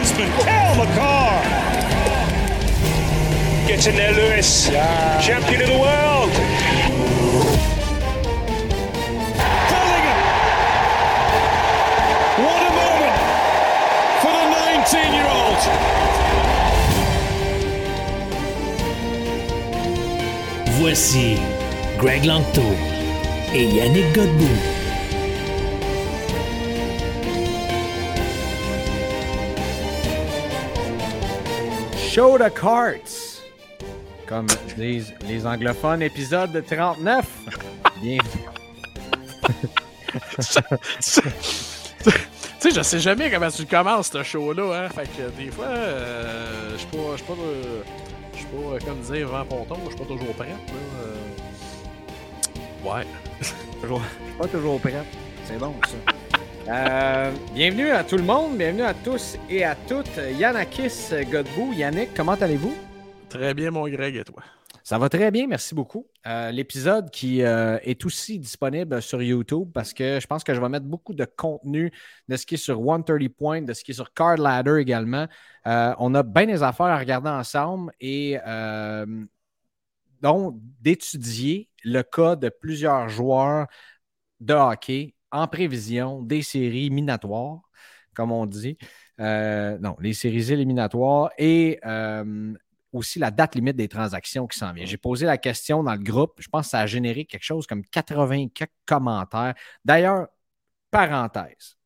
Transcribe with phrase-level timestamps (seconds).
[0.00, 1.42] by the defenseman, Cal McCarr.
[3.66, 4.68] Gets in there, Lewis.
[4.68, 5.20] Yeah.
[5.20, 6.30] Champion of the world.
[9.70, 10.18] Bellingham.
[12.44, 13.16] What a moment
[14.20, 15.60] for the 19-year-old.
[20.78, 21.38] Voici
[21.98, 22.74] Greg Langto
[23.52, 24.69] et Yannick Godbout.
[32.10, 33.40] Show the carts!
[34.26, 34.46] Comme
[34.76, 37.26] disent les anglophones, épisode 39.
[38.02, 38.20] Bienvenue.
[41.00, 41.20] tu
[42.58, 44.88] sais, je sais jamais comment tu commences ce show-là, hein.
[44.88, 47.34] Fait que des fois, euh, je suis pas, je suis pas,
[48.32, 50.54] je suis pas, euh, comme dire, vent ponton, je suis pas toujours prête, là.
[51.04, 52.88] euh.
[52.88, 53.06] Ouais.
[53.82, 54.02] Toujours-
[54.38, 54.94] pas toujours prêt.
[55.44, 56.12] C'est bon, ça.
[56.68, 60.20] Euh, bienvenue à tout le monde, bienvenue à tous et à toutes.
[60.38, 62.74] Yannakis Godbout, Yannick, comment allez-vous?
[63.30, 64.42] Très bien, mon Greg, et toi?
[64.84, 66.06] Ça va très bien, merci beaucoup.
[66.26, 70.60] Euh, L'épisode qui euh, est aussi disponible sur YouTube parce que je pense que je
[70.60, 71.92] vais mettre beaucoup de contenu
[72.28, 75.26] de ce qui est sur 130 Points, de ce qui est sur Card Ladder également.
[75.66, 78.36] Euh, on a bien des affaires à regarder ensemble et
[80.20, 83.66] donc d'étudier le cas de plusieurs joueurs
[84.40, 87.60] de hockey en prévision des séries minatoires,
[88.14, 88.76] comme on dit.
[89.20, 92.54] Euh, non, les séries éliminatoires et euh,
[92.92, 94.86] aussi la date limite des transactions qui s'en vient.
[94.86, 96.34] J'ai posé la question dans le groupe.
[96.38, 99.54] Je pense que ça a généré quelque chose comme 80 quelques commentaires.
[99.84, 100.28] D'ailleurs,
[100.90, 101.76] parenthèse,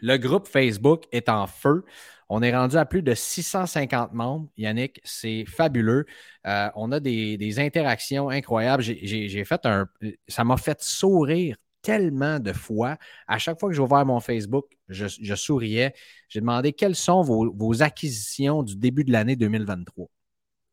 [0.00, 1.84] le groupe Facebook est en feu.
[2.28, 4.48] On est rendu à plus de 650 membres.
[4.56, 6.06] Yannick, c'est fabuleux.
[6.46, 8.82] Euh, on a des, des interactions incroyables.
[8.82, 9.86] J'ai fait un.
[10.28, 12.96] Ça m'a fait sourire tellement de fois.
[13.26, 15.94] À chaque fois que j'ai ouvert mon Facebook, je, souriais.
[16.28, 20.08] J'ai demandé quelles sont vos, vos acquisitions du début de l'année 2023.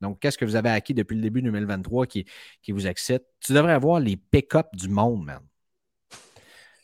[0.01, 2.25] Donc, qu'est-ce que vous avez acquis depuis le début 2023 qui,
[2.61, 3.23] qui vous excite?
[3.41, 5.41] Tu devrais avoir les pick-up du monde, man.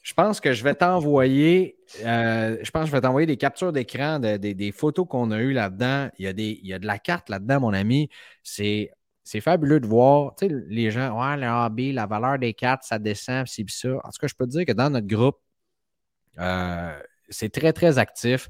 [0.04, 3.72] Je pense que je vais t'envoyer, euh, je pense que je vais t'envoyer des captures
[3.74, 6.10] d'écran de- des- photos qu'on a eues là-dedans.
[6.20, 8.10] Il y, a il y a de la carte là-dedans, mon ami.
[8.44, 8.92] C'est,
[9.26, 10.36] c'est fabuleux de voir.
[10.36, 13.90] Tu sais, les gens, ouais, le hobby, la valeur des cartes, ça descend, c'est ça.
[14.04, 15.40] En tout cas, je peux te dire que dans notre groupe,
[16.38, 18.48] euh, c'est très, très actif.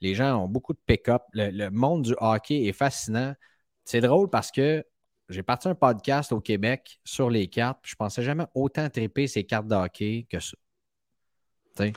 [0.00, 1.22] Les gens ont beaucoup de pick-up.
[1.32, 3.34] Le, le monde du hockey est fascinant.
[3.84, 4.84] C'est drôle parce que
[5.30, 7.80] j'ai parti un podcast au Québec sur les cartes.
[7.84, 10.56] Je pensais jamais autant triper ces cartes de hockey que ça.
[11.76, 11.92] Tu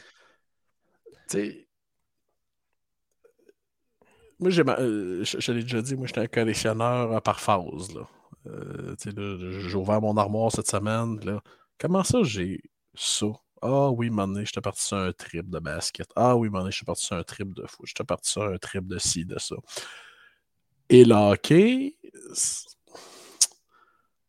[1.27, 1.67] sais.
[4.39, 7.93] Moi, j'ai euh, je, je l'ai déjà dit, moi, j'étais un collectionneur euh, par phase.
[7.93, 8.07] Là.
[8.47, 11.19] Euh, là, j'ai ouvert mon armoire cette semaine.
[11.23, 11.41] Là.
[11.79, 12.61] Comment ça, j'ai
[12.95, 13.27] ça?
[13.61, 16.09] Ah oui, donné, j'étais parti sur un trip de basket.
[16.15, 17.85] Ah oui, donné, j'étais parti sur un trip de foot.
[17.85, 19.55] J'étais parti sur un trip de ci, de ça.
[20.89, 21.95] Et le hockey,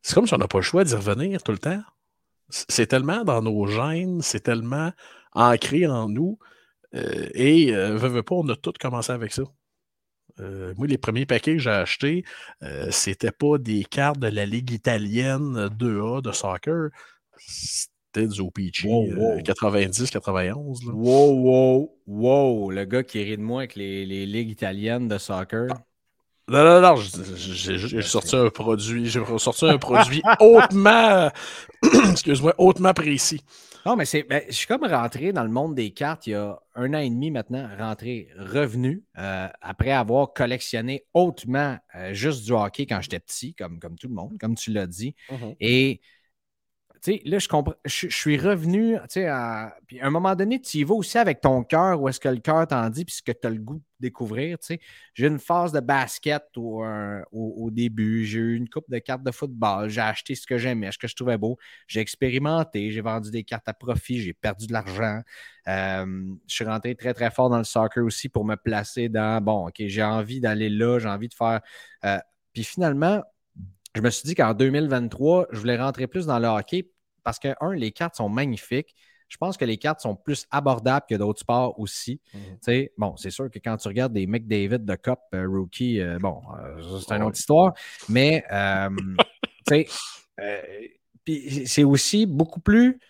[0.02, 1.82] c'est comme si on n'a pas le choix d'y revenir tout le temps.
[2.48, 4.92] C'est tellement dans nos gènes, c'est tellement
[5.32, 6.38] ancré en nous.
[6.92, 9.42] et, euh, veux pas, on a tout commencé avec ça.
[10.40, 12.24] Euh, moi, les premiers paquets que j'ai achetés,
[12.62, 16.90] euh, c'était pas des cartes de la Ligue italienne 2A de soccer.
[17.38, 19.38] C'était du OPG Wow, wow.
[19.40, 20.90] 90-91.
[20.92, 22.70] Wow, wow, wow.
[22.70, 25.68] Le gars qui rit de moi avec les, les ligues italiennes de soccer.
[26.46, 31.30] Non, non, non, j'ai j'ai sorti un produit, j'ai sorti un produit hautement,
[32.10, 33.40] excuse-moi, hautement précis.
[33.86, 34.22] Non, mais c'est.
[34.22, 36.98] ben, je suis comme rentré dans le monde des cartes il y a un an
[36.98, 43.00] et demi maintenant, rentré revenu euh, après avoir collectionné hautement euh, juste du hockey quand
[43.02, 45.14] j'étais petit, comme, comme tout le monde, comme tu l'as dit.
[45.60, 46.08] Et tu
[47.24, 47.74] là, je comprends.
[47.84, 49.76] Je, suis revenu, tu sais, à.
[49.86, 52.38] Puis un moment donné, tu y vas aussi avec ton cœur, où est-ce que le
[52.38, 54.80] cœur t'en dit, puis ce que tu as le goût de découvrir, tu sais.
[55.14, 58.98] J'ai une phase de basket au, euh, au- au début, j'ai eu une coupe de
[58.98, 62.90] cartes de football, j'ai acheté ce que j'aimais, ce que je trouvais beau, j'ai expérimenté,
[62.90, 65.20] j'ai vendu des cartes à profit, j'ai perdu de l'argent.
[65.68, 66.06] Euh,
[66.46, 69.68] je suis rentré très, très fort dans le soccer aussi pour me placer dans, bon,
[69.68, 71.60] OK, j'ai envie d'aller là, j'ai envie de faire.
[72.04, 72.18] euh,
[72.52, 73.22] puis finalement,
[73.94, 76.88] je me suis dit qu'en 2023, je voulais rentrer plus dans le hockey
[77.24, 78.94] parce que, un, les cartes sont magnifiques.
[79.28, 82.20] Je pense que les cartes sont plus abordables que d'autres sports aussi.
[82.32, 86.00] Tu sais, Bon, c'est sûr que quand tu regardes des McDavid de Cup euh, rookie,
[86.00, 87.72] euh, bon, euh, c'est une autre histoire.
[88.08, 88.44] Mais,
[89.66, 89.86] tu
[91.26, 93.00] sais, c'est aussi beaucoup plus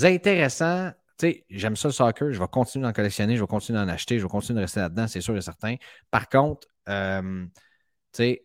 [0.00, 0.90] intéressant.
[1.18, 3.88] Tu sais, j'aime ça le soccer, je vais continuer d'en collectionner, je vais continuer d'en
[3.88, 5.76] acheter, je vais continuer de rester là-dedans, c'est sûr et certain.
[6.10, 7.50] Par contre, tu
[8.12, 8.44] sais,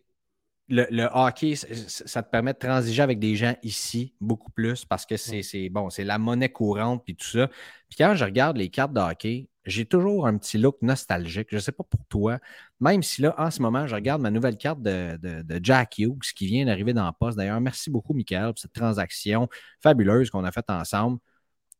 [0.68, 5.16] le, hockey, ça te permet de transiger avec des gens ici beaucoup plus parce que
[5.16, 7.48] c'est bon, c'est la monnaie courante puis tout ça.
[7.88, 11.48] Puis quand je regarde les cartes de hockey, j'ai toujours un petit look nostalgique.
[11.50, 12.38] Je ne sais pas pour toi,
[12.80, 15.18] même si là, en ce moment, je regarde ma nouvelle carte de,
[15.62, 17.36] Jack Hughes qui vient d'arriver dans le poste.
[17.36, 19.48] D'ailleurs, merci beaucoup, Michael, pour cette transaction
[19.80, 21.18] fabuleuse qu'on a faite ensemble.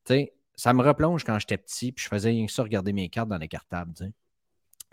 [0.06, 3.38] sais, ça me replonge quand j'étais petit, puis je faisais ça regarder mes cartes dans
[3.38, 3.92] les cartables.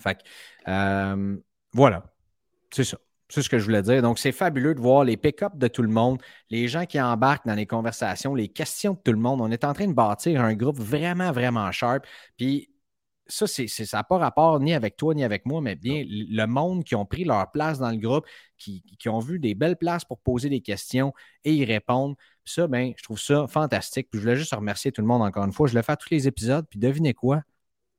[0.02, 0.22] Fait que,
[0.68, 1.38] euh,
[1.74, 2.04] voilà,
[2.72, 2.98] c'est ça.
[3.28, 4.02] C'est ce que je voulais dire.
[4.02, 7.48] Donc, c'est fabuleux de voir les pick-ups de tout le monde, les gens qui embarquent
[7.48, 9.42] dans les conversations, les questions de tout le monde.
[9.42, 12.06] On est en train de bâtir un groupe vraiment, vraiment sharp.
[12.38, 12.70] Puis,
[13.28, 16.46] ça, c'est, ça n'a pas rapport ni avec toi ni avec moi, mais bien le
[16.46, 18.26] monde qui ont pris leur place dans le groupe,
[18.58, 21.14] qui, ont vu des belles places pour poser des questions
[21.44, 22.16] et y répondre.
[22.46, 24.10] ça, ben, je trouve ça fantastique.
[24.12, 25.68] Puis je voulais juste remercier tout le monde encore une fois.
[25.68, 26.66] Je le fais à tous les épisodes.
[26.70, 27.42] Puis devinez quoi?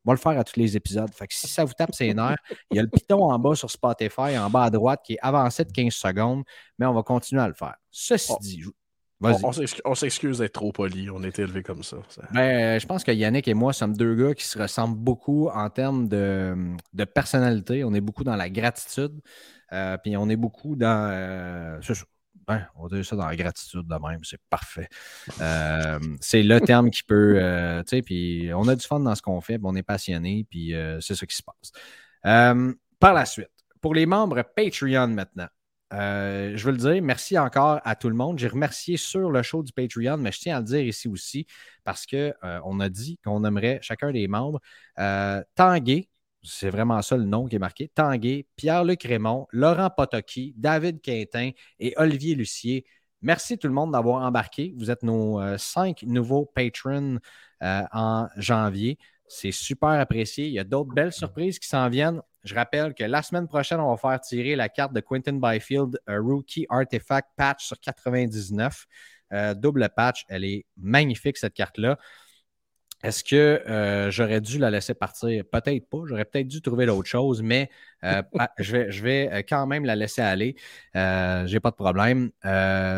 [0.06, 1.12] On va le faire à tous les épisodes.
[1.12, 2.38] Fait que si ça vous tape ses nerfs,
[2.70, 5.18] il y a le piton en bas sur Spotify, en bas à droite, qui est
[5.20, 6.44] avancé de 15 secondes,
[6.78, 7.74] mais on va continuer à le faire.
[7.90, 8.38] Ceci oh.
[8.40, 8.62] dit,
[9.84, 11.96] on, s'excuse d'être trop poli, on est élevé comme ça.
[12.32, 15.70] Ben, je pense que Yannick et moi sommes deux gars qui se ressemblent beaucoup en
[15.70, 16.76] termes de,
[17.14, 17.82] personnalité.
[17.82, 19.20] On est beaucoup dans la gratitude,
[19.72, 21.10] euh, puis on est beaucoup dans.
[21.10, 21.80] Euh,
[22.76, 24.88] on dit ça dans la gratitude de même, c'est parfait.
[25.40, 27.34] Euh, c'est le terme qui peut.
[27.86, 30.74] tu sais, puis on a du fun dans ce qu'on fait, on est passionné, puis
[31.00, 31.72] c'est ce qui se passe.
[32.98, 33.50] par la suite,
[33.80, 35.48] pour les membres Patreon maintenant.
[35.92, 38.38] Euh, je veux le dire, merci encore à tout le monde.
[38.38, 41.46] J'ai remercié sur le show du Patreon, mais je tiens à le dire ici aussi
[41.84, 44.60] parce qu'on euh, a dit qu'on aimerait chacun des membres.
[44.98, 46.08] Euh, Tanguay,
[46.46, 47.88] c'est vraiment ça le nom qui est marqué.
[47.88, 52.84] Tanguay, Pierre-Luc Raymond, Laurent Potoki, David Quintin et Olivier Lucier.
[53.22, 54.74] Merci tout le monde d'avoir embarqué.
[54.76, 57.18] Vous êtes nos cinq nouveaux patrons
[57.60, 58.98] en janvier.
[59.26, 60.46] C'est super apprécié.
[60.46, 62.22] Il y a d'autres belles surprises qui s'en viennent.
[62.44, 65.98] Je rappelle que la semaine prochaine, on va faire tirer la carte de Quentin Byfield
[66.06, 68.86] Rookie Artifact Patch sur 99.
[69.32, 70.24] Euh, double patch.
[70.28, 71.98] Elle est magnifique, cette carte-là.
[73.06, 75.44] Est-ce que euh, j'aurais dû la laisser partir?
[75.50, 75.98] Peut-être pas.
[76.06, 77.70] J'aurais peut-être dû trouver l'autre chose, mais
[78.04, 78.22] euh,
[78.58, 80.56] je, vais, je, vais, quand même la laisser aller.
[80.94, 82.30] Je n'ai pas de problème.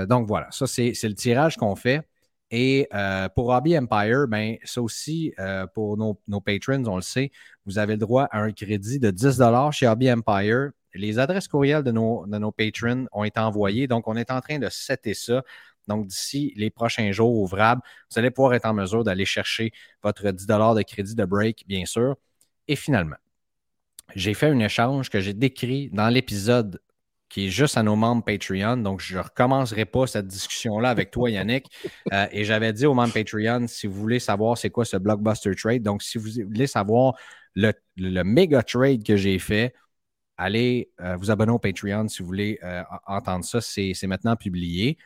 [0.06, 2.02] donc voilà, ça, c'est le tirage qu'on fait.
[2.50, 7.30] Et euh, pour Hobby Empire, ben, ça aussi, euh, pour nos, patrons, on le sait,
[7.66, 10.70] vous avez le droit à un crédit de 10 chez Hobby Empire.
[10.94, 14.40] Les adresses courriels de nos, de nos patrons ont été envoyées, donc on est en
[14.40, 15.42] train de setter ça.
[15.88, 20.30] Donc, d'ici les prochains jours ouvrables, vous allez pouvoir être en mesure d'aller chercher votre
[20.30, 22.16] 10 de crédit de break, bien sûr.
[22.68, 23.16] Et finalement,
[24.14, 26.80] j'ai fait un échange que j'ai décrit dans l'épisode
[27.28, 28.78] qui est juste à nos membres Patreon.
[28.78, 31.66] Donc, je ne recommencerai pas cette discussion-là avec toi, Yannick.
[32.12, 35.54] Euh, et j'avais dit aux membres Patreon, si vous voulez savoir c'est quoi ce blockbuster
[35.54, 37.14] trade, donc si vous voulez savoir
[37.54, 37.72] le,
[38.22, 39.74] méga trade que j'ai fait,
[40.38, 43.60] allez euh, vous abonner au Patreon si vous voulez euh, entendre ça.
[43.60, 44.96] C'est maintenant publié.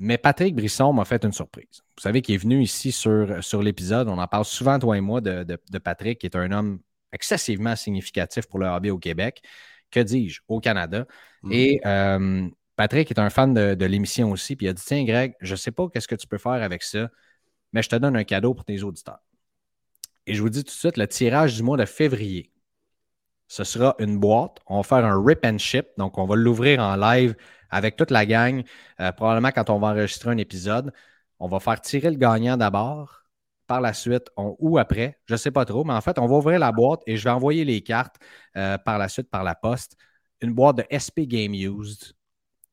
[0.00, 1.82] Mais Patrick Brisson m'a fait une surprise.
[1.96, 4.08] Vous savez qu'il est venu ici sur, sur l'épisode.
[4.08, 6.80] On en parle souvent, toi et moi, de, de Patrick, qui est un homme
[7.12, 9.42] excessivement significatif pour le hobby au Québec
[9.90, 11.06] que dis-je, au Canada.
[11.42, 11.52] Mm.
[11.52, 15.34] Et euh, Patrick est un fan de, l'émission aussi, puis il a dit Tiens, Greg,
[15.40, 17.10] je ne sais pas qu'est-ce que tu peux faire avec ça,
[17.72, 19.20] mais je te donne un cadeau pour tes auditeurs.
[20.26, 22.50] Et je vous dis tout de suite, le tirage du mois de février,
[23.50, 24.58] ce sera une boîte.
[24.68, 27.34] On va faire un rip and ship, donc on va l'ouvrir en live
[27.68, 28.62] avec toute la gang,
[29.00, 30.92] euh, probablement quand on va enregistrer un épisode.
[31.40, 33.24] On va faire tirer le gagnant d'abord
[33.66, 36.36] par la suite ou après, je ne sais pas trop, mais en fait, on va
[36.36, 38.16] ouvrir la boîte et je vais envoyer les cartes
[38.56, 39.96] euh, par la suite par la poste.
[40.40, 42.12] Une boîte de SP Game Used.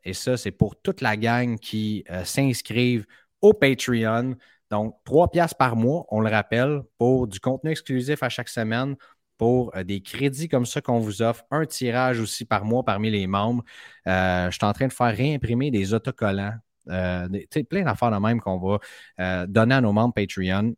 [0.03, 3.07] Et ça, c'est pour toute la gang qui euh, s'inscrivent
[3.41, 4.35] au Patreon.
[4.69, 8.95] Donc, 3 piastres par mois, on le rappelle, pour du contenu exclusif à chaque semaine,
[9.37, 13.09] pour euh, des crédits comme ça qu'on vous offre, un tirage aussi par mois parmi
[13.11, 13.63] les membres.
[14.05, 19.45] je suis en train de faire réimprimer des autocollants, plein d'affaires de même qu'on va
[19.47, 20.73] donner à nos membres Patreon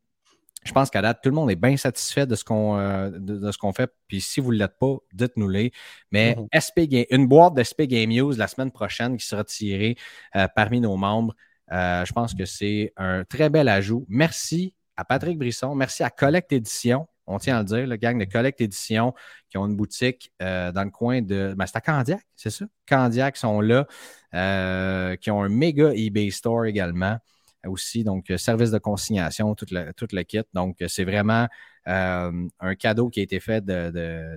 [0.65, 3.51] je pense qu'à date, tout le monde est bien satisfait de ce qu'on euh, de,
[3.51, 3.89] ce qu'on fait.
[4.07, 5.71] Puis si vous ne l'êtes pas, dites-nous-les.
[6.11, 7.05] Mais mhm.
[7.11, 9.95] une boîte d'SP Game News la semaine prochaine qui sera tirée
[10.35, 11.33] euh, parmi nos membres.
[11.71, 14.05] Euh, je pense que c'est un très bel ajout.
[14.09, 15.75] Merci à Patrick Brisson.
[15.75, 17.07] Merci à Collect Édition.
[17.29, 19.13] On tient à le dire, le gang de Collect Édition
[19.49, 21.53] qui ont une boutique dans le coin de.
[21.57, 22.65] Ben, c'est à Candiac, c'est ça?
[22.87, 23.85] Candiac sont là,
[25.17, 27.17] qui ont un méga eBay store également
[27.67, 30.41] aussi, donc euh, service de consignation, tout le, kit.
[30.53, 31.47] Donc, euh, c'est vraiment
[31.87, 33.89] euh, un cadeau qui a été fait de,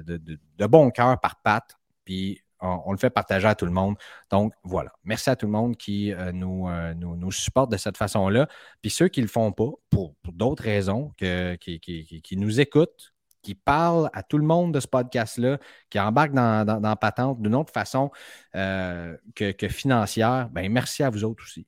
[0.02, 1.64] de, bon cœur par Pat,
[2.04, 3.96] puis on, le fait partager à tout le monde.
[4.30, 4.92] Donc, voilà.
[5.04, 8.48] Merci à tout le monde qui nous, nous, supporte de cette façon-là.
[8.80, 13.12] Puis ceux qui ne le font pas, pour, d'autres raisons, que, qui, qui, nous écoutent,
[13.42, 15.58] qui parle à tout le monde de ce podcast-là,
[15.90, 18.10] qui embarque dans, dans, Patente d'une autre façon
[18.54, 21.66] euh, que, financière, ben merci à vous autres aussi.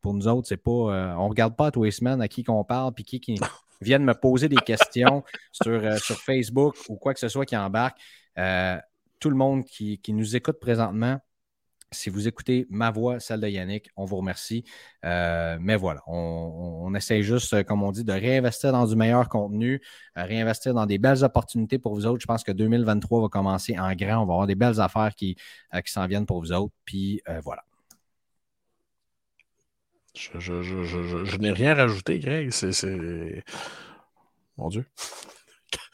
[0.00, 0.70] pour nous autres, c'est pas.
[0.70, 3.40] Euh, on ne regarde pas tous les semaines à qui qu'on parle puis qui, qui
[3.80, 7.56] viennent me poser des questions sur, euh, sur Facebook ou quoi que ce soit qui
[7.56, 7.98] embarque.
[9.20, 11.20] Tout le monde qui, qui nous écoute présentement,
[11.90, 14.64] si vous écoutez ma voix, celle de Yannick, on vous remercie.
[15.04, 19.28] Euh, mais voilà, on, essaie juste, euh, comme on dit, de réinvestir dans du meilleur
[19.28, 19.80] contenu,
[20.16, 22.20] euh, réinvestir dans des belles opportunités pour vous autres.
[22.20, 24.22] Je pense que 2023 va commencer en grand.
[24.22, 25.36] On va avoir des belles affaires qui,
[25.84, 26.74] qui s'en viennent pour vous autres.
[26.84, 27.62] Puis voilà.
[30.14, 32.50] Je, n'ai rien rajouté, Greg.
[32.50, 33.44] C'est.
[34.56, 34.84] Mon Dieu.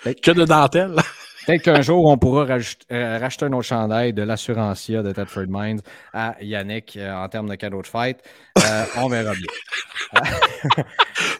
[0.05, 0.97] que de dentelle.
[1.47, 5.81] Peut-être qu'un jour, on pourra euh, racheter un autre chandail de l'assurancia de Tedford Mines
[6.13, 8.23] à Yannick euh, en termes de cadeau de fête.
[8.59, 10.23] Euh, on verra bien.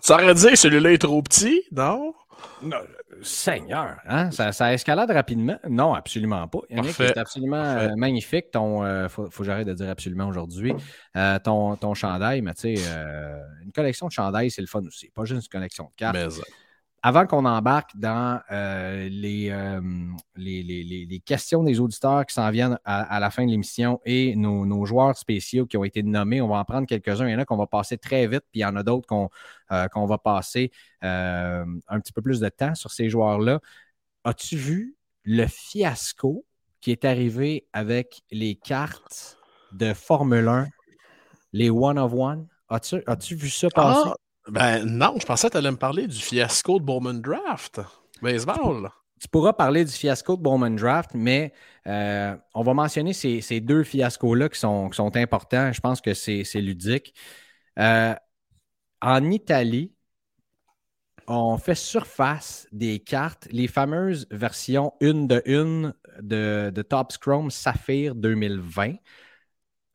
[0.03, 2.15] ça aurait dit que celui-là est trop petit, non?
[2.63, 2.79] non
[3.23, 4.31] Seigneur, hein?
[4.31, 5.59] ça, escalade rapidement.
[5.71, 6.59] Non, absolument pas.
[6.69, 8.51] Yannick, c'est absolument magnifique.
[8.51, 10.75] Ton, faut, faut que j'arrête de dire absolument aujourd'hui.
[11.45, 12.83] ton, ton chandail, mais tu sais,
[13.63, 15.11] une collection de chandails, c'est le fun aussi.
[15.15, 16.17] Pas juste une collection de cartes.
[16.17, 16.27] Mais,
[17.07, 19.81] avant qu'on embarque dans euh, euh,
[20.37, 24.87] les, les, questions des auditeurs qui s'en viennent à, la fin de l'émission et nos,
[24.87, 27.29] joueurs spéciaux qui ont été nommés, on va en prendre quelques-uns.
[27.29, 29.07] Il y en a qu'on va passer très vite, puis il y en a d'autres
[29.07, 29.29] qu'on
[29.71, 33.61] euh, va passer un petit peu plus de temps sur ces joueurs-là.
[34.25, 36.47] As-tu vu le fiasco
[36.81, 39.37] qui est arrivé avec les cartes
[39.73, 40.69] de Formule 1,
[41.53, 42.49] les One of One?
[42.71, 44.09] As-tu vu ça passer?
[44.11, 44.17] Ah,
[44.49, 47.81] ben non, je pensais que tu allais me parler du fiasco de Bowman Draft.
[48.21, 48.91] Baseball.
[49.21, 51.53] Tu pourras parler du fiasco de Bowman Draft, mais
[51.87, 55.73] euh, on va mentionner ces, deux fiascos-là qui sont, importants.
[55.73, 57.15] Je pense que c'est ludique.
[57.79, 58.15] Euh,
[59.01, 59.95] en Italie,
[61.27, 67.51] on fait surface des cartes, les fameuses versions une de une de, de Top Scrum
[67.51, 68.95] Saphir 2020,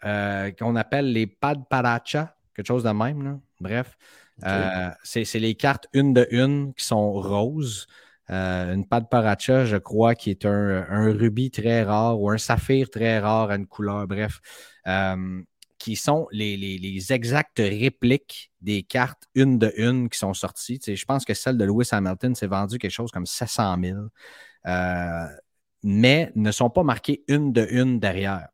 [0.06, 3.42] euh, qu'on appelle les Pad Paracha, quelque chose de même.
[3.60, 3.98] Bref,
[4.46, 7.88] euh, c'est les cartes une de une qui sont roses.
[8.30, 12.90] Euh, une pâte paracha, je crois, qui est un, rubis très rare ou un saphir
[12.90, 14.40] très rare à une couleur, bref,
[14.88, 15.42] euh,
[15.80, 20.80] qui sont les, exactes répliques des cartes une de une qui sont sorties.
[20.86, 23.98] je pense que celle de Lewis Hamilton s'est vendue quelque chose comme 700 000,
[25.82, 28.50] mais ne sont pas marquées une de une derrière.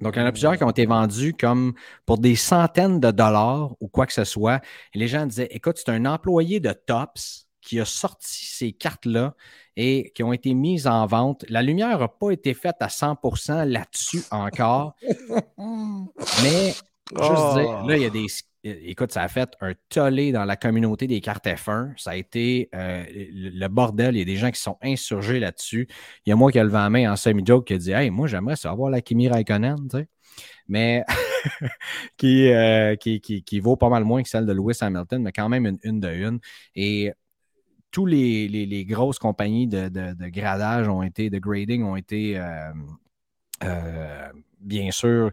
[0.00, 1.74] Donc, il y en a plusieurs qui ont été vendus comme
[2.06, 4.60] pour des centaines de dollars ou quoi que ce soit.
[4.94, 9.34] Et les gens disaient Écoute, c'est un employé de Tops qui a sorti ces cartes-là
[9.76, 11.44] et qui ont été mises en vente.
[11.48, 14.94] La lumière n'a pas été faite à 100% là-dessus encore.
[16.42, 16.74] Mais,
[17.10, 18.26] juste dire, là, il y a des
[18.64, 21.92] écoute, ça a fait un tollé dans la communauté des cartes F1.
[21.96, 24.16] Ça a été euh, le bordel.
[24.16, 25.88] Il y a des gens qui sont insurgés là-dessus.
[26.26, 28.10] Il y a moi qui ai levé la main en semi-joke qui a dit Hey,
[28.10, 30.08] moi, j'aimerais savoir la Kimi Raikkonen, tu sais.
[30.68, 31.04] Mais
[32.24, 35.66] euh, qui, qui, vaut pas mal moins que celle de Lewis Hamilton, mais quand même
[35.66, 36.40] une une de une.
[36.74, 37.12] Et
[37.90, 39.88] tous les, grosses compagnies de,
[40.28, 42.38] gradage ont été, de grading ont été.
[43.64, 44.28] Euh,
[44.60, 45.30] bien sûr,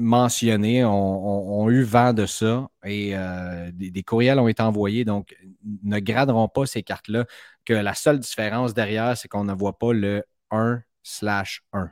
[0.00, 5.04] mentionnés ont, eu vent de ça et euh, des, courriels ont été envoyés.
[5.04, 5.36] Donc,
[5.82, 7.26] ne graderont pas ces cartes-là.
[7.64, 11.90] Que la seule différence derrière, c'est qu'on ne voit pas le 1 slash 1.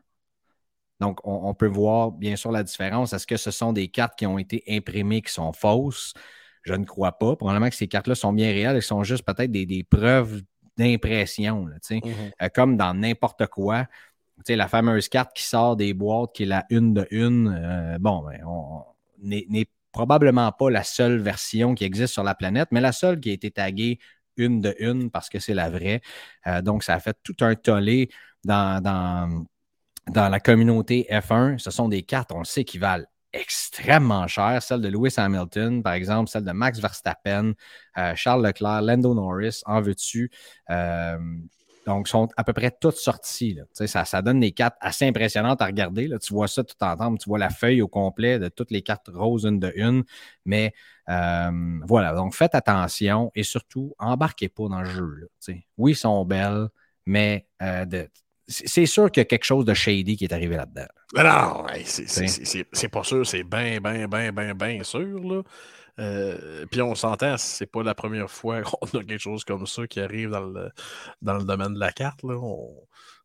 [1.01, 3.13] Donc, on, peut voir bien sûr la différence.
[3.13, 6.15] Est-ce que ce sont des cartes qui ont été imprimées qui sont fausses?
[6.63, 7.37] Je ne crois pas.
[7.37, 8.75] Probablement que ces cartes-là sont bien réelles.
[8.75, 10.43] Elles sont juste peut-être des, preuves
[10.77, 12.33] d'impression, mm-hmm.
[12.43, 13.87] euh, comme dans n'importe quoi
[14.49, 18.25] la fameuse carte qui sort des boîtes, qui est la une de une, euh, bon,
[18.25, 18.85] ben, on
[19.23, 23.31] n'est probablement pas la seule version qui existe sur la planète, mais la seule qui
[23.31, 23.99] a été taguée
[24.37, 26.01] une de une parce que c'est la vraie.
[26.47, 28.09] Euh, donc, ça a fait tout un tollé
[28.45, 31.59] dans, dans, la communauté F1.
[31.59, 34.63] Ce sont des cartes, on le sait, qui valent extrêmement cher.
[34.63, 37.55] Celle de Lewis Hamilton, par exemple, celle de Max Verstappen,
[37.99, 40.31] euh, Charles Leclerc, Lando Norris, en veux-tu?
[41.89, 43.59] Donc, sont à peu près toutes sorties.
[43.73, 46.07] Ça, ça donne des cartes assez impressionnantes à regarder.
[46.07, 46.19] Là.
[46.19, 47.19] Tu vois ça tout ensemble.
[47.19, 50.05] Tu vois la feuille au complet de toutes les cartes roses une de une.
[50.45, 50.75] Mais
[51.09, 51.51] euh,
[51.87, 55.31] voilà, donc faites attention et surtout, embarquez pas dans le jeu.
[55.79, 56.69] oui, ils sont belles,
[57.07, 57.87] mais euh,
[58.47, 60.89] c'est sûr qu'il y a quelque chose de shady qui est arrivé là-dedans.
[61.15, 65.21] Non, c'est pas sûr, c'est bien, bien, bien, bien, bien sûr.
[65.23, 65.43] Là.
[65.99, 69.87] Euh, puis on s'entend, c'est pas la première fois qu'on a quelque chose comme ça
[69.87, 70.71] qui arrive dans le,
[71.23, 72.23] dans le domaine de la carte.
[72.23, 72.39] Là.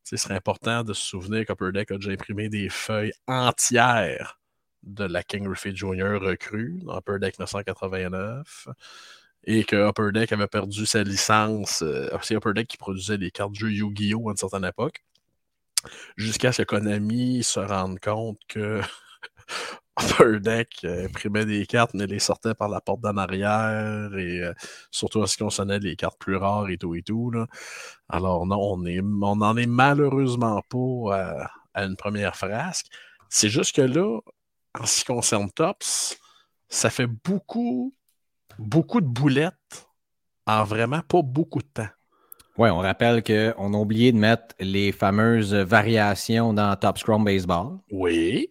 [0.03, 4.39] ce serait important de se souvenir qu'Upper Deck a déjà imprimé des feuilles entières
[4.83, 6.17] de la King Griffey Jr.
[6.21, 8.67] recrue dans Upper Deck 989.
[9.45, 11.81] et que Upper Deck avait perdu sa licence.
[11.83, 14.29] Euh, c'est Upper Deck qui produisait des cartes de jeu Yu-Gi-Oh!
[14.29, 15.03] à une certaine époque.
[16.15, 18.81] Jusqu'à ce que Konami se rende compte que
[20.01, 24.41] Upper Deck euh, imprimait des cartes, mais les sortait par la porte d'en arrière, et
[24.41, 24.53] euh,
[24.89, 27.29] surtout en ce qui concernait les cartes plus rares et tout et tout.
[27.31, 27.47] Là.
[28.09, 32.87] Alors non, on n'en est malheureusement pas à une première frasque.
[33.29, 34.19] C'est juste que là,
[34.79, 36.17] en ce qui concerne Tops,
[36.69, 37.93] ça fait beaucoup,
[38.57, 39.87] beaucoup de boulettes
[40.45, 41.89] en vraiment pas beaucoup de temps.
[42.57, 47.79] Oui, on rappelle qu'on a oublié de mettre les fameuses variations dans Top Scrum Baseball.
[47.91, 48.49] Oui.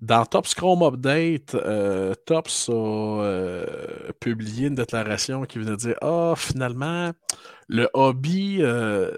[0.00, 6.34] Dans Top Scrum Update, euh, Tops a euh, publié une déclaration qui venait dire Ah,
[6.36, 7.10] finalement,
[7.66, 9.10] le hobby, euh,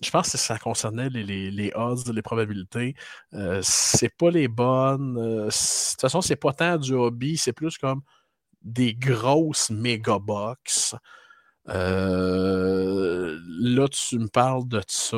[0.00, 2.94] je pense que ça concernait les, odds, les probabilités.
[3.62, 5.14] C'est pas les bonnes.
[5.14, 8.02] de toute façon, c'est pas tant du hobby, c'est plus comme
[8.62, 10.94] des grosses méga box.
[11.68, 15.16] Euh, là, tu me parles de ça.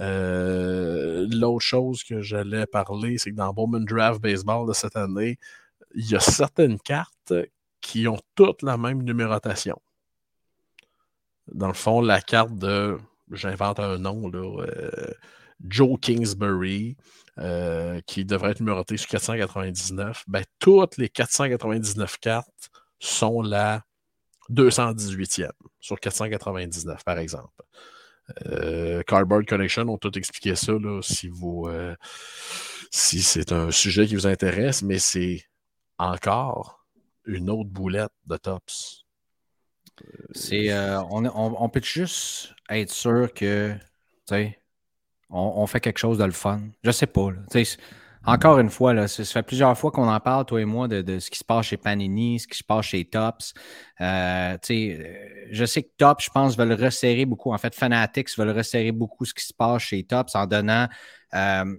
[0.00, 5.38] Euh, l'autre chose que j'allais parler, c'est que dans Bowman Draft Baseball de cette année,
[5.94, 7.32] il y a certaines cartes
[7.80, 9.80] qui ont toutes la même numérotation.
[11.52, 12.98] Dans le fond, la carte de,
[13.32, 15.10] j'invente un nom, là, euh,
[15.66, 16.96] Joe Kingsbury,
[18.06, 23.82] qui devrait être numérotée sur 499, ben, toutes les 499 cartes sont la
[24.50, 27.62] 218e sur 499, par exemple.
[28.46, 31.94] Euh, Cardboard Connection ont tout expliqué ça, là, si vous euh,
[32.90, 35.44] si c'est un sujet qui vous intéresse, mais c'est
[35.98, 36.84] encore
[37.24, 39.04] une autre boulette de tops.
[40.32, 43.74] C'est euh, on, on, peut juste être sûr que
[45.28, 46.62] on, fait quelque chose de le fun.
[46.82, 47.28] Je sais pas.
[48.26, 51.18] Encore une fois, là, ça, fait plusieurs fois qu'on en parle, toi et moi, de,
[51.18, 53.54] ce qui se passe chez Panini, ce qui se passe chez Tops.
[54.00, 55.14] Euh, euh,
[55.50, 57.52] je sais que Tops, je pense, veulent resserrer beaucoup.
[57.52, 60.86] En fait, Fanatics veulent resserrer beaucoup ce qui se passe chez Tops en donnant.
[61.34, 61.76] Euh,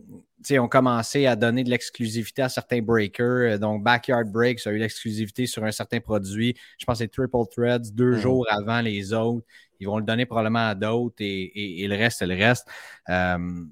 [0.57, 3.59] ont commencé à donner de l'exclusivité à certains breakers.
[3.59, 6.55] Donc, Backyard Breaks a eu l'exclusivité sur un certain produit.
[6.79, 8.19] Je pense que c'est Triple Threads deux mm.
[8.19, 9.45] jours avant les autres.
[9.79, 12.67] Ils vont le donner probablement à d'autres et, le reste, c'est le reste.
[13.09, 13.65] Euh,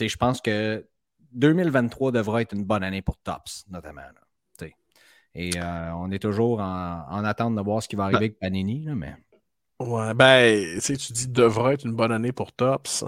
[0.00, 0.86] je pense que
[1.32, 4.02] 2023 devra être une bonne année pour Tops, notamment.
[5.34, 8.38] et euh, on est toujours en, attente de voir ce qui va arriver ben avec
[8.38, 8.88] Panini.
[8.94, 9.14] mais...
[9.78, 13.04] Ouais, ben, tu dis devra être une bonne année pour Tops.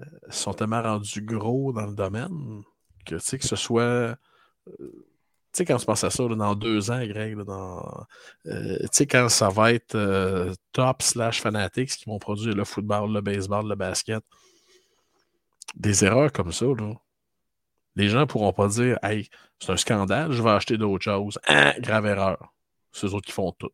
[0.00, 2.62] Euh, ils sont tellement rendus gros dans le domaine
[3.04, 3.82] que, que ce soit.
[3.82, 4.16] Euh,
[4.68, 8.06] tu sais, quand on se pense à ça, dans deux ans, Greg, dans,
[8.44, 8.52] tu
[8.92, 13.66] sais, quand ça va être top slash fanatics qui vont produire le football, le baseball,
[13.66, 14.22] le basket,
[15.74, 16.92] des erreurs comme ça, là,
[17.96, 19.28] les gens ne pourront pas dire Hey,
[19.58, 21.38] c'est un scandale, je vais acheter d'autres choses.
[21.48, 22.52] Hein, grave erreur.
[22.92, 23.70] C'est eux autres qui font tout.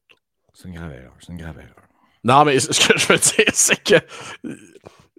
[0.55, 1.15] C'est une grave erreur.
[1.21, 1.89] C'est une grave erreur.
[2.25, 3.97] Non, mais ce que je veux dire, c'est que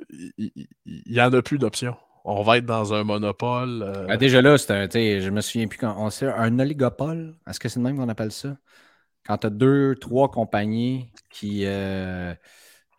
[0.10, 0.68] il
[1.08, 1.96] n'y en a plus d'options.
[2.26, 3.84] On va être dans un monopole.
[3.84, 7.36] Euh, ah, déjà là, c'est un, je me souviens plus quand on sait un oligopole.
[7.48, 8.56] Est-ce que c'est le même qu'on appelle ça?
[9.26, 12.34] Quand tu as deux, trois compagnies qui, euh,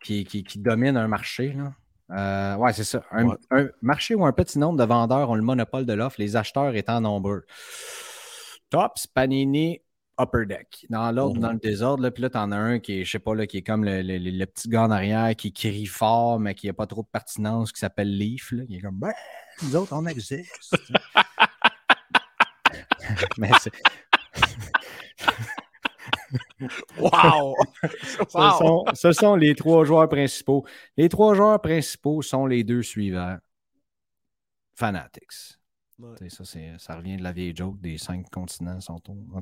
[0.03, 1.73] qui, qui, qui, dominent un marché, là.
[2.11, 3.03] Euh, ouais, c'est ça.
[3.11, 3.35] Un,
[3.81, 7.01] marché où un petit nombre de vendeurs ont le monopole de l'offre, les acheteurs étant
[7.01, 7.45] nombreux.
[8.69, 9.81] Tops, Panini,
[10.19, 10.85] Upper Deck.
[10.89, 13.19] Dans l'ordre, dans le désordre, là, puis là, t'en as un qui est, je sais
[13.19, 16.67] pas, là, qui est comme le, petit gars en arrière qui crie fort, mais qui
[16.67, 18.51] n'a pas trop de pertinence, qui s'appelle Leaf.
[18.51, 19.13] Là, qui est comme, ben,
[19.63, 20.77] nous autres, on existe.
[23.37, 23.71] mais c'est.
[26.99, 27.55] wow!
[28.93, 30.65] Ce, sont, les trois joueurs principaux.
[30.97, 33.37] Les trois joueurs principaux sont les deux suivants.
[34.75, 35.57] Fanatics.
[36.27, 36.43] Ça,
[36.77, 39.39] ça revient de la vieille joke des cinq continents sont en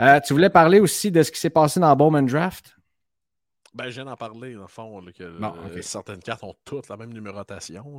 [0.00, 2.74] euh, tu voulais parler aussi de ce qui s'est passé dans Bowman Draft?
[3.74, 6.96] Ben, je viens d'en parler, dans le fond, que euh, certaines cartes ont toutes la
[6.98, 7.98] même numérotation.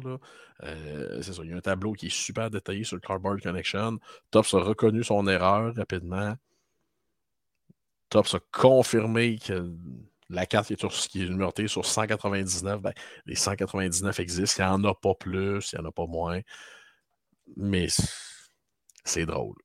[0.63, 3.41] Euh, c'est ça, il y a un tableau qui est super détaillé sur le Cardboard
[3.41, 3.97] Connection.
[4.29, 6.35] Tops a reconnu son erreur rapidement.
[8.13, 9.73] Tops a confirmé que
[10.29, 12.93] la carte qui est, qui est numérotée sur 199, ben,
[13.25, 14.63] les 199 existent.
[14.63, 16.39] Il n'y en a pas plus, il n'y en a pas moins.
[17.57, 17.87] Mais
[19.03, 19.55] c'est drôle.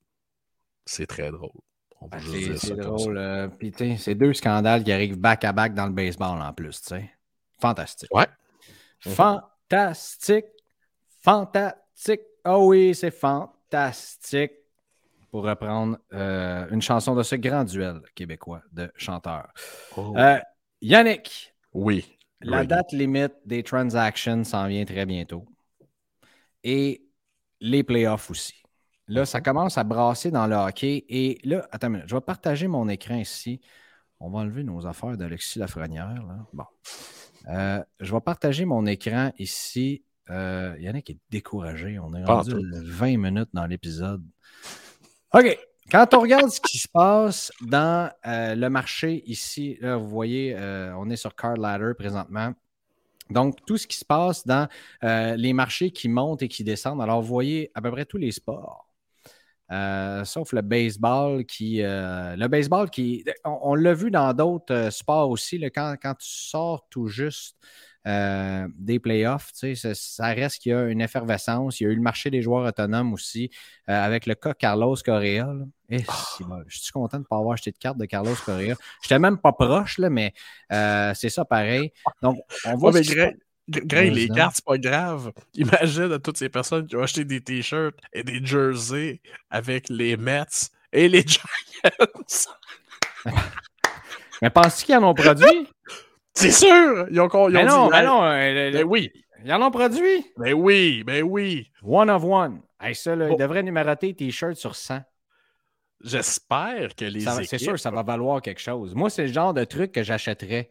[0.87, 1.51] C'est très drôle.
[2.11, 3.19] Ben, c'est drôle.
[3.19, 3.49] Euh,
[3.99, 6.81] c'est deux scandales qui arrivent back-à-back dans le baseball en plus.
[7.61, 8.15] Fantastique.
[8.15, 8.29] Ouais.
[9.01, 10.47] Fantastique.
[11.21, 12.23] Fantastique.
[12.47, 14.53] Oh oui, c'est fantastique
[15.31, 19.49] pour reprendre euh, une chanson de ce grand duel québécois de chanteurs.
[19.97, 20.15] Oh.
[20.17, 20.39] Euh,
[20.81, 21.55] Yannick.
[21.73, 22.19] Oui.
[22.41, 25.45] La date limite des transactions s'en vient très bientôt.
[26.63, 27.03] Et
[27.61, 28.63] les playoffs aussi.
[29.09, 31.05] Là, ça commence à brasser dans le hockey.
[31.09, 33.61] Et là, attends une minute, je vais partager mon écran ici
[34.21, 36.23] On va enlever nos affaires d'Alexis Lafrenière.
[36.27, 36.47] Là.
[36.53, 36.65] Bon.
[37.49, 40.05] Euh, je vais partager mon écran ici.
[40.31, 41.99] Euh, il y en a qui est découragé.
[41.99, 42.63] On est rendu tout.
[42.73, 44.23] 20 minutes dans l'épisode.
[45.35, 45.59] OK.
[45.91, 50.95] Quand on regarde ce qui se passe dans euh, le marché ici, vous voyez, euh,
[50.97, 52.53] on est sur Card Ladder présentement.
[53.31, 54.69] Donc, tout ce qui se passe dans
[55.05, 57.03] euh, les marchés qui montent et qui descendent.
[57.03, 58.87] Alors, vous voyez à peu près tous les sports.
[60.25, 61.83] Sauf le baseball qui.
[61.83, 63.23] le baseball qui.
[63.45, 67.57] On, l'a vu dans d'autres sports aussi, quand, quand tu sors tout juste
[68.07, 71.81] euh, des playoffs, tu sais, ça, ça reste qu'il y a une effervescence.
[71.81, 73.51] Il y a eu le marché des joueurs autonomes aussi,
[73.89, 75.53] euh, avec le cas Carlos Correa.
[75.91, 75.99] Eh,
[76.41, 76.63] bon.
[76.67, 78.77] Je suis content de ne pas avoir acheté de carte de Carlos Correa.
[79.03, 80.33] Je n'étais même pas proche, là, mais
[80.73, 81.93] euh, c'est ça pareil.
[82.23, 83.35] Donc, on voit Ouais, mais
[83.69, 85.33] Greg, les cartes, c'est pas grave.
[85.55, 90.17] Imagine à toutes ces personnes qui ont acheté des t-shirts et des jerseys avec les
[90.17, 91.43] Mets et les Giants.
[94.41, 95.69] Mais penses-tu qu'ils en ont produit?
[96.39, 97.07] C'est sûr!
[97.11, 98.23] Ils ont, ils ont mais dit, non, mais Hey, non.
[98.23, 99.11] euh, le- oui,
[99.45, 100.25] Ils en ont produit.
[100.37, 101.71] ben oui, ben oui.
[101.83, 102.61] One of one.
[102.81, 105.01] Hey, ça, là, ils devraient numéroter T-shirt sur 100.
[106.03, 107.51] J'espère que les Ça va- équipes...
[107.51, 108.95] C'est sûr que ça va valoir quelque chose.
[108.95, 110.69] Moi, c'est le genre de truc que j'achèterais.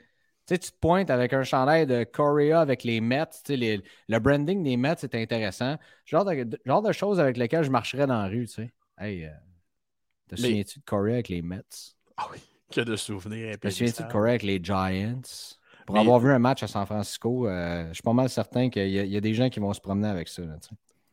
[0.48, 3.26] Tu sais, tu te pointes avec un chandail de Korea avec les Mets.
[3.26, 5.76] tu sais, les- le branding des Mets, c'est intéressant.
[6.06, 8.72] Genre de, genre de choses avec lesquelles je marcherais dans la rue, tu sais.
[8.98, 9.30] Hey, euh,
[10.30, 11.60] te Mais- souviens-tu de Korea avec les Mets?
[12.16, 12.38] Ah oui,
[12.72, 13.60] que de souvenirs.
[13.60, 14.08] Te souviens-tu de.
[14.10, 15.22] Korea avec les Giants?
[15.88, 18.70] Pour Mais- avoir vu un match à San Francisco, euh, je suis pas mal certain
[18.70, 20.44] qu'il y, a- il y a des gens qui vont se promener avec ça.
[20.44, 20.56] là.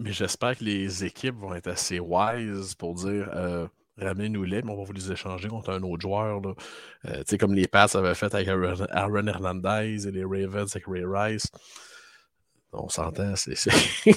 [0.01, 3.67] Mais j'espère que les équipes vont être assez wise pour dire euh,
[3.99, 6.41] ramenez-nous-les, mais on va vous les échanger contre un autre joueur.
[6.41, 6.55] là.
[7.07, 10.85] Euh, tu sais, comme les Pats avaient fait avec Aaron, Hernandez et les Ravens avec
[10.89, 11.47] Ray Rice.
[12.73, 13.55] On s'entend, c'est.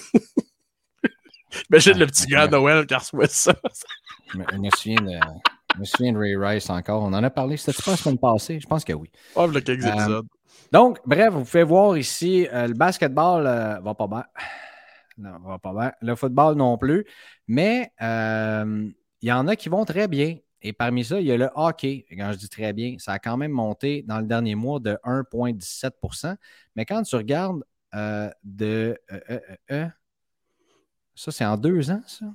[1.69, 3.53] Imagine le petit gars à Noël qui reçoit ça.
[4.33, 5.19] Je me, souviens de,
[5.75, 7.03] je me souviens de Ray Rice encore.
[7.03, 8.59] On en a parlé, c'était pas la semaine passée?
[8.59, 9.09] Je pense que oui.
[9.35, 10.27] Oh, quelques Euh, épisodes.
[10.71, 14.25] Donc, bref, vous pouvez voir ici, euh, le basketball euh, va pas bien.
[15.17, 15.91] Non, va pas bien.
[16.01, 17.05] Le football non plus.
[17.47, 18.89] Mais euh,
[19.21, 20.37] il y en a qui vont très bien.
[20.61, 22.05] Et parmi ça, il y a le hockey.
[22.09, 24.79] Et Quand je dis très bien, ça a quand même monté dans le dernier mois
[24.79, 26.35] de 1,17%
[26.75, 27.63] Mais quand tu regardes
[27.95, 28.97] euh, de.
[31.15, 32.25] ça, c'est en deux ans, ça?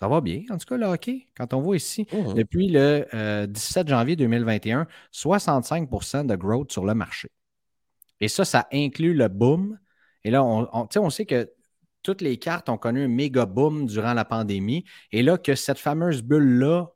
[0.00, 1.28] Ça va bien, en tout cas, le hockey.
[1.36, 2.34] Quand on voit ici, Mhm.
[2.34, 7.28] depuis le euh, 17 janvier 2021, 65% de growth sur le marché.
[8.22, 9.78] Et ça, ça inclut le boom.
[10.22, 11.50] Et là, on, on, sait que
[12.04, 14.84] toutes les cartes ont connu un méga boom durant la pandémie.
[15.10, 16.86] Et là, que cette fameuse bulle-là,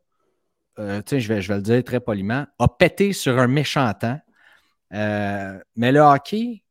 [0.79, 4.21] euh, je vais, je vais le dire très poliment, a pété sur un méchant temps.
[4.93, 6.63] Euh, mais le hockey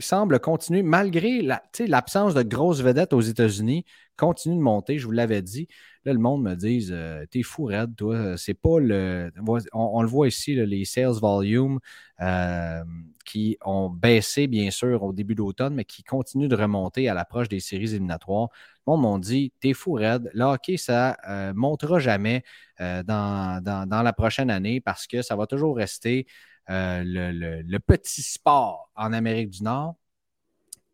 [0.00, 1.42] semble continuer, malgré
[1.86, 3.84] l'absence de grosses vedettes aux États-Unis,
[4.16, 5.66] continue de monter, je vous l'avais dit.
[6.04, 8.36] Là, le monde me dit euh, T'es fou, Red, toi.
[8.36, 9.30] C'est pas le.
[9.72, 11.78] On, le voit ici, là, les sales volume
[12.20, 12.82] euh,
[13.24, 17.48] qui ont baissé, bien sûr, au début d'automne, mais qui continuent de remonter à l'approche
[17.48, 18.48] des séries éliminatoires.
[18.86, 20.30] Le monde m'a dit T'es fou, Red.
[20.34, 22.42] Le hockey, ça ne montera jamais
[22.80, 26.26] euh, dans- dans la prochaine année parce que ça va toujours rester
[26.70, 29.96] euh, le, petit sport en Amérique du Nord.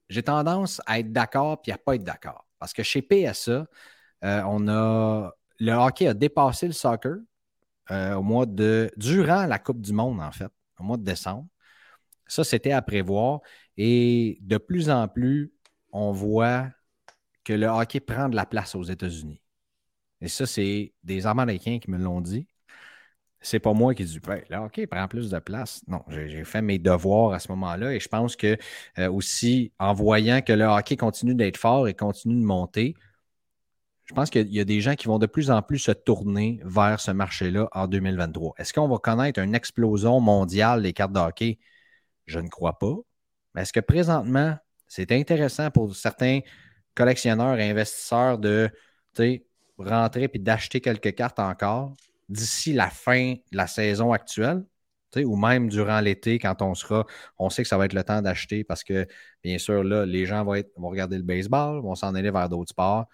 [0.09, 2.47] J'ai tendance à être d'accord puis à ne pas être d'accord.
[2.59, 3.67] Parce que chez PSA,
[4.25, 7.17] euh, on a le hockey a dépassé le soccer
[7.91, 11.47] euh, au mois de durant la Coupe du Monde, en fait, au mois de décembre.
[12.27, 13.41] Ça, c'était à prévoir.
[13.77, 15.53] Et de plus en plus,
[15.93, 16.69] on voit
[17.45, 19.41] que le hockey prend de la place aux États-Unis.
[20.21, 22.49] Et ça, c'est des Américains qui me l'ont dit.
[23.41, 25.83] C'est pas moi qui dis ben, le hockey prend plus de place.
[25.87, 28.57] Non, j'ai fait mes devoirs à ce moment-là et je pense que
[28.99, 32.95] euh, aussi, en voyant que le hockey continue d'être fort et continue de monter,
[34.07, 36.61] je pense qu'il y a des gens qui vont de plus en plus se tourner
[36.65, 38.55] vers ce marché-là en 2023.
[38.57, 41.59] Est-ce qu'on va connaître une explosion mondiale des cartes de hockey?
[42.27, 42.95] Je ne crois pas.
[43.55, 46.41] Mais est-ce que présentement, c'est intéressant pour certains
[46.95, 48.71] collectionneurs et investisseurs de
[49.79, 51.93] rentrer et d'acheter quelques cartes encore?
[52.29, 54.65] D'ici la fin de la saison actuelle?
[55.17, 57.07] Ou même durant l'été, quand on sera,
[57.39, 59.07] on sait que ça va être le temps d'acheter parce que,
[59.43, 63.07] bien sûr, là, les gens vont, regarder le baseball, vont s'en aller vers d'autres sports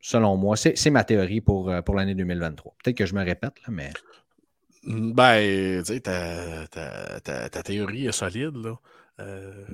[0.00, 0.56] selon moi.
[0.56, 2.74] C'est ma théorie pour, euh, l'année 2023.
[2.82, 3.92] Peut-être que je me répète, là, mais
[4.84, 8.76] Ben, tu sais, ta, théorie est solide, là.
[9.20, 9.64] Euh,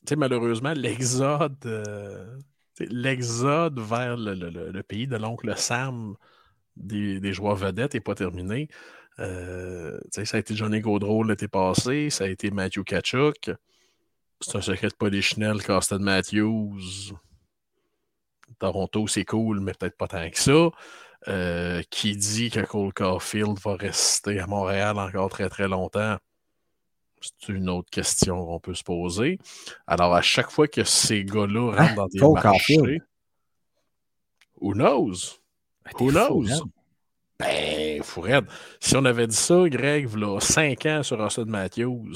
[0.00, 2.38] Tu sais, malheureusement, l'exode euh,
[2.86, 6.14] l'exode vers le, pays de l'oncle Sam
[6.76, 8.68] des, joueurs vedettes n'est pas terminé.
[9.18, 13.50] Euh, ça a été Johnny Gaudreau l'été passé, ça a été Matthew Kachuk.
[14.40, 17.12] C'est un secret de Polichinelle qu'Austin Matthews.
[18.58, 20.70] Toronto, c'est cool, mais peut-être pas tant que ça.
[21.28, 26.16] euh, qui dit que Cole Caulfield va rester à Montréal encore très très longtemps?
[27.20, 29.38] C'est une autre question qu'on peut se poser.
[29.86, 33.02] Alors, à chaque fois que ces gars-là rentrent dans des marchés,
[34.60, 35.38] who knows?
[35.84, 36.64] Ben, t'es Who knows?
[37.38, 38.44] Ben, Fourette,
[38.80, 42.12] si on avait dit ça, Greg, il 5 ans sur Austin Matthews,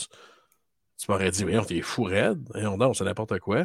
[0.99, 2.49] tu m'aurais dit, on t'es fou raide.
[2.55, 3.65] Et on c'est n'importe quoi.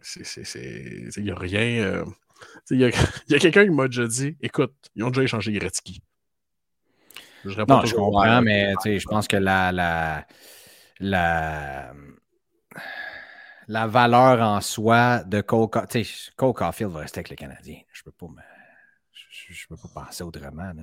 [0.00, 1.84] C'est, c'est, c'est, il n'y a rien.
[1.84, 2.04] euh,
[2.70, 2.88] il y a,
[3.28, 6.02] il y a quelqu'un qui m'a déjà dit, écoute, ils ont déjà échangé Gretzky.
[7.44, 10.26] Je réponds Non, je comprends, ouais, mais tu sais, je pense que la, la,
[11.00, 11.92] la,
[13.68, 17.36] la valeur en soi de Cole, Ca- tu sais, Cole Caulfield va rester avec le
[17.36, 17.78] Canadien.
[17.92, 18.42] Je peux pas me-
[19.12, 20.72] je, je peux pas penser autrement.
[20.74, 20.82] là.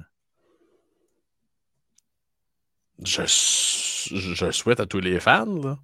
[3.03, 5.77] je, je souhaite à tous les fans là,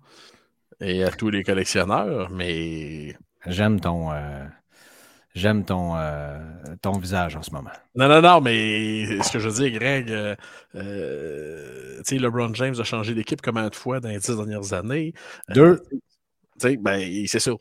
[0.81, 4.45] et à tous les collectionneurs, mais J'aime ton, euh,
[5.35, 6.39] j'aime ton, euh,
[6.81, 7.69] ton visage en ce moment.
[7.93, 10.35] Non, non, non, mais ce que je veux dire, Greg, euh,
[10.75, 14.73] euh, tu sais, LeBron James a changé d'équipe combien de fois dans les dix dernières
[14.73, 15.13] années?
[15.49, 15.81] Deux.
[15.91, 15.99] Tu
[16.57, 17.51] sais, ben, c'est ça.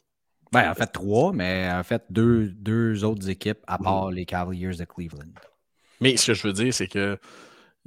[0.53, 4.77] Ben, en fait, trois, mais en fait, deux, deux autres équipes à part les Cavaliers
[4.77, 5.33] de Cleveland.
[6.01, 7.19] Mais ce que je veux dire, c'est que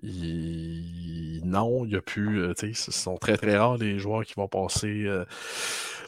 [0.03, 2.53] il- non, il n'y a plus.
[2.57, 5.07] tu sais, ce sont très, très rares les joueurs qui vont passer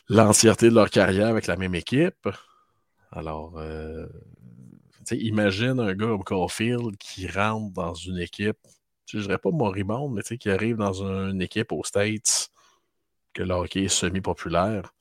[0.10, 2.28] l'entièreté de leur carrière avec la même équipe.
[3.12, 4.08] Alors, euh,
[5.12, 8.58] imagine un gars comme Caulfield qui rentre dans une équipe,
[9.08, 12.50] je dirais pas moribonde, mais qui arrive dans une équipe aux States,
[13.34, 14.94] que le hockey est semi-populaire.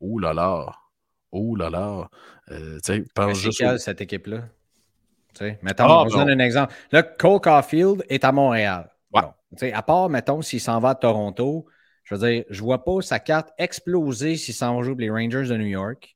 [0.00, 0.74] Ouh là là!
[1.32, 2.10] Ouh là là!
[2.50, 2.78] Euh,
[3.14, 4.44] pense c'est juste au- cette équipe-là?
[5.62, 6.74] Mettons, Ah, on donne un exemple.
[6.92, 8.90] Là, Cole Caulfield est à Montréal.
[9.12, 9.22] Ouais.
[9.22, 11.66] Bon, à part, mettons, s'il s'en va à Toronto,
[12.04, 15.56] je veux dire, je vois pas sa carte exploser s'il s'en pour les Rangers de
[15.56, 16.13] New York.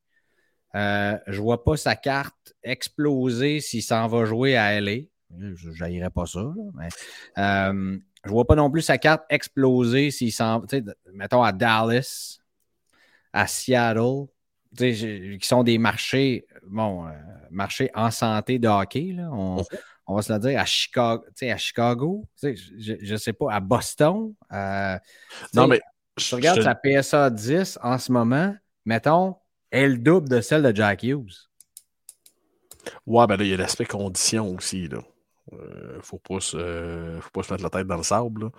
[0.74, 5.02] Euh, je vois pas sa carte exploser s'il s'en va jouer à LA.
[5.38, 6.40] Je n'aillerais pas ça.
[6.40, 6.88] là, mais,
[7.38, 12.38] euh, je vois pas non plus sa carte exploser s'il s'en sais, mettons à Dallas,
[13.32, 14.26] à Seattle,
[14.76, 17.10] qui sont des marchés, bon, euh,
[17.50, 19.62] marchés en santé de hockey, là, on,
[20.06, 24.34] on va se le dire, à Chicago, à Chicago, je, je sais pas, à Boston.
[25.54, 25.80] Non, mais.
[26.56, 28.54] je- sa PSA 10 en ce moment,
[28.84, 29.36] mettons,
[29.70, 31.48] elle double de celle de Jack Hughes.
[33.06, 34.88] Ouais, ben là, il y a l'aspect condition aussi.
[34.88, 35.02] Là.
[35.52, 38.50] Euh, faut, pas se, euh, faut pas se mettre la tête dans le sable.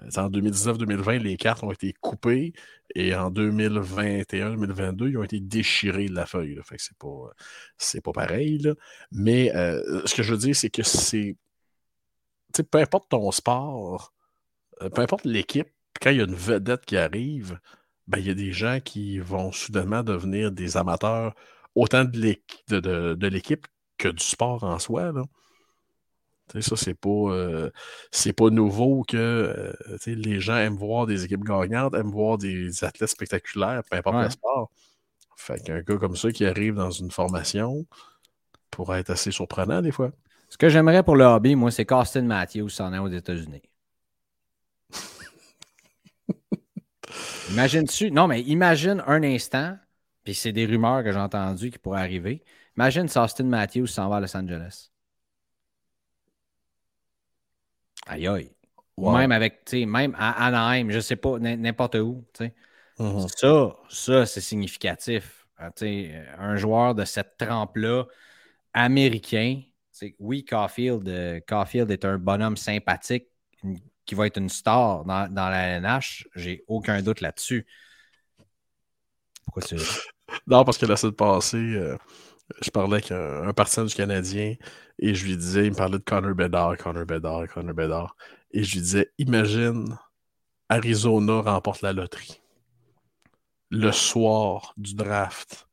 [0.00, 2.52] Euh, en 2019-2020, les cartes ont été coupées
[2.94, 6.54] et en 2021-2022, ils ont été déchirés de la feuille.
[6.54, 6.62] là.
[6.62, 6.96] Fait que c'est
[8.02, 8.58] pas, pas pareil.
[8.58, 8.74] là.
[9.12, 11.36] Mais euh, ce que je veux dire, c'est que c'est.
[12.52, 14.12] tu sais, peu importe ton sport,
[14.94, 15.68] peu importe l'équipe,
[16.00, 17.58] quand il y a une vedette qui arrive,
[18.08, 21.34] ben, il y a des gens qui vont soudainement devenir des amateurs
[21.74, 23.66] autant de l'équ- de- de- de l'équipe
[23.98, 25.12] que du sport en soi.
[25.12, 25.22] Là.
[26.60, 27.70] Ça, c'est pas, euh,
[28.10, 29.72] c'est pas nouveau que euh,
[30.06, 34.24] les gens aiment voir des équipes gagnantes, aiment voir des athlètes spectaculaires, peu importe Ouais.
[34.24, 34.70] le sport.
[35.36, 37.86] Fait qu'un gars comme ça qui arrive dans une formation
[38.70, 40.10] pourrait être assez surprenant des fois.
[40.50, 43.62] Ce que j'aimerais pour le hobby, moi, c'est qu'Austin Matthews s'en est aux États-Unis.
[47.50, 49.76] Imagine-tu, non, mais imagine un instant,
[50.24, 52.44] puis c'est des rumeurs que j'ai entendues qui pourraient arriver.
[52.76, 54.90] Imagine si Austin Matthews s'en va à Los Angeles.
[58.06, 58.50] Aïe aïe.
[58.96, 62.54] Ou même avec, tu sais, même à Anaheim, je sais pas, n'importe où, tu sais.
[62.98, 63.26] Mhm.
[63.28, 65.46] Ça, ça, c'est significatif.
[65.56, 68.04] Ah, sais, un joueur de cette trempe-là,
[68.74, 69.62] américain,
[70.18, 73.28] oui, Caulfield, euh, Caulfield est un bonhomme sympathique
[73.62, 76.28] une- qui va être une star dans, la NH.
[76.34, 77.66] J'ai aucun doute là-dessus.
[79.44, 79.76] Pourquoi c'est
[80.46, 81.96] Non, parce que la semaine passée, euh,
[82.62, 84.54] je parlais avec un, un partisan du Canadien
[84.98, 88.16] et je lui disais, il me parlait de Connor Bedard, Connor Bedard, Connor Bedard.
[88.52, 89.98] Et je lui disais, imagine,
[90.68, 92.40] Arizona remporte la loterie.
[93.70, 95.68] Le soir du draft,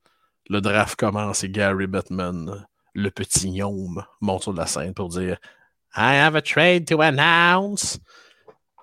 [0.50, 2.65] le draft commence et Gary Bettman,
[2.96, 5.38] le petit gnome, monte sur la scène pour dire
[5.95, 7.99] I have a trade to announce.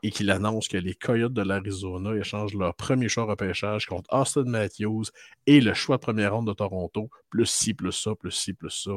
[0.02, 4.44] Et qu'il annonce que les Coyotes de l'Arizona échangent leur premier choix repêchage contre Austin
[4.44, 5.04] Matthews
[5.46, 8.70] et le choix de première ronde de Toronto, plus ci, plus ça, plus ci, plus
[8.70, 8.92] ça.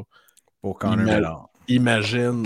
[0.61, 1.49] pour Connor Ima-?
[1.67, 2.43] Imagine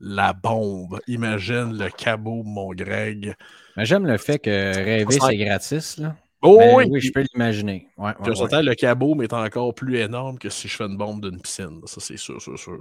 [0.00, 1.00] la bombe.
[1.08, 3.34] Imagine le cabot, mon Greg.
[3.76, 5.98] J'aime le fait que rêver, c'est gratis.
[5.98, 6.14] Là.
[6.42, 6.84] Oh Mais oui!
[6.88, 7.88] oui, je peux l'imaginer.
[7.96, 8.62] Ouais, ouais, ouais.
[8.62, 11.80] le cabot mais est encore plus énorme que si je fais une bombe d'une piscine.
[11.86, 12.78] Ça, c'est sûr, sûr, sûr.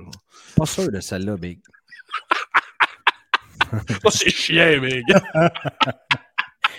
[0.56, 1.60] Pas sûr de celle-là, Big.
[4.04, 5.04] Ça, c'est chien, mec.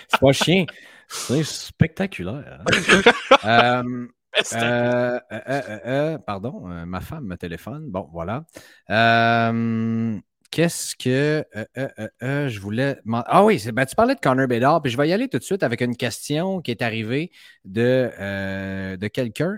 [0.07, 0.65] C'est pas chien.
[1.07, 2.61] C'est spectaculaire.
[2.67, 3.01] hein.
[3.45, 4.07] Euh,
[4.53, 7.89] Euh, euh, euh, euh, pardon, ma femme me téléphone.
[7.89, 8.45] Bon, voilà.
[8.91, 10.17] Euh,
[10.51, 11.43] Qu'est-ce que
[11.77, 11.89] euh,
[12.23, 12.97] euh, je voulais.
[13.25, 15.43] Ah oui, ben, tu parlais de Connor Bedard, puis je vais y aller tout de
[15.43, 17.31] suite avec une question qui est arrivée
[17.65, 19.57] de, de quelqu'un.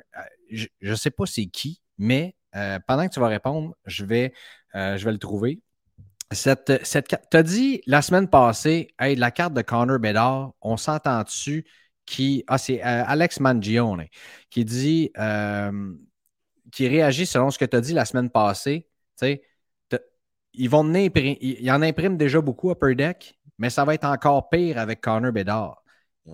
[0.50, 4.34] Je ne sais pas c'est qui, mais euh, pendant que tu vas répondre, je vais,
[4.76, 5.62] euh, je vais le trouver.
[6.32, 10.78] Cette, cette, tu as dit la semaine passée, hey, la carte de Connor Bedard, on
[10.78, 11.66] s'entend dessus
[12.06, 12.44] qui.
[12.48, 14.06] Ah, c'est euh, Alex Mangione
[14.50, 15.12] qui dit,
[16.72, 18.88] qui réagit selon ce que tu as dit la semaine passée.
[20.54, 24.50] Ils vont imprimer, ils en impriment déjà beaucoup Upper Deck, mais ça va être encore
[24.50, 25.81] pire avec Connor Bedard.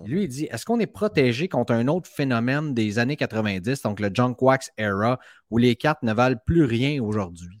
[0.04, 4.00] Lui, il dit Est-ce qu'on est protégé contre un autre phénomène des années 90, donc
[4.00, 5.18] le Junk Wax era,
[5.50, 7.58] où les cartes ne valent plus rien aujourd'hui?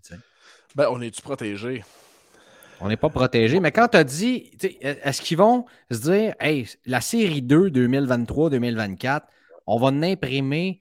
[0.74, 1.84] Ben, on est-tu protégé?
[2.80, 3.58] On n'est pas protégé.
[3.60, 9.22] Mais quand tu as dit, est-ce qu'ils vont se dire, hey, la série 2 2023-2024,
[9.66, 10.80] on va en imprimer,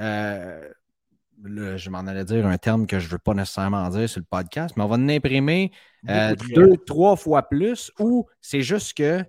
[0.00, 0.68] euh,
[1.42, 4.20] le- je m'en allais dire un terme que je ne veux pas nécessairement dire sur
[4.20, 5.72] le podcast, mais on va en imprimer
[6.10, 9.24] euh, deux, trois fois plus, ou c'est juste que,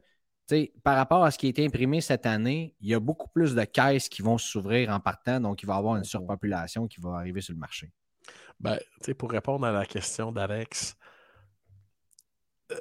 [0.84, 3.56] par rapport à ce qui a été imprimé cette année, il y a beaucoup plus
[3.56, 7.00] de caisses qui vont s'ouvrir en partant, donc il va y avoir une surpopulation qui
[7.02, 7.92] va arriver sur le marché.
[8.60, 10.96] Ben, tu sais, pour répondre à la question d'Alex,
[12.72, 12.76] euh,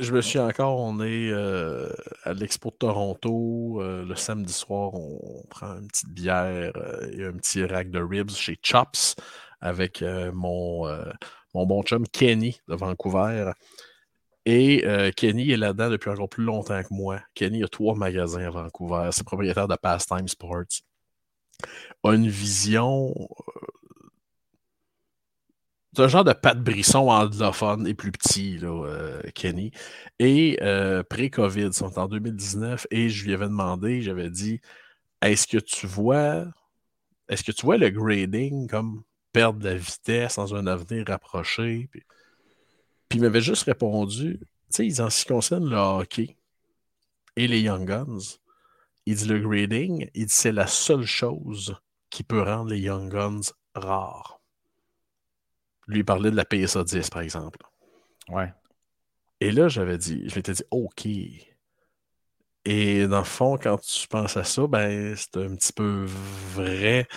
[0.00, 1.88] je me suis encore, on est euh,
[2.24, 3.80] à l'Expo de Toronto.
[3.80, 6.72] euh, le samedi soir, on prend une petite bière
[7.12, 9.16] et un petit rack de ribs chez Chops
[9.60, 10.86] avec mon,
[11.54, 13.52] mon bon chum Kenny de Vancouver.
[14.50, 17.20] Et euh, Kenny est là-dedans depuis encore plus longtemps que moi.
[17.34, 19.10] Kenny a trois magasins à Vancouver.
[19.12, 20.80] C'est propriétaire de Pastime Sports.
[22.02, 23.12] A une vision
[25.94, 29.72] c'est un genre de Pat Brisson anglophone et plus petit, là, euh, Kenny.
[30.18, 34.60] Et euh, pré-COVID, sont en 2019, et je lui avais demandé, j'avais dit
[35.20, 36.46] Est-ce que tu vois
[37.28, 41.90] est-ce que tu vois le grading comme perdre de la vitesse dans un avenir rapproché?
[43.08, 44.38] Puis il m'avait juste répondu,
[44.72, 46.36] tu sais, en ce qui concerne le hockey
[47.36, 48.38] et les Young Guns,
[49.06, 51.76] il dit le grading, il dit c'est la seule chose
[52.10, 54.38] qui peut rendre les Young Guns rares
[55.88, 57.58] lui parlait de la PSA 10, par exemple.
[58.28, 58.52] Ouais.
[59.40, 61.06] Et là, j'avais dit, je m'étais dit, OK.
[62.64, 66.04] Et dans le fond, quand tu penses à ça, ben, c'est un petit peu
[66.54, 67.08] vrai.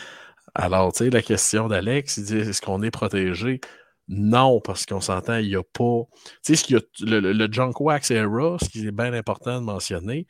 [0.56, 3.60] Alors, tu sais, la question d'Alex, il dit, est-ce qu'on est protégé?
[4.07, 6.03] Non, parce qu'on s'entend, il n'y a pas.
[6.43, 9.59] Tu sais, ce qu'il y a, le, Junk Wax Era, ce qui est bien important
[9.59, 10.27] de mentionner,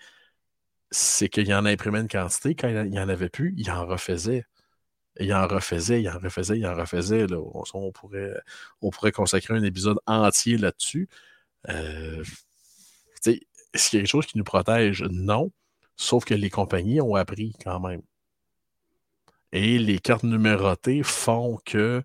[0.91, 2.55] c'est qu'il en imprimait une quantité.
[2.55, 4.45] Quand il n'y en avait plus, il en refaisait.
[5.19, 7.27] Il en refaisait, il en refaisait, il en refaisait.
[7.27, 7.37] Là.
[7.39, 8.33] On, on pourrait,
[8.81, 11.09] on pourrait consacrer un épisode entier là-dessus.
[11.69, 12.23] Euh,
[13.25, 15.03] est-ce qu'il y a quelque chose qui nous protège?
[15.03, 15.51] Non.
[15.95, 18.01] Sauf que les compagnies ont appris quand même.
[19.53, 22.01] Et les cartes numérotées font que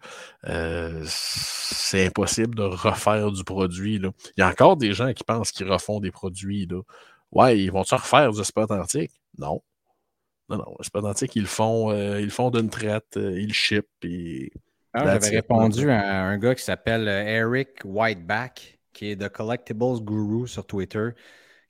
[0.48, 3.98] euh, c'est impossible de refaire du produit.
[3.98, 4.10] Là.
[4.36, 6.66] Il y a encore des gens qui pensent qu'ils refont des produits.
[6.66, 6.80] Là.
[7.30, 9.12] Ouais, ils vont-tu refaire du spot antique?
[9.38, 9.62] Non.
[10.48, 13.38] Non, non, c'est pas antique, ils le font, euh, ils le font d'une traite, euh,
[13.38, 13.86] ils le ship.
[14.02, 14.52] Et...
[14.92, 20.46] Ah, J'avais répondu à un gars qui s'appelle Eric Whiteback, qui est de Collectibles Guru
[20.46, 21.10] sur Twitter,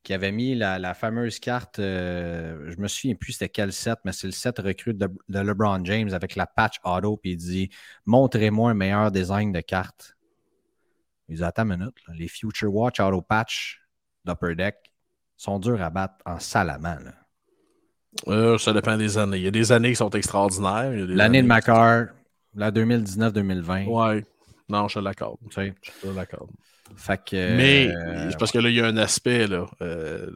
[0.06, 3.98] qui avait mis la, la fameuse carte, euh, je me souviens plus c'était quel set,
[4.04, 7.36] mais c'est le set recrute de, de, LeBron James avec la patch auto, puis il
[7.36, 7.70] dit
[8.04, 10.16] Montrez-moi un meilleur design de carte.
[11.28, 13.82] Il dit Attends une minute, là, les Future Watch Auto Patch
[14.24, 14.76] d'Upper Deck
[15.36, 16.98] sont durs à battre en salamant.
[18.28, 19.38] Euh, ça dépend des années.
[19.38, 20.92] Il y a des années qui sont extraordinaires.
[20.92, 22.06] L'année de Macar,
[22.54, 23.88] la 2019-2020.
[23.88, 24.24] Ouais.
[24.68, 25.38] Non, je l'accorde.
[25.50, 26.50] Je te l'accorde.
[26.96, 29.46] Fait que, Mais euh, parce que là, il y a un aspect.
[29.46, 30.30] Là, euh,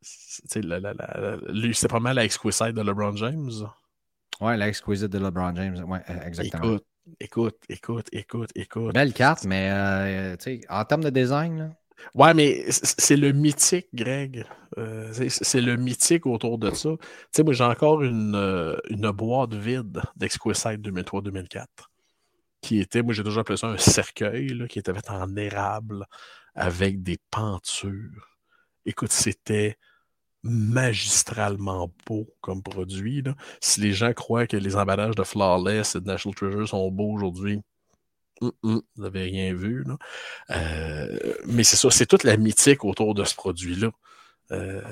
[0.00, 3.50] c'est pas mal la exquisite de LeBron James.
[4.40, 5.84] Ouais, la exquisite de LeBron James.
[5.84, 6.64] Ouais, exactement.
[6.64, 6.84] Écoute,
[7.20, 8.94] écoute, écoute, écoute, écoute.
[8.94, 10.36] Belle carte, mais euh,
[10.68, 11.70] en termes de design, là.
[12.14, 14.44] Ouais, mais c'est le mythique, Greg.
[14.76, 16.90] Euh, c'est le mythique autour de ça.
[16.90, 18.34] Tu sais, moi, j'ai encore une,
[18.90, 21.64] une boîte vide d'Exquisite 2003-2004
[22.64, 26.06] qui était, moi, j'ai toujours appelé ça un cercueil, qui était fait en érable
[26.54, 28.38] avec des pentures.
[28.86, 29.76] Écoute, c'était
[30.42, 33.22] magistralement beau comme produit.
[33.60, 37.12] Si les gens croient que les emballages de Flawless et de National Treasure sont beaux
[37.12, 37.60] aujourd'hui,
[38.62, 39.84] vous n'avez rien vu.
[39.84, 39.98] Là.
[40.50, 43.90] Euh, mais c'est ça, c'est toute la mythique autour de ce produit-là.
[44.52, 44.82] Euh,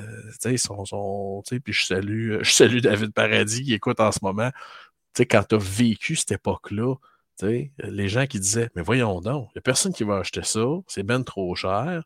[0.42, 4.18] tu sais, son, son, puis je salue, je salue David Paradis qui écoute en ce
[4.22, 4.50] moment.
[5.16, 6.96] Quand tu as vécu cette époque-là,
[7.42, 10.64] les gens qui disaient Mais voyons donc, il n'y a personne qui va acheter ça,
[10.86, 12.02] c'est ben trop cher.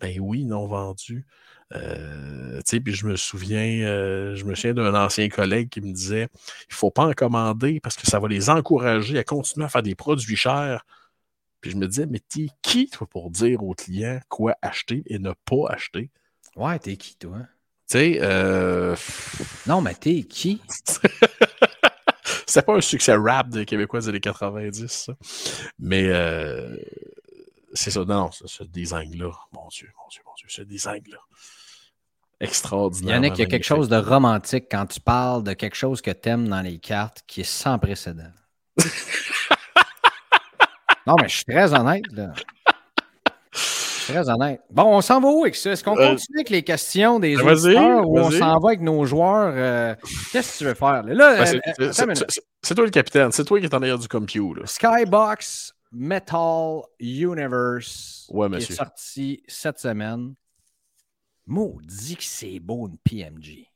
[0.00, 1.26] Ben oui, non vendu.
[1.74, 6.28] Euh, puis je me souviens, euh, je me souviens d'un ancien collègue qui me disait
[6.34, 9.68] il ne faut pas en commander parce que ça va les encourager à continuer à
[9.68, 10.84] faire des produits chers.
[11.60, 15.18] Puis je me disais, mais t'es qui, toi, pour dire aux clients quoi acheter et
[15.18, 16.10] ne pas acheter?
[16.56, 17.38] Ouais, t'es qui, toi?
[17.88, 18.96] Tu sais, euh...
[19.66, 20.60] Non, mais t'es qui?
[22.46, 25.14] C'est pas un succès rap des Québécois des années 90, ça.
[25.78, 26.76] Mais euh,
[27.72, 31.18] c'est ça, non, ce, ce design-là, mon Dieu, mon Dieu, mon Dieu, ce design-là.
[32.40, 33.14] Extraordinaire.
[33.14, 36.10] Yannick, il y a quelque chose de romantique quand tu parles de quelque chose que
[36.10, 38.32] tu aimes dans les cartes qui est sans précédent.
[41.06, 42.32] non, mais je suis très honnête, là.
[44.06, 44.60] Très honnête.
[44.70, 45.70] Bon, on s'en va où avec ça?
[45.72, 49.04] Est-ce qu'on Euh, continue avec les questions des auditeurs ou on s'en va avec nos
[49.04, 49.52] joueurs?
[49.56, 49.94] Euh,
[50.32, 51.02] Qu'est-ce que tu veux faire?
[51.04, 51.92] Là, Ben, c'est- euh,
[52.62, 54.60] c'est- toi le capitaine, c'est toi qui es en arrière du computer.
[54.60, 54.66] là.
[54.66, 60.34] Skybox Metal Universe Ouais, est sorti cette semaine.
[61.46, 63.66] Maudit que c'est beau une PMG.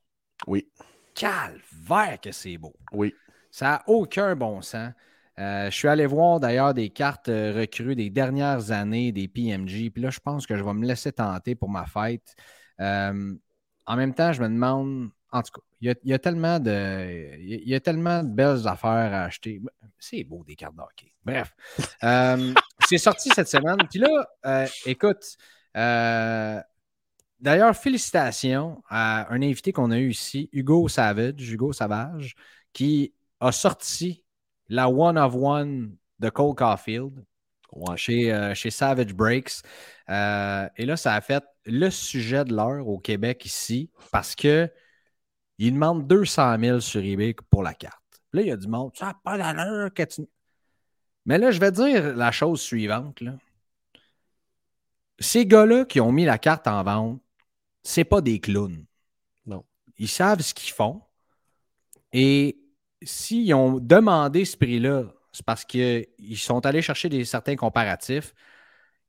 [0.47, 0.69] Oui,
[1.15, 2.75] Calvaire que c'est beau.
[2.93, 3.15] oui.
[3.51, 4.91] Ça n'a aucun bon sens.
[5.39, 9.91] Euh, je suis allé voir d'ailleurs des cartes euh, recrues des dernières années des PMG.
[9.91, 12.35] Puis là, je pense que je vais me laisser tenter pour ma fête.
[12.81, 13.35] Euh,
[13.87, 15.11] en même temps, je me demande.
[15.33, 17.37] En tout cas, il y a, tellement de.
[17.39, 19.61] Il y a- tellement de belles affaires à acheter.
[19.99, 21.13] C'est beau des cartes de hockey.
[21.25, 21.55] Bref.
[22.89, 23.79] C'est sorti cette semaine.
[23.91, 25.37] Puis là, écoute.
[27.39, 32.35] D'ailleurs, félicitations à un invité qu'on a eu ici, Hugo Savage, Hugo Savage,
[32.73, 34.25] qui a sorti
[34.69, 37.25] la One of One de Cole Caulfield
[37.73, 37.97] Ouais.
[37.97, 39.63] chez, euh, chez Savage Breaks.
[40.09, 44.71] Euh, et là, ça a fait le sujet de l'heure au Québec ici parce que
[45.59, 48.01] il demande 200 000 sur eBay pour la carte.
[48.33, 50.23] Là, il y a du monde, ça n'a pas d'allure que tu...
[51.25, 53.21] Mais là, je vais dire la chose suivante.
[53.21, 53.35] Là.
[55.19, 57.21] Ces gars-là qui ont mis la carte en vente,
[57.83, 58.85] c'est pas des clowns.
[59.47, 59.65] Non.
[59.99, 61.03] Ils savent ce qu'ils font.
[62.13, 62.59] Et
[63.03, 68.35] s'ils ont demandé ce prix-là, c'est parce qu'ils sont allés chercher des, certains comparatifs.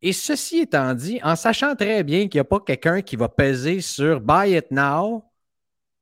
[0.01, 3.29] Et ceci étant dit, en sachant très bien qu'il n'y a pas quelqu'un qui va
[3.29, 5.23] peser sur Buy it now,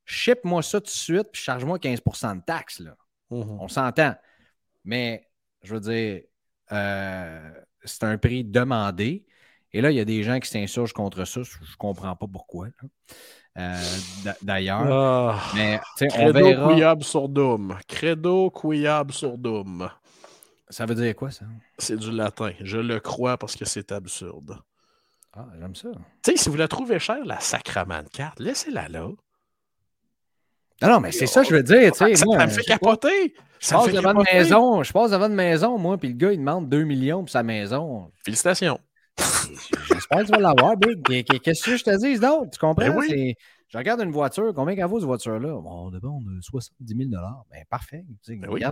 [0.04, 2.80] ship-moi ça tout de suite, puis charge-moi 15% de taxes.
[2.80, 2.96] Là.
[3.30, 3.58] Mhm.
[3.60, 4.14] On s'entend.
[4.84, 5.28] Mais,
[5.62, 6.22] je veux dire,
[6.72, 7.50] euh,
[7.84, 9.26] c'est un prix demandé.
[9.72, 11.42] Et là, il y a des gens qui s'insurgent contre ça.
[11.42, 12.66] Je ne comprends pas pourquoi.
[12.66, 12.88] là.
[13.58, 13.80] Euh,
[14.24, 14.82] d'a- D'ailleurs.
[14.92, 16.68] Ah, Mais, on Credo verra.
[16.68, 17.76] couillable sur Doom.
[17.88, 19.88] Credo couillable sur Doom.
[20.68, 21.44] Ça veut dire quoi, ça?
[21.78, 22.50] C'est du latin.
[22.60, 24.58] Je le crois parce que c'est absurde.
[25.34, 25.88] Ah, j'aime ça.
[26.22, 29.08] Tu sais, si vous la trouvez chère, la sacrament carte, laissez-la là.
[30.82, 31.94] Non, non, mais c'est ça, que je veux dire.
[31.94, 33.34] Ça, sais, ça moi, me fait capoter.
[33.60, 36.32] Je me passe fait devant maison, je passe devant une maison, moi, puis le gars,
[36.32, 38.10] il demande 2 millions pour sa maison.
[38.22, 38.78] Félicitations.
[40.10, 41.02] J'espère que tu vas l'avoir, Big.
[41.24, 42.50] Qu'est- Qu'est-ce que je te dis d'autre?
[42.50, 42.86] Tu comprends?
[42.88, 43.34] Ben oui.
[43.68, 45.60] Je regarde une voiture, combien qu'elle vaut cette voiture-là?
[45.60, 47.10] Bon, on a 70 000
[47.50, 48.04] Ben, parfait.
[48.28, 48.62] Ben oui.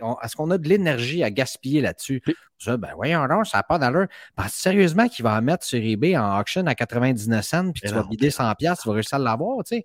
[0.00, 2.22] On- Est-ce qu'on a de l'énergie à gaspiller là-dessus?
[2.26, 2.34] Oui.
[2.56, 4.06] Ça, ben voyons donc, ça n'a pas d'allure.
[4.34, 7.88] Pense sérieusement qu'il va en mettre sur eBay en auction à 99 cents, puis tu
[7.88, 8.08] vas non.
[8.08, 9.84] bider 100 piastres, tu vas réussir à l'avoir, tu sais.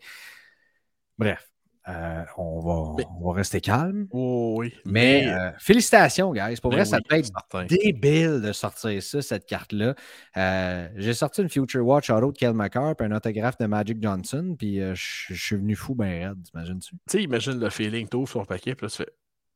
[1.17, 1.51] Bref,
[1.89, 4.07] euh, on, va, Mais- on va rester calme.
[4.11, 4.73] Oh oui.
[4.85, 6.55] Mais euh, félicitations, guys.
[6.61, 7.65] Pour ben vrai, ça oui, peut être certain.
[7.65, 9.95] débile de sortir ça, cette carte-là.
[10.37, 14.01] Euh, J'ai sorti une Future Watch Auto de Kel McCarr, puis un autographe de Magic
[14.01, 16.91] Johnson, puis je suis venu fou ben raide, t'imagines-tu?
[16.91, 19.09] Tu sais, imagine le feeling, tu ouvres son paquet, puis là, tu fais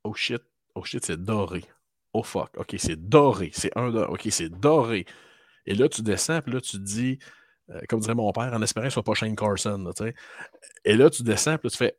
[0.03, 0.41] Oh shit,
[0.75, 1.63] oh shit, c'est doré.
[2.13, 3.51] Oh fuck, ok, c'est doré.
[3.53, 4.09] C'est un dollar.
[4.11, 5.05] Ok, c'est doré.
[5.65, 7.19] Et là, tu descends, puis là, tu te dis,
[7.89, 10.15] comme dirait mon père, en espérant que ce soit pas Shane Carson, là, tu sais.
[10.86, 11.97] Et là, tu descends, puis là, tu fais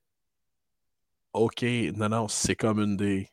[1.39, 1.63] Ok,
[1.95, 3.29] non, non, c'est comme une des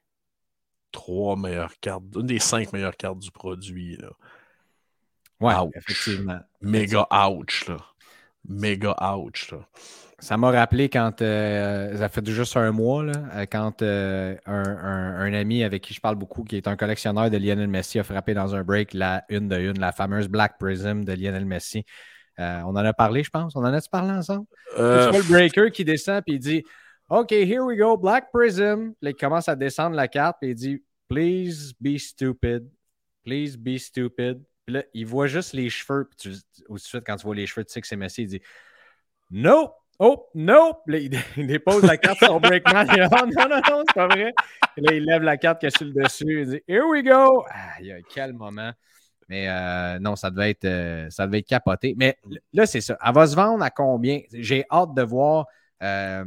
[0.92, 4.10] trois meilleures cartes, une des cinq meilleures cartes du produit, là.
[5.42, 5.74] Ouais, Ouch.
[5.76, 6.40] effectivement.
[6.62, 7.78] Méga ouch, là.
[8.48, 9.68] Méga ouch, là.
[10.20, 14.64] Ça m'a rappelé quand, euh, ça fait juste un mois, là, euh, quand euh, un,
[14.64, 18.00] un- un ami avec qui je parle beaucoup, qui est un collectionneur de Lionel Messi,
[18.00, 21.46] a frappé dans un break la une de une, la fameuse Black Prism de Lionel
[21.46, 21.84] Messi.
[22.40, 23.56] Euh, on en a parlé, je pense.
[23.56, 24.46] On en a-tu parlé ensemble?
[24.76, 26.64] Tu vois le breaker qui descend puis il dit
[27.08, 28.94] OK, here we go, Black Prism.
[29.00, 32.68] Là, il commence à descendre la carte puis il dit Please be stupid.
[33.24, 34.42] Please be stupid.
[34.66, 36.10] Puis là, il voit juste les cheveux.
[36.10, 36.32] Puis
[36.66, 38.24] tout de suite, quand tu vois les cheveux, tu sais que c'est Messi.
[38.24, 38.42] Il dit
[39.30, 39.72] No!
[40.00, 40.74] Oh, no!
[40.86, 42.88] Puis là, il, dé- il dépose la carte sur Breakman.
[42.90, 44.34] Il dit Oh, non, non, non, c'est pas vrai.
[44.76, 46.42] Et là, il lève la carte qui est sur le dessus.
[46.42, 47.46] Il dit Here we go!
[47.52, 48.72] Aïe, quel moment.
[49.30, 51.94] Mais euh, non, ça devait, être, euh, ça devait être capoté.
[51.98, 52.18] Mais
[52.52, 52.98] là, c'est ça.
[53.04, 54.22] Elle va se vendre à combien?
[54.34, 55.46] J'ai hâte de voir
[55.84, 56.26] euh,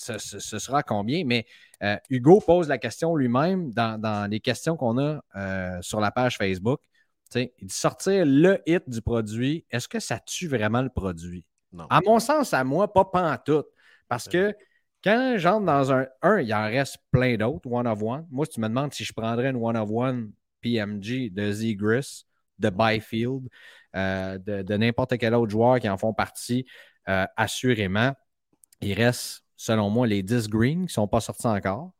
[0.00, 1.24] ce, ce- ce sera combien.
[1.24, 1.46] Mais
[1.82, 6.10] euh, Hugo pose la question lui-même dans, dans les questions qu'on a euh, sur la
[6.10, 6.80] page Facebook.
[7.34, 11.44] il dit sortir le hit du produit, est-ce que ça tue vraiment le produit?
[11.72, 11.86] Non.
[11.90, 13.66] À mon sens, à moi, pas pantoute.
[14.08, 14.54] Parce que
[15.04, 16.06] quand j'entre dans un.
[16.22, 18.26] Un, il en reste plein d'autres, one of one.
[18.30, 20.32] Moi, si tu me demandes si je prendrais une one of one
[20.62, 22.24] PMG de Zegris,
[22.58, 23.48] de Byfield,
[23.96, 26.66] euh, de, de n'importe quel autre joueur qui en font partie,
[27.08, 28.12] euh, assurément,
[28.82, 31.92] il reste, selon moi, les 10 greens qui ne sont pas sortis encore.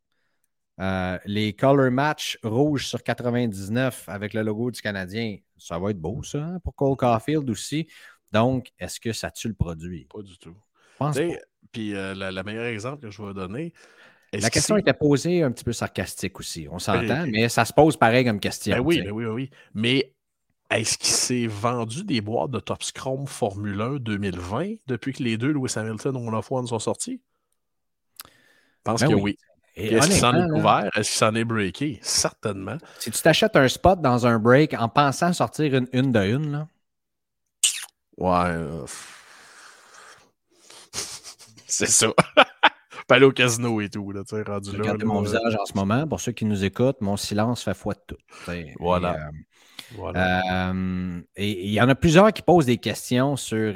[0.80, 6.00] Euh, les color match rouge sur 99 avec le logo du Canadien, ça va être
[6.00, 7.86] beau, ça, hein, pour Cole Caulfield aussi.
[8.32, 10.06] Donc, est-ce que ça tue le produit?
[10.06, 10.56] Pas du tout.
[11.70, 13.74] Puis euh, le le meilleur exemple que je vais donner.
[14.32, 17.30] La que question était posée un petit peu sarcastique aussi, on s'entend, Oui.
[17.30, 18.74] mais ça se pose pareil comme question.
[18.76, 19.50] Ben oui, ben oui, ben oui.
[19.74, 20.14] Mais
[20.70, 25.36] est-ce qu'il s'est vendu des boîtes de Top Scrum Formule 1 2020 depuis que les
[25.36, 27.20] deux Lewis Hamilton of One sont sortis?
[28.80, 29.36] Je pense Ben que oui.
[29.76, 30.90] Est-ce qu'il s'en est couvert?
[30.96, 31.98] Est-ce qu'il s'en est breaké?
[32.02, 32.76] Certainement.
[32.98, 36.52] si tu t'achètes un spot dans un break en pensant sortir une, une de une,
[36.52, 36.68] là,
[38.18, 38.48] Ouais.
[38.50, 38.84] euh,
[41.66, 42.08] C'est ça.
[43.08, 44.78] Pas aller au casino et tout, là, tu sais, rendu là.
[44.78, 46.06] regardez mon visage en ce moment.
[46.06, 48.16] Pour ceux qui nous écoutent, mon silence fait foi de tout.
[48.78, 49.14] Voilà.
[49.14, 49.30] Et, euh,
[49.96, 50.70] Voilà.
[50.70, 53.72] Euh, et il y en a plusieurs qui posent des questions sur.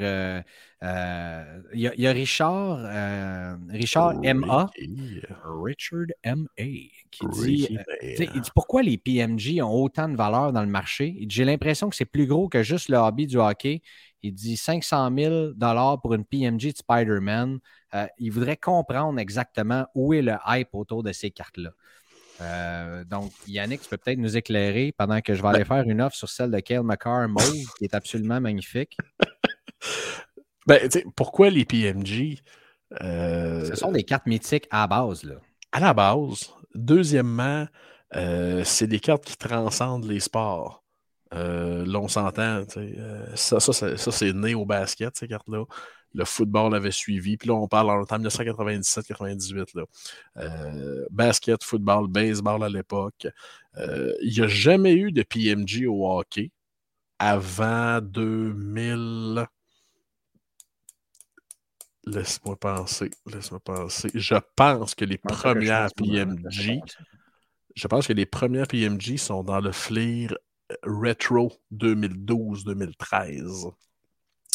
[0.85, 6.45] Euh, euh, Il y, a- il y a Richard, euh, Richard MA, Ricky, Richard MA,
[6.57, 10.53] qui dit, Ricky, euh, tu sais, il dit pourquoi les PMG ont autant de valeur
[10.53, 11.15] dans le marché?
[11.19, 13.81] Il dit, J'ai l'impression que c'est plus gros que juste le hobby du hockey.
[14.21, 15.53] Il dit 500 000
[16.01, 17.59] pour une PMG de Spider-Man.
[17.93, 21.69] Euh, il voudrait comprendre exactement où est le hype autour de ces cartes-là.
[22.41, 26.01] Euh, donc, Yannick, tu peux peut-être nous éclairer pendant que je vais aller faire une
[26.01, 28.97] offre sur celle de Kale McCarr Mauve, qui est absolument magnifique.
[30.65, 32.39] Ben, tu sais, pourquoi les PMG?
[33.01, 35.23] euh, Ce sont des cartes mythiques à base.
[35.23, 35.35] Là.
[35.71, 36.51] à la base.
[36.73, 37.67] Deuxièmement,
[38.15, 40.83] euh, c'est des cartes qui transcendent les sports.
[41.33, 42.65] Euh, là, on s'entend.
[42.65, 45.65] tu sais, euh, ça, ça, ça, ça, c'est né au basket, ces cartes-là.
[46.13, 47.37] Le football avait suivi.
[47.37, 49.75] Puis là, on parle en temps 1997-98.
[49.75, 49.83] là.
[50.37, 53.27] Euh, basket, football, baseball à l'époque.
[53.77, 56.51] Il n'y a jamais eu de PMG au hockey
[57.19, 59.45] avant 2000.
[62.05, 63.09] Laisse-moi penser.
[63.25, 64.09] Laisse-moi penser.
[64.13, 66.79] Je pense que les premières PMG.
[67.75, 70.29] Je pense que les premières PMG sont dans le Fleer
[70.83, 73.71] Retro 2012-2013.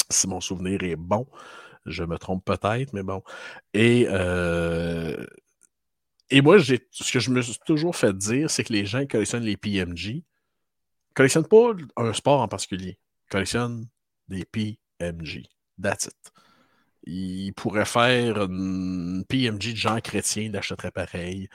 [0.09, 1.27] Si mon souvenir est bon.
[1.87, 3.23] Je me trompe peut-être, mais bon.
[3.75, 5.25] Et, euh,
[6.29, 9.09] et moi, ce que je me suis toujours fait dire, c'est que les gens qui
[9.09, 12.99] collectionnent les PMG ne collectionnent pas un sport en particulier.
[13.31, 13.89] Collectionnent
[14.29, 15.49] des PMG.
[15.81, 16.33] That's it.
[17.05, 21.49] Ils pourraient faire une PMG de gens chrétiens, ils l'achèteraient pareil.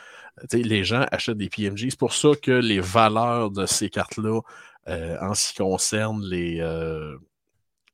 [0.50, 1.90] Tu sais, les gens achètent des PMG.
[1.92, 4.42] C'est pour ça que les valeurs de ces cartes-là,
[4.88, 7.18] euh, en ce qui concerne les, euh,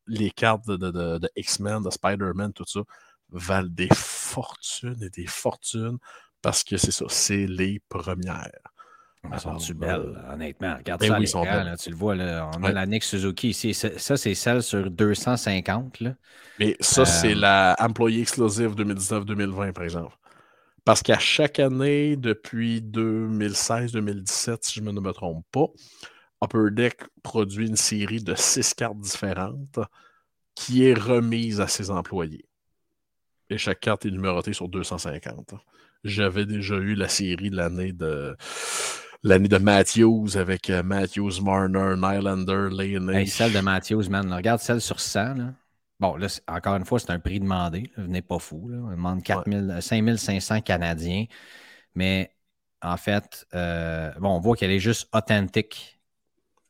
[0.08, 2.82] les cartes de- de- de X-Men, de Spider-Man, tout ça,
[3.30, 5.97] valent des fortunes et des fortunes
[6.41, 8.52] parce que c'est ça, c'est les premières.
[9.30, 10.76] Elles sont Alors, belles, honnêtement?
[10.78, 12.74] Regarde ben ça, oui, sont là, tu le vois, là, on a Ouais.
[12.74, 13.74] la Nick Suzuki ici.
[13.74, 15.99] Ça, c'est celle sur 250.
[15.99, 16.15] Là.
[16.59, 20.15] Mais ça, c'est Euh, la Employee Exclusive 2019-2020, par exemple.
[20.84, 25.67] Parce qu'à chaque année, depuis 2016-2017, si je ne me trompe pas,
[26.43, 29.80] Upper Deck produit une série de six cartes différentes
[30.55, 32.45] qui est remise à ses employés.
[33.49, 35.53] Et chaque carte est numérotée sur 250.
[36.03, 38.36] J'avais déjà eu la série de l'année de
[39.24, 43.22] l'année de Matthews avec euh, Matthews, Marner, Nylander, Laney.
[43.22, 44.28] Hey, celle de Matthews, man.
[44.30, 45.34] là, regarde celle sur 100.
[45.36, 45.53] Là.
[45.99, 47.91] Bon, là, encore une fois, c'est un prix demandé.
[47.95, 48.69] là, Venez pas fou.
[48.69, 48.78] Là.
[48.84, 51.26] On demande 4 000, 5500 Canadiens.
[51.93, 52.34] Mais
[52.82, 55.99] en fait, euh, bon, on voit qu'elle est juste authentique.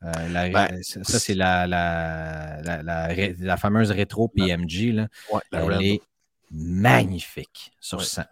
[0.03, 4.91] Euh, la- Ben, ça, c'est la, la, fameuse rétro PMG.
[4.93, 5.07] Là.
[5.31, 6.01] Ouais, Elle est
[6.49, 8.03] magnifique sur Ouais.
[8.05, 8.23] 100.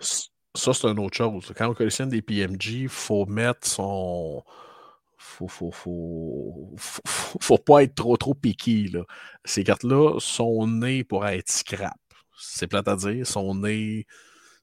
[0.56, 1.54] Ça, c'est une autre chose.
[1.56, 4.44] Quand on collectionne des PMG, il faut mettre son.
[5.18, 8.88] Faut, faut, faut, faut, faut- pas être trop, trop piqué.
[8.88, 9.04] Là.
[9.46, 11.98] Ces cartes-là sont nées pour être scrap.
[12.38, 13.28] C'est plate à dire.
[13.28, 14.06] Sont nées.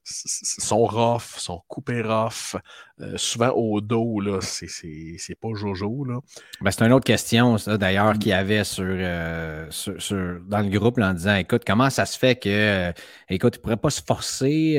[0.09, 2.55] Sont rough, sont coupés rough.
[2.99, 6.05] Euh, souvent au dos, là, c'est- pas Jojo.
[6.05, 6.19] Là.
[6.61, 10.59] Ben, c'est une autre question, ça, d'ailleurs, qu'il y avait sur, euh, sur- sur- dans
[10.59, 12.91] le groupe là, en disant écoute, comment ça se fait que, euh,
[13.29, 14.77] écoute, ils ne pourraient pas se forcer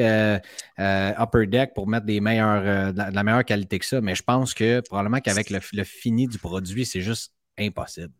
[0.78, 4.54] Upper Deck pour mettre des meilleurs, de, la, meilleure qualité que ça, mais je pense
[4.54, 8.12] que probablement qu'avec le, le fini du produit, c'est juste impossible.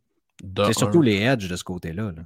[0.67, 2.13] C'est surtout les edges de ce côté-là.
[2.15, 2.23] là.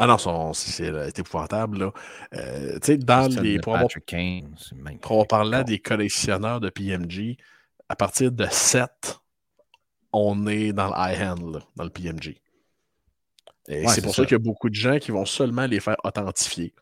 [0.00, 1.78] Ah non, son- c'est c'est épouvantable.
[1.78, 1.92] Là.
[2.34, 3.58] Euh, tu sais, dans les.
[3.58, 4.54] Pour avoir Kane.
[5.02, 7.36] Pour en parler des collectionneurs de PMG,
[7.88, 9.20] à partir de 7,
[10.12, 12.40] on est dans le high-hand, là, dans le PMG.
[13.68, 14.22] Et Ouais, c'est c'est pour ça.
[14.22, 16.74] ça, qu'il y a beaucoup de gens qui vont seulement les faire authentifier.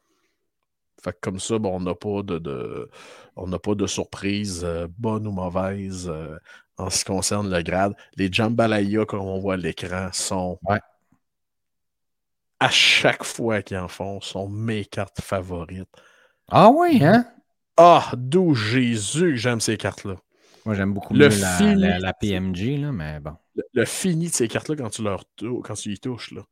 [1.02, 2.90] Fait que comme ça, bon, on n'a pas de, de-
[3.36, 6.36] on n'a pas de surprise, euh, bonne ou mauvaise, euh,
[6.76, 7.94] en ce qui concerne le grade.
[8.16, 10.80] Les jambalaya, comme on voit à l'écran, sont Ouais.
[12.60, 15.88] À chaque fois qu'ils en font, sont mes cartes favorites.
[16.50, 17.26] Ah oui, hein?
[17.76, 20.16] Ah, d'où Jésus j'aime ces cartes-là.
[20.64, 23.36] Moi, j'aime beaucoup Le mieux la, fini- la- la PMG, là, mais bon.
[23.54, 26.42] Le, le fini de ces cartes-là quand tu leur tou- quand tu y touches, là.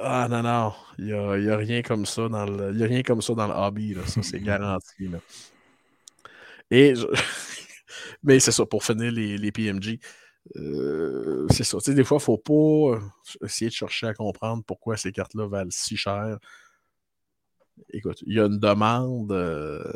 [0.00, 0.72] Ah non, non.
[0.98, 2.74] Il n'y a, y a rien comme ça dans le.
[2.76, 4.06] Y a rien comme ça dans le hobby, là.
[4.06, 5.08] Ça, c'est garanti.
[5.08, 5.18] Là.
[6.70, 7.06] Et je-
[8.22, 9.98] Mais c'est ça, pour finir les, les PMG.
[10.56, 11.78] Euh, c'est ça.
[11.86, 13.00] Des fois, il ne faut pas euh,
[13.44, 16.38] essayer de chercher à comprendre pourquoi ces cartes-là valent si cher.
[17.90, 19.32] Écoute, il y a une demande.
[19.32, 19.92] euh,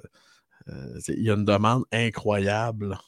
[1.09, 2.99] y a une demande incroyable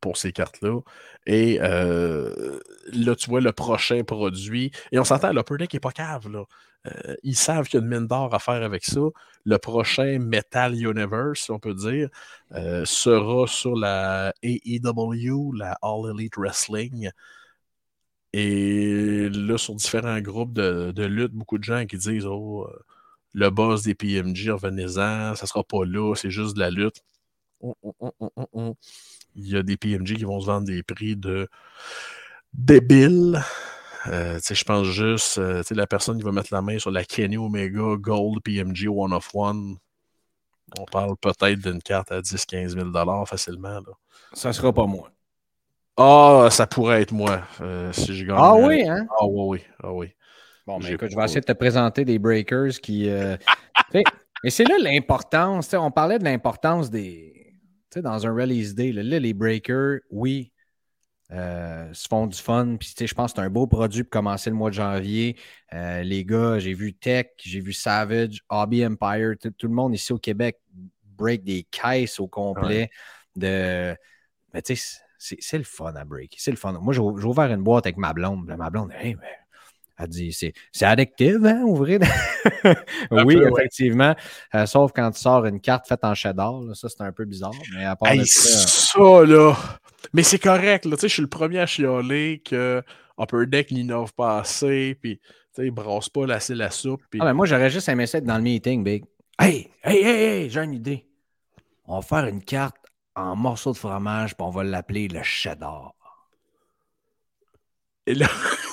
[0.00, 0.80] pour ces cartes-là.
[1.26, 4.70] Et là, tu vois le prochain produit.
[4.92, 6.28] Et on s'entend, l'Upper Deck n'est pas cave.
[6.86, 9.00] Euh, ils savent qu'il y a une mine d'or à faire avec ça.
[9.44, 12.08] Le prochain Metal Universe, si on peut dire,
[12.52, 17.10] euh, sera sur la AEW, la All Elite Wrestling.
[18.32, 22.78] Et là, sur différents groupes de, lutte, beaucoup de gens qui disent Oh, euh,
[23.32, 27.02] le boss des PMG, revenez-en, ça sera pas là, c'est juste de la lutte.
[27.62, 28.74] Hum, hum, hum.
[29.36, 31.48] Il y a des PMG qui vont se vendre des prix de
[32.52, 33.40] débiles.
[34.08, 36.90] Euh, je pense juste, euh, tu sais, la personne qui va mettre la main sur
[36.90, 39.76] la Kenny Omega Gold PMG One of One,
[40.78, 43.80] on parle peut-être d'une carte à 10-15 000 facilement.
[43.80, 43.92] Là.
[44.32, 45.10] Ça sera pas moi.
[45.96, 48.36] Ah, ça pourrait être moi euh, si je gagne.
[48.38, 49.06] Ah oui, hein?
[49.18, 49.60] Ah oui, oui.
[49.82, 50.08] Ah oui.
[50.66, 53.08] Bon, mais écoute, je vais essayer de te présenter des breakers qui.
[53.08, 53.36] euh,
[54.44, 55.66] et c'est là l'importance.
[55.66, 57.32] tu sais, On parlait de l'importance des.
[57.90, 60.52] Tu sais, dans un release day, là, là, les breakers, oui,
[61.32, 62.76] euh, se font du fun.
[62.78, 64.74] Puis, tu sais, je pense que c'est un beau produit pour commencer le mois de
[64.74, 65.36] janvier.
[65.72, 70.12] Euh, les gars, j'ai vu Tech, j'ai vu Savage, Hobby Empire, tout, le monde ici
[70.12, 70.60] au Québec
[71.16, 72.90] break des caisses au complet.
[73.34, 73.96] De...
[74.52, 76.36] Mais tu sais, c'est le fun à break.
[76.38, 76.72] C'est le fun.
[76.72, 78.46] Moi, j'ai ouvert une boîte avec ma blonde.
[78.56, 79.38] Ma blonde, hey, mais
[79.98, 82.00] elle dit, c'est addictif, hein, ouvrir.
[83.10, 83.50] oui, peu, ouais.
[83.50, 84.14] effectivement.
[84.54, 86.60] Euh, sauf quand tu sors une carte faite en cheddar.
[86.60, 87.52] là, ça, c'est un peu bizarre.
[87.74, 89.56] Mais à part Hey, de ça, ça, là.
[90.12, 90.96] Mais c'est correct, là.
[90.96, 92.82] Tu sais, je suis le premier à chialer que
[93.18, 97.02] Upper Deck n'innove pas assez, puis, tu sais, il brasse pas assez la soupe.
[97.10, 97.20] Puis...
[97.22, 99.04] Ah, ben, moi, j'aurais juste aimé ça être dans le meeting, Big.
[99.38, 101.06] Hey, hey, hey, hey, j'ai une idée.
[101.86, 102.76] On va faire une carte
[103.14, 105.94] en morceaux de fromage, puis on va l'appeler le cheddar.
[108.06, 108.26] Et là,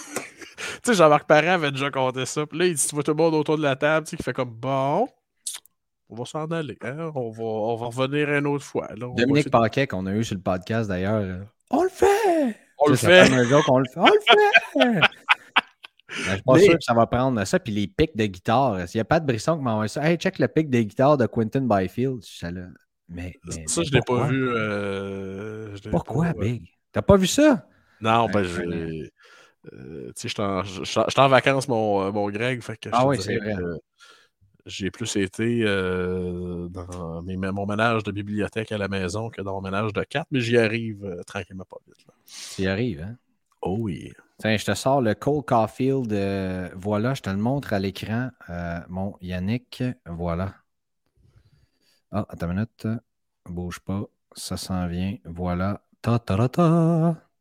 [0.91, 2.45] sais, Jean-Marc Parent avait déjà compté ça.
[2.45, 4.17] Puis là, il dit Tu vois tout le monde autour de la table, tu sais,
[4.17, 5.07] qui fait comme Bon,
[6.09, 6.77] on va s'en aller.
[6.81, 8.87] hein, On, va, on va revenir une autre fois.
[8.95, 12.55] Là, Dominique Paquet, qu'on a eu sur le podcast d'ailleurs, euh, on le fait!
[12.79, 13.31] On le ça fait.
[13.31, 13.99] on le fait!
[13.99, 15.01] On le fait!
[16.15, 17.59] Ben, je suis pas Mais- sûr que ça va prendre ça.
[17.59, 18.87] Puis les pics de guitare.
[18.87, 20.79] S'il n'y a pas de brisson qui m'a envoyé ça, hey, check le pic de
[20.81, 22.19] guitare de Quentin Byfield.
[22.21, 22.67] Je suis là,
[23.09, 24.49] Mais, mais- Ça, mais je l'ai pas vu.
[24.49, 26.69] euh, je Pourquoi, pas, Big?
[26.91, 27.65] T'as pas vu ça?
[27.99, 29.09] Non, ben, j'ai.
[29.71, 32.61] Euh, tu sais, j'étais en, vacances, mon, euh, mon Greg.
[32.61, 33.53] Fait que je Ah oui, c'est vrai.
[33.55, 33.77] que
[34.65, 39.53] J'ai plus été euh, dans mes- mon ménage de bibliothèque à la maison que dans
[39.55, 42.05] mon ménage de cartes, mais j'y arrive euh, tranquillement pas vite.
[42.07, 42.13] là.
[42.55, 43.17] Tu y arrives, hein?
[43.61, 44.11] Oh oui.
[44.39, 46.11] Tiens, je te sors le Cole Caulfield.
[46.75, 48.29] voilà, je te le montre à l'écran.
[48.89, 50.53] Mon Yannick, voilà.
[52.11, 52.87] Ah, attends une minute.
[53.45, 54.05] Bouge pas.
[54.35, 55.17] Ça s'en vient.
[55.25, 55.81] Voilà.
[56.01, 57.32] Ta ta ta ta.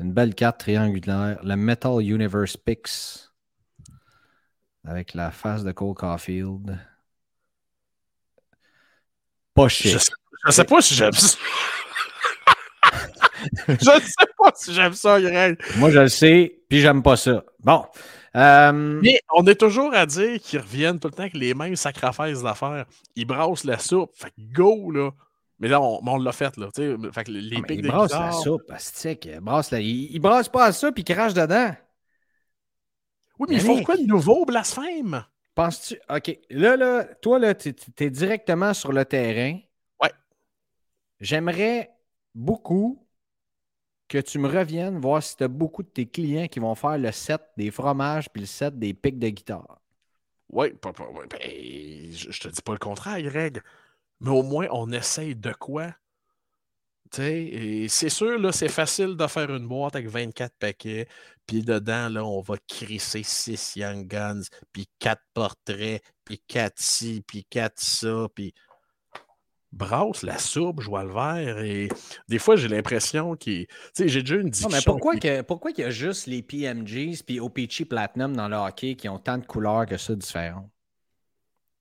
[0.00, 1.38] Une belle carte triangulaire.
[1.42, 3.32] Le Metal Universe Pix.
[4.86, 6.78] Avec la face de Cole Caulfield.
[9.54, 9.92] Pas chic.
[9.92, 10.12] Je sais,
[10.46, 11.38] je sais pas si j'aime ça.
[13.68, 15.58] je ne sais pas si j'aime ça, Greg.
[15.76, 17.44] Moi, je le sais, puis j'aime pas ça.
[17.60, 17.84] Bon.
[18.36, 21.76] Euh, Mais on est toujours à dire qu'ils reviennent tout le temps avec les mêmes
[21.76, 22.84] sacrifices d'affaires.
[23.14, 24.10] Ils brassent la soupe.
[24.14, 25.10] Fait que go, là.
[25.60, 26.68] Mais là, on, on l'a fait, là.
[26.74, 29.26] Fait que les Ah, pics il brasse la guitare- soupe, astique.
[29.26, 29.80] Il brasse, la...
[29.80, 31.74] il, il brasse pas à ça puis il crache dedans.
[33.38, 33.86] Oui, mais ils font Yannick.
[33.86, 35.24] quoi de nouveau, blasphème?
[35.54, 35.98] Penses-tu.
[36.08, 36.38] OK.
[36.50, 39.58] Là, là, toi, là, tu es directement sur le terrain.
[40.02, 40.10] Ouais.
[41.20, 41.90] J'aimerais
[42.34, 43.06] beaucoup
[44.08, 46.98] que tu me reviennes voir si tu as beaucoup de tes clients qui vont faire
[46.98, 49.80] le set des fromages puis le set des pics de guitare.
[50.50, 51.40] Oui, pas, pas- ouais, ben,
[52.12, 53.60] je, je te dis pas le contraire, Greg.
[54.20, 55.94] Mais au moins, on essaye de quoi?
[57.10, 61.06] Tu sais, et c'est sûr, là, c'est facile de faire une boîte avec 24 paquets,
[61.46, 64.42] puis dedans, là, on va crisser 6 Young Guns,
[64.72, 68.52] puis 4 portraits, puis 4 ci, puis 4 ça, puis...
[69.72, 71.58] brasse la soupe, joue le vert.
[71.58, 71.88] Et
[72.28, 73.66] des fois, j'ai l'impression qu'il.
[73.66, 74.70] Tu sais, j'ai déjà une Non, discussion.
[74.70, 78.56] mais pourquoi, que, pourquoi il y a juste les PMGs puis OPC Platinum dans le
[78.56, 80.70] hockey qui ont tant de couleurs que ça différentes?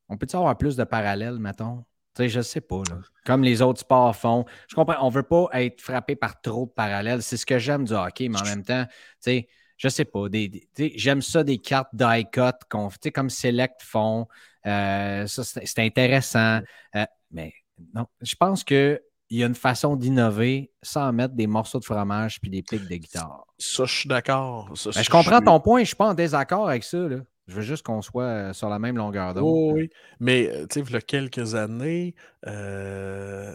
[0.10, 1.84] On peut-tu avoir plus de parallèles, mettons?
[2.16, 2.97] Sais, je sais pas, là.
[3.26, 4.45] Comme les autres sports font.
[4.70, 7.24] Je comprends, on veut pas être frappé par trop de parallèles.
[7.24, 8.91] C'est ce que j'aime du hockey, mais en même temps, tu
[9.22, 9.47] sais,
[9.78, 10.30] je sais pas.
[10.30, 14.28] Des, j'aime ça des cartes die-cut qu'on- sais, comme Select font.
[14.68, 16.59] Euh, ça, c'est intéressant.
[16.95, 17.51] Euh, mais
[17.95, 18.99] non, je pense qu'il
[19.32, 22.95] y a une façon d'innover sans mettre des morceaux de fromage puis des pics de
[22.95, 23.45] guitare.
[23.57, 24.70] Ça, je suis d'accord.
[24.70, 26.97] Ben, je comprends ton point, je suis pas en désaccord avec ça.
[26.99, 27.18] là.
[27.48, 29.74] Je veux juste qu'on soit euh, sur la même longueur d'onde.
[29.74, 29.89] Oui, oui.
[30.20, 32.16] Mais, euh, tu sais, il y a quelques années,
[32.48, 33.54] euh,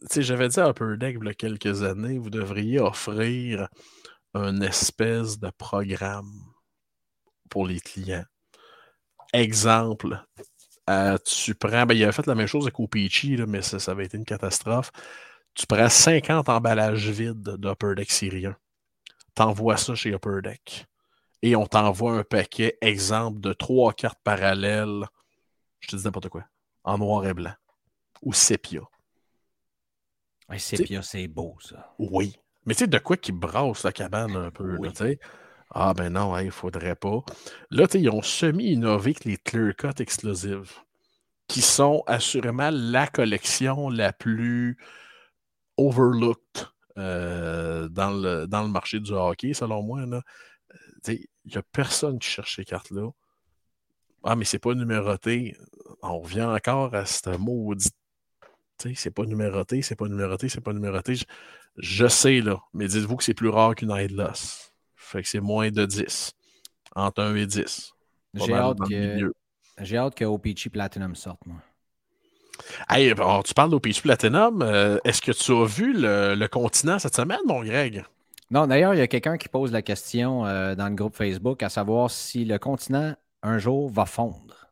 [0.00, 3.68] tu sais, j'avais dit à Upper Deck, il y a quelques années, vous devriez offrir
[4.34, 6.32] un espèce de programme
[7.48, 8.24] pour les clients.
[9.32, 10.18] Exemple,
[10.88, 13.92] euh, tu prends, ben, il avait fait la même chose avec là, mais ça, ça
[13.92, 14.90] avait été une catastrophe.
[15.54, 18.56] Tu prends 50 emballages vides d'Upper Deck syrien.
[19.34, 20.86] T'envoies ça chez Upper Deck.
[21.46, 25.04] Et on t'envoie un paquet, exemple, de trois cartes parallèles.
[25.78, 26.44] Je te dis n'importe quoi.
[26.82, 27.54] En noir et blanc.
[28.22, 28.80] Ou sépia.
[30.48, 31.94] Ouais, Sépia, c'est beau, ça.
[32.00, 32.36] Oui.
[32.64, 34.88] Mais tu sais, de quoi qui brasse la cabane un peu, Oui.
[34.90, 35.20] tu sais?
[35.70, 37.22] Ah ben non, il faudrait pas.
[37.70, 40.72] Là, tu sais, ils ont semi-innové avec les Clear Cut exclusives,
[41.46, 44.78] qui sont assurément la collection la plus
[45.76, 46.66] overlooked
[46.98, 50.06] euh, dans, le, dans le marché du hockey, selon moi.
[50.06, 50.22] là.
[51.14, 53.10] Il n'y a personne qui cherche ces cartes-là.
[54.24, 55.56] Ah, mais c'est pas numéroté.
[56.02, 57.90] On revient encore à ce maudit.
[58.78, 61.14] Tu sais, c'est pas numéroté, c'est pas numéroté, c'est pas numéroté.
[61.14, 61.24] Je,
[61.78, 64.72] je sais, là, mais dites-vous que c'est plus rare qu'une loss.
[64.96, 66.32] Fait que c'est moins de 10.
[66.94, 67.92] Entre 1 et 10.
[68.36, 69.32] Pas J'ai hâte, que,
[69.80, 71.56] j'ai hâte que OPC Platinum sorte, moi.
[72.88, 74.62] Hey, alors, tu parles d'OPC Platinum.
[74.62, 78.04] euh, Est-ce que tu as vu le, le continent cette semaine, mon Greg?
[78.50, 81.62] Non, d'ailleurs, il y a quelqu'un qui pose la question euh, dans le groupe Facebook
[81.62, 84.68] à savoir si le continent, un jour, va fondre.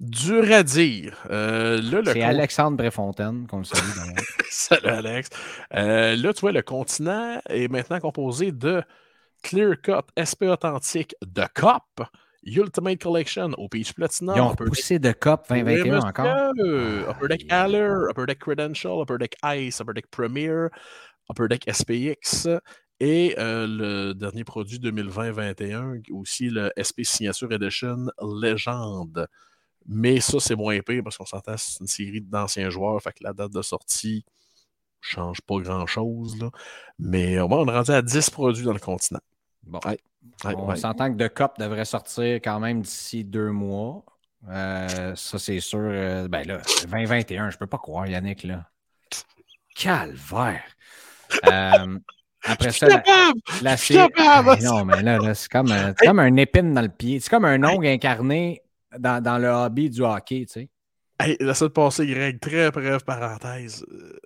[0.00, 1.16] Dur à dire.
[1.30, 4.16] Euh, C'est con- Alexandre Bréfontaine qu'on le salue.
[4.50, 5.30] Salut Alex.
[5.74, 8.82] Euh, là, tu vois, le continent est maintenant composé de
[9.42, 12.06] Clear Cut, SP Authentique, de COP,
[12.44, 16.08] Ultimate Collection, OPC Platinum, Ils ont repoussé de COP Oui, 2021 monsieur.
[16.08, 16.52] encore.
[17.10, 20.66] Upper Deck Aller, Upper Deck Credential, Upper Deck Ice, Upper Deck Premier,
[21.30, 22.48] Upper Deck SPX
[23.00, 29.26] et euh, le dernier produit 2020-21, aussi le SP Signature Edition Legend.
[29.86, 33.22] Mais ça, c'est moins épais parce qu'on s'entend, c'est une série d'anciens joueurs, fait que
[33.24, 34.24] la date de sortie
[35.00, 36.38] change pas grand-chose.
[36.98, 39.20] Mais euh, on est rendu à 10 produits dans le continent.
[39.62, 39.98] Bon, Ouais,
[40.44, 40.76] Ouais, on ouais.
[40.76, 44.04] s'entend que de COP devrait sortir quand même d'ici deux mois.
[44.48, 45.80] Euh, ça, c'est sûr.
[45.82, 48.70] euh, ben là, 2021, je peux pas croire, Yannick, là.
[49.74, 50.62] Calvaire.
[51.46, 51.98] Euh,
[52.46, 53.02] après ça, la,
[53.62, 54.58] la capable!
[54.60, 55.72] Ben non, mais là, là, c'est comme,
[56.04, 57.20] comme un épine dans le pied.
[57.20, 58.60] C'est comme un ongle incarné
[58.98, 60.68] dans, dans le hobby du hockey, tu sais.
[61.20, 63.86] Hey, la semaine passée, Greg, très brève parenthèse.
[63.90, 64.18] Euh,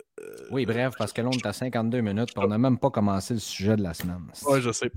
[0.51, 2.91] Oui, bref, parce que là, on est à 52 minutes, puis on n'a même pas
[2.91, 4.27] commencé le sujet de la semaine.
[4.47, 4.91] Ouais, je sais.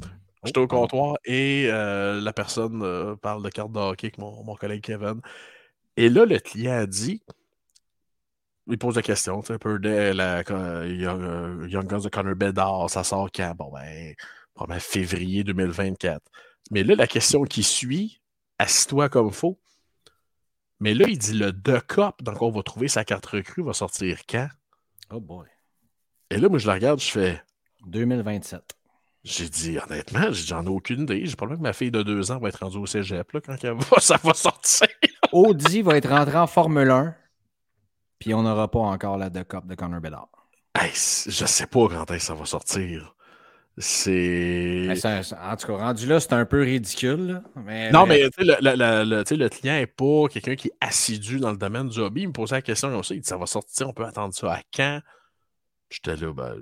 [0.43, 4.17] J'étais Oh, au comptoir et euh, la personne euh, parle de carte de hockey avec
[4.17, 5.21] mon, mon collègue Kevin.
[5.97, 7.21] Et là, le client a dit
[8.67, 11.99] il pose la question, tu sais, un peu de la euh, Young, euh, Young Guns
[11.99, 13.53] de Connor Bedard, ça sort quand?
[13.55, 14.13] Bon, ben,
[14.53, 16.21] probablement février 2024.
[16.71, 18.21] Mais là, la question qui suit,
[18.59, 19.59] assis-toi comme faut.
[20.79, 23.73] Mais là, il dit le The Cup, donc on va trouver sa carte recrue, va
[23.73, 24.47] sortir quand?
[25.11, 25.47] Oh boy.
[26.29, 27.43] Et là, moi, je la regarde, je fais
[27.85, 28.61] 2027.
[29.23, 31.25] J'ai dit, honnêtement, j'en ai aucune idée.
[31.25, 33.55] J'ai probablement que ma fille de deux ans va être rendue au cégep là, quand
[33.63, 34.87] elle va- ça va sortir.
[35.31, 37.15] Audi va être rentré en Formule 1,
[38.21, 40.29] puis on n'aura pas encore la de Cup de Connor Bedard.
[40.79, 43.15] Hey, je sais pas quand est-ce que ça va sortir.
[43.77, 44.87] C'est.
[45.41, 47.27] En tout cas, rendu là, c'est un peu ridicule.
[47.27, 47.43] là.
[47.55, 51.89] Mais, Non, mais le, le- client n'est pas quelqu'un qui est assidu dans le domaine
[51.89, 52.21] du hobby.
[52.21, 53.13] Il me posait la question ça.
[53.15, 55.01] Il dit Ça va sortir, on peut attendre ça à quand?
[55.89, 56.55] J'étais là, ben.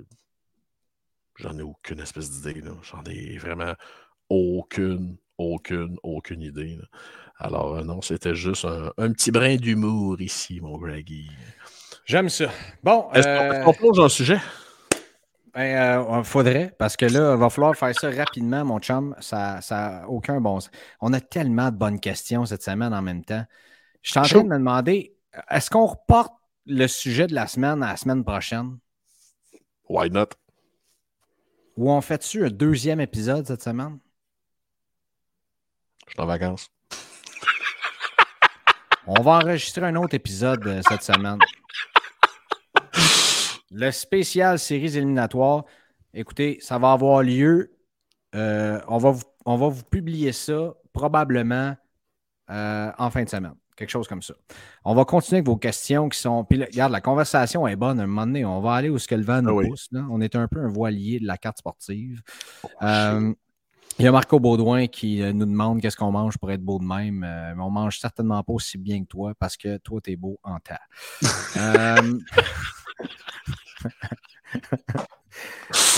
[1.36, 2.62] J'en ai aucune espèce d'idée.
[2.82, 3.74] J'en ai vraiment
[4.28, 6.76] aucune, aucune, aucune idée.
[6.76, 6.84] là.
[7.42, 11.30] Alors, euh, non, c'était juste un, un petit brin d'humour ici, mon Greggy.
[12.04, 12.50] J'aime ça.
[12.82, 14.38] Bon, Est-ce qu'on- euh, plonge dans le sujet?
[15.54, 19.16] Ben, euh, faudrait, parce que là, il va falloir faire ça rapidement, mon chum.
[19.20, 20.70] Ça n'a aucun bon sens.
[21.00, 23.44] On a tellement de bonnes questions cette semaine en même temps.
[24.02, 25.16] Je suis en train de me demander,
[25.50, 26.32] est-ce qu'on reporte
[26.66, 28.78] le sujet de la semaine à la semaine prochaine?
[29.88, 30.26] Why not?
[31.76, 33.98] Ou on fait-tu un deuxième épisode cette semaine?
[36.06, 36.68] Je suis en vacances.
[39.12, 41.38] On va enregistrer un autre épisode euh, cette semaine.
[43.72, 45.64] Le spécial séries éliminatoires.
[46.14, 47.72] Écoutez, ça va avoir lieu.
[48.36, 51.76] euh, on, va vous, on va vous publier ça probablement
[52.50, 53.54] euh, en fin de semaine.
[53.76, 54.34] Quelque chose comme ça.
[54.84, 56.44] On va continuer avec vos questions qui sont.
[56.44, 57.98] Puis regarde, la conversation est bonne.
[57.98, 59.68] À un moment donné, on va aller où ce que le vent nous Ah oui.
[59.68, 59.88] pousse.
[59.90, 60.06] là.
[60.10, 62.22] On est un peu un voilier de la carte sportive.
[62.82, 63.32] Euh,
[63.98, 66.78] il y a Marco Baudouin qui euh, nous demande qu'est-ce qu'on mange pour être beau
[66.78, 67.24] de même.
[67.24, 70.16] Euh, mais on mange certainement pas aussi bien que toi parce que toi, tu es
[70.16, 70.80] beau en tas.
[71.56, 72.18] Euh,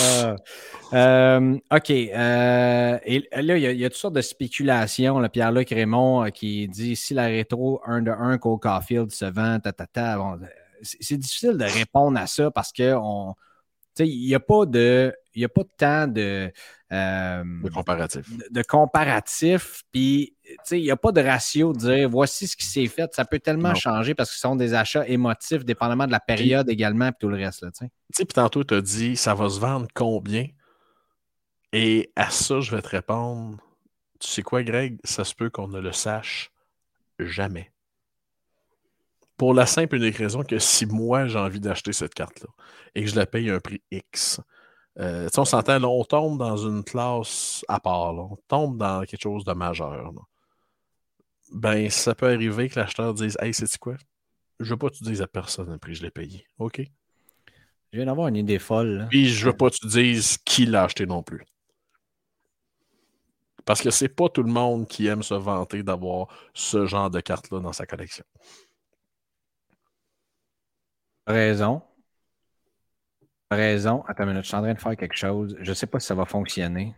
[0.02, 0.36] euh,
[0.92, 1.90] euh, OK.
[1.90, 5.18] euh, et là, il y, a, il y a toutes sortes de spéculations.
[5.18, 5.28] là.
[5.28, 9.58] Pierre-Luc Raymond euh, qui dit si la rétro 1 de 1 Cole Caulfield se vend,
[9.60, 10.38] ta, ta, ta, bon,
[10.82, 13.34] c'est difficile de répondre à ça parce que on,
[13.96, 15.14] tu sais, il n'y a pas de.
[15.34, 16.52] Il n'y a pas de temps de,
[16.92, 18.28] euh, Le comparatif.
[18.36, 22.46] de, de comparatif, puis tu sais, il n'y a pas de ratio de dire voici
[22.46, 23.12] ce qui s'est fait.
[23.14, 23.74] Ça peut tellement Non.
[23.74, 27.28] changer parce que ce sont des achats émotifs, dépendamment de la période également, puis tout
[27.28, 27.60] le reste.
[27.72, 28.24] Tu sais.
[28.24, 30.46] Puis tantôt, tu as dit, ça va se vendre combien?
[31.72, 33.56] Et à ça, je vais te répondre,
[34.20, 34.98] tu sais quoi, Greg?
[35.04, 36.50] Ça se peut qu'on ne le sache
[37.18, 37.72] jamais.
[39.38, 42.48] Pour la simple et unique raison que si moi, j'ai envie d'acheter cette carte-là
[42.94, 44.40] et que je la paye un prix X,
[44.98, 48.22] euh, on s'entend, là, on tombe dans une classe à part, là.
[48.22, 50.12] on tombe dans quelque chose de majeur.
[50.12, 50.20] là.
[51.52, 53.94] Ben, ça peut arriver que l'acheteur dise Hey, c'est quoi?
[54.60, 56.46] Je veux pas que tu dises à personne le prix je l'ai payé.
[56.58, 56.82] OK?
[57.92, 58.98] Je viens d'avoir une idée folle.
[58.98, 59.06] là.
[59.10, 61.44] Puis je veux pas que tu dises qui l'a acheté non plus.
[63.64, 67.20] Parce que c'est pas tout le monde qui aime se vanter d'avoir ce genre de
[67.20, 68.24] carte-là dans sa collection.
[71.26, 71.82] Raison.
[73.54, 74.04] Raison.
[74.08, 75.56] Attends une minute, je suis en train de faire quelque chose.
[75.60, 76.94] Je ne sais pas si ça va fonctionner.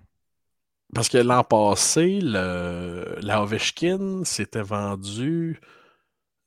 [0.95, 5.61] Parce que l'an passé, le, la Ovechkin s'était vendue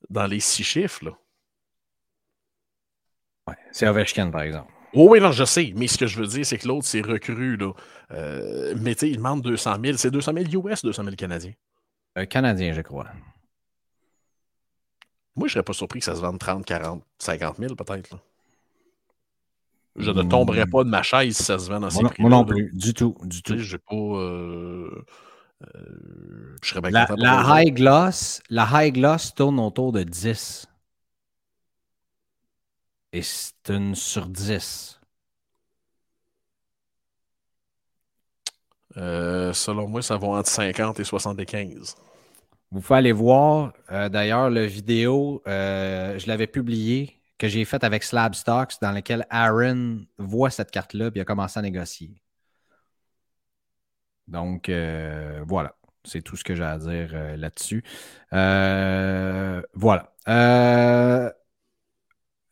[0.10, 1.06] dans les six chiffres.
[1.06, 1.12] Là.
[3.48, 4.72] Ouais, c'est Ovechkin, par exemple.
[4.94, 5.74] Oh oui, non, je sais.
[5.76, 7.58] Mais ce que je veux dire, c'est que l'autre, c'est recru.
[7.58, 7.74] Là.
[8.12, 9.98] Euh, mais tu sais, il demande 200 000.
[9.98, 11.54] C'est 200 000 US, 200 000 Canadiens.
[12.16, 13.08] Un Canadien, je crois.
[15.36, 18.18] Moi, je serais pas surpris que ça se vende 30, 40, 50 000 peut-être.
[19.98, 22.30] Je ne tomberais pas de ma chaise si ça se vend dans ces prix-là.
[22.30, 22.70] moi non plus.
[22.74, 23.16] Du tout.
[23.24, 23.58] Du tout.
[23.58, 23.96] j'ai pas.
[23.96, 25.06] euh,
[25.64, 30.68] euh, je serais bien La, la high gloss, la high gloss tourne autour de 10.
[33.14, 35.00] Et c'est une sur 10.
[38.98, 41.96] Euh, selon moi, ça va entre 50 et 75.
[42.72, 48.34] Vous pouvez aller voir, d'ailleurs, la vidéo, je l'avais publié, que j'ai faite avec Slab
[48.36, 52.22] Stocks, dans laquelle Aaron voit cette carte-là et a commencé à négocier.
[54.28, 55.76] Donc, euh, voilà.
[56.04, 57.84] C'est tout ce que j'ai à dire euh, là-dessus.
[58.34, 60.14] Euh, voilà.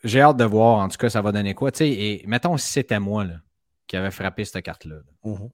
[0.03, 1.71] J'ai hâte de voir, en tout cas, ça va donner quoi.
[1.71, 3.39] Tu sais, et mettons si c'était moi là,
[3.87, 4.95] qui avait frappé cette carte-là.
[4.95, 5.01] là.
[5.23, 5.49] Mhm.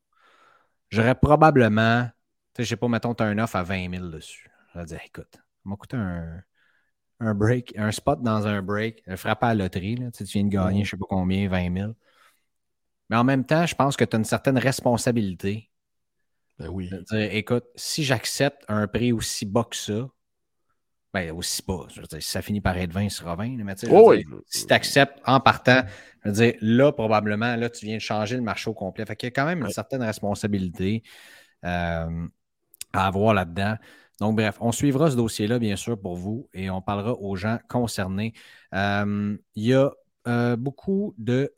[0.90, 2.10] J'aurais probablement,
[2.58, 4.50] je sais pas, mettons, tu as un offre à 20 000 dessus.
[4.74, 6.44] J'aurais dit, écoute, ça m'a coûté un,
[7.22, 9.96] un break, un spot dans un break, un frappé à la loterie.
[9.96, 11.92] Là, tu, viens de gagner, je sais pas combien, 20 000.
[13.10, 15.70] Mais en même temps, je pense que tu as une certaine responsabilité
[16.60, 16.90] Ben oui.
[16.90, 20.08] de dire, écoute, si j'accepte un prix aussi bas que ça,
[21.14, 23.58] ben aussi bas, je veux dire, si ça finit par être 20, ce sera 20.
[23.58, 24.26] là, Mais dire, oui.
[24.48, 25.84] si tu acceptes en partant,
[26.24, 29.06] je veux dire, là, probablement, là, tu viens de changer le marché au complet.
[29.06, 29.74] Fait qu'il y a quand même une Ouais.
[29.74, 31.04] certaine responsabilité
[31.66, 32.28] euh,
[32.94, 33.76] à avoir là-dedans.
[34.22, 37.58] Donc, bref, on suivra ce dossier-là, bien sûr, pour vous et on parlera aux gens
[37.68, 38.34] concernés.
[38.76, 39.90] Euh, il y a
[40.28, 41.52] euh, beaucoup de,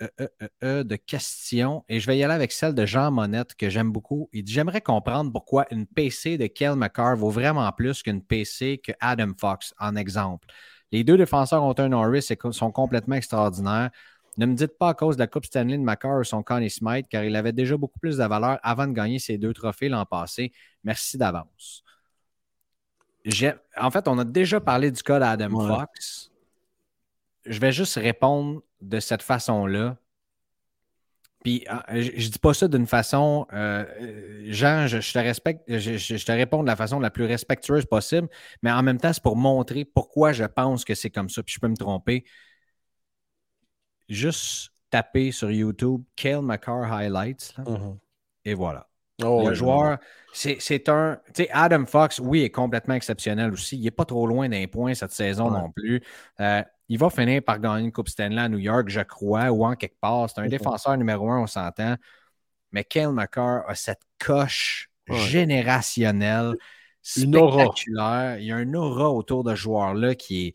[0.63, 3.91] euh, de questions et je vais y aller avec celle de Jean Monette que j'aime
[3.91, 4.29] beaucoup.
[4.31, 8.77] Il dit J'aimerais comprendre pourquoi une PC de Kel McCarr vaut vraiment plus qu'une PC
[8.77, 10.47] que Adam Fox, en exemple.
[10.93, 13.89] Les deux défenseurs ont un Norris et sont complètement extraordinaires.
[14.37, 16.69] Ne me dites pas à cause de la Coupe Stanley de McCarr ou son Connie
[16.69, 19.89] Smythe, car il avait déjà beaucoup plus de valeur avant de gagner ses deux trophées
[19.89, 20.53] l'an passé.
[20.85, 21.83] Merci d'avance.
[23.77, 25.67] En fait, on a déjà parlé du cas d'Adam Ouais.
[25.67, 26.31] Fox.
[27.45, 29.97] Je vais juste répondre de cette façon-là.
[31.43, 33.45] Puis, ah, je, dis pas ça d'une façon.
[33.51, 37.01] euh, euh, Jean, je, je te respecte, je, je- je te réponds de la façon
[37.01, 38.29] la plus respectueuse possible,
[38.61, 41.43] mais en même temps, c'est pour montrer pourquoi je pense que c'est comme ça.
[41.43, 42.23] Puis, je peux me tromper.
[44.09, 47.97] Juste taper sur YouTube Kale McCarr Highlights, là, Mhm.
[48.45, 48.87] et voilà.
[49.25, 49.97] Oh, le joueur,
[50.33, 51.19] c'est un.
[51.33, 53.77] Tu sais, Adam Fox, oui, est complètement exceptionnel aussi.
[53.77, 55.59] Il n'est pas trop loin d'un point cette saison Ouais.
[55.61, 56.01] non plus.
[56.39, 59.65] Euh, il va finir par gagner une Coupe Stanley à New York, je crois, ou
[59.65, 60.29] en quelque part.
[60.29, 61.95] C'est un défenseur numéro un, on s'entend.
[62.71, 65.17] Mais Kale McCarr a cette coche Ouais.
[65.17, 66.55] générationnelle.
[67.17, 67.63] Une aura.
[67.65, 68.37] spectaculaire.
[68.39, 70.53] Il y a un aura autour de ce joueur-là qui est,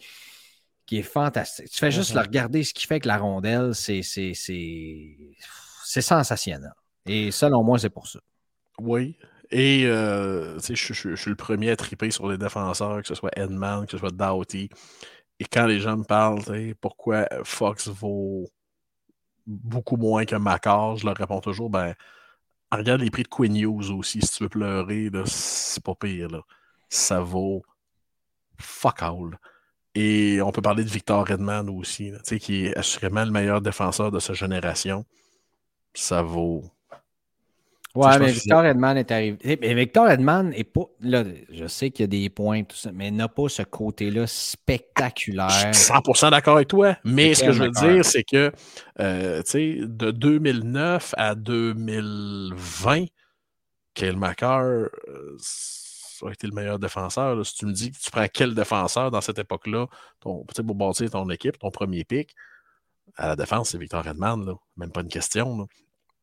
[0.87, 1.69] qui est fantastique.
[1.71, 2.17] Tu fais juste Mhm.
[2.17, 4.03] le regarder ce qu'il fait avec la rondelle, c'est
[6.01, 6.73] sensationnel.
[7.07, 8.21] Et selon moi, c'est pour ça.
[8.81, 9.17] Oui.
[9.51, 13.31] Et euh, je, je- suis le premier à triper sur les défenseurs, que ce soit
[13.37, 14.69] Edman, que ce soit Doughty.
[15.41, 16.43] Et quand les gens me parlent,
[16.81, 18.49] pourquoi Fox vaut
[19.47, 21.95] beaucoup moins que Macar, je leur réponds toujours, ben,
[22.73, 26.29] regarde les prix de Quinn Hughes aussi, si tu veux pleurer, c'est pas pire.
[26.31, 26.43] Là.
[26.91, 27.63] Ça vaut
[28.59, 29.39] fuck all.
[29.95, 34.21] Et on peut parler de Victor Redman aussi, qui est assurément le meilleur défenseur de
[34.21, 35.05] sa génération.
[35.95, 36.65] Ça vaut
[37.95, 39.59] Ouais, mais Victor Edman est arrivé.
[39.61, 40.85] Mais Victor Edman est pas.
[41.01, 44.27] Là, je sais qu'il y a des points, tout ça, mais n'a pas ce côté-là
[44.27, 45.49] spectaculaire.
[45.49, 48.53] Je suis 100% d'accord avec toi, mais ce que je veux dire, c'est que
[49.01, 53.07] euh, tu sais, de 2009 à 2020,
[53.95, 55.37] Kyle McCarr euh,
[56.27, 57.37] a été le meilleur défenseur.
[57.37, 57.45] là.
[57.45, 59.87] Si tu me dis que tu prends quel défenseur dans cette époque-là
[60.21, 62.35] pour bâtir ton équipe, ton premier pick,
[63.17, 64.55] à la défense, c'est Victor Redman, là.
[64.77, 65.57] même pas une question.
[65.59, 65.65] là.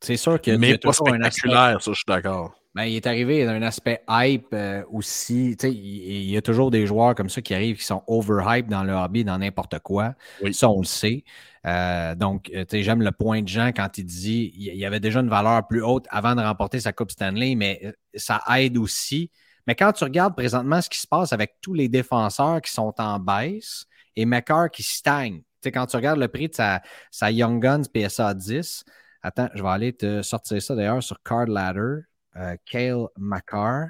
[0.01, 1.49] C'est sûr y Mais pas un aspect.
[1.49, 2.53] spectaculaire, ça, je suis d'accord.
[2.75, 5.55] Ben, il est arrivé d'un aspect hype euh, aussi.
[5.63, 8.83] Il, il y a toujours des joueurs comme ça qui arrivent qui sont overhype dans
[8.83, 10.13] le hobby, dans n'importe quoi.
[10.41, 10.53] Oui.
[10.53, 11.23] Ça, on le sait.
[11.65, 15.21] Euh, donc, euh, j'aime le point de Jean quand il dit il y avait déjà
[15.21, 19.31] une valeur plus haute avant de remporter sa Coupe Stanley, mais ça aide aussi.
[19.67, 22.93] Mais quand tu regardes présentement ce qui se passe avec tous les défenseurs qui sont
[22.97, 23.85] en baisse
[24.17, 28.33] et McCarr qui stagne, quand tu regardes le prix de sa, sa Young Guns PSA
[28.33, 28.83] 10,
[29.25, 32.01] attends, je vais aller te sortir ça d'ailleurs sur Card Ladder,
[32.37, 33.87] euh, Kale McCarr,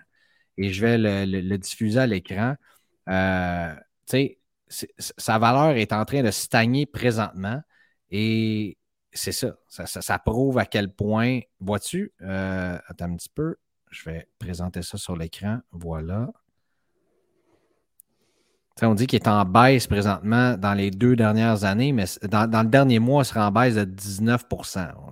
[0.58, 2.56] et je vais le, diffuser à l'écran.
[3.10, 3.74] Euh,
[4.10, 4.38] tu
[4.70, 7.62] sais, sa valeur est en train de stagner présentement
[8.10, 8.78] et
[9.14, 9.56] c'est ça.
[9.68, 13.58] Ça, ça- ça prouve à quel point, vois-tu, euh, attends un petit peu,
[13.92, 15.60] je vais présenter ça sur l'écran.
[15.72, 16.30] Voilà.
[18.82, 22.68] On dit qu'il est en baisse présentement dans les deux dernières années, mais dans, le
[22.68, 24.44] dernier mois, il sera en baisse de 19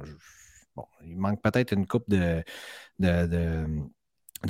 [0.03, 0.11] Je-
[0.76, 2.43] Bon, il manque peut-être une coupe de,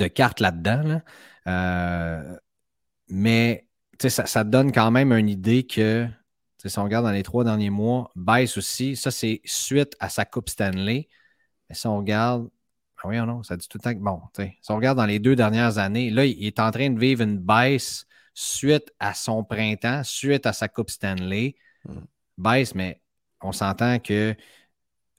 [0.08, 0.82] cartes là-dedans.
[0.82, 1.02] là.
[1.46, 2.36] Euh,
[3.08, 3.68] mais
[4.00, 6.08] ça, donne quand même une idée que,
[6.64, 8.96] si on regarde dans les trois derniers mois, baisse aussi.
[8.96, 11.08] Ça, c'est suite à sa Coupe Stanley.
[11.68, 12.48] Mais si on regarde,
[13.02, 15.20] ah oui, non, ça dit tout le temps que, bon, si on regarde dans les
[15.20, 19.44] deux dernières années, là, il est en train de vivre une baisse suite à son
[19.44, 21.54] printemps, suite à sa Coupe Stanley.
[21.88, 21.98] Mm.
[22.36, 23.00] Baisse, mais
[23.40, 24.34] on s'entend que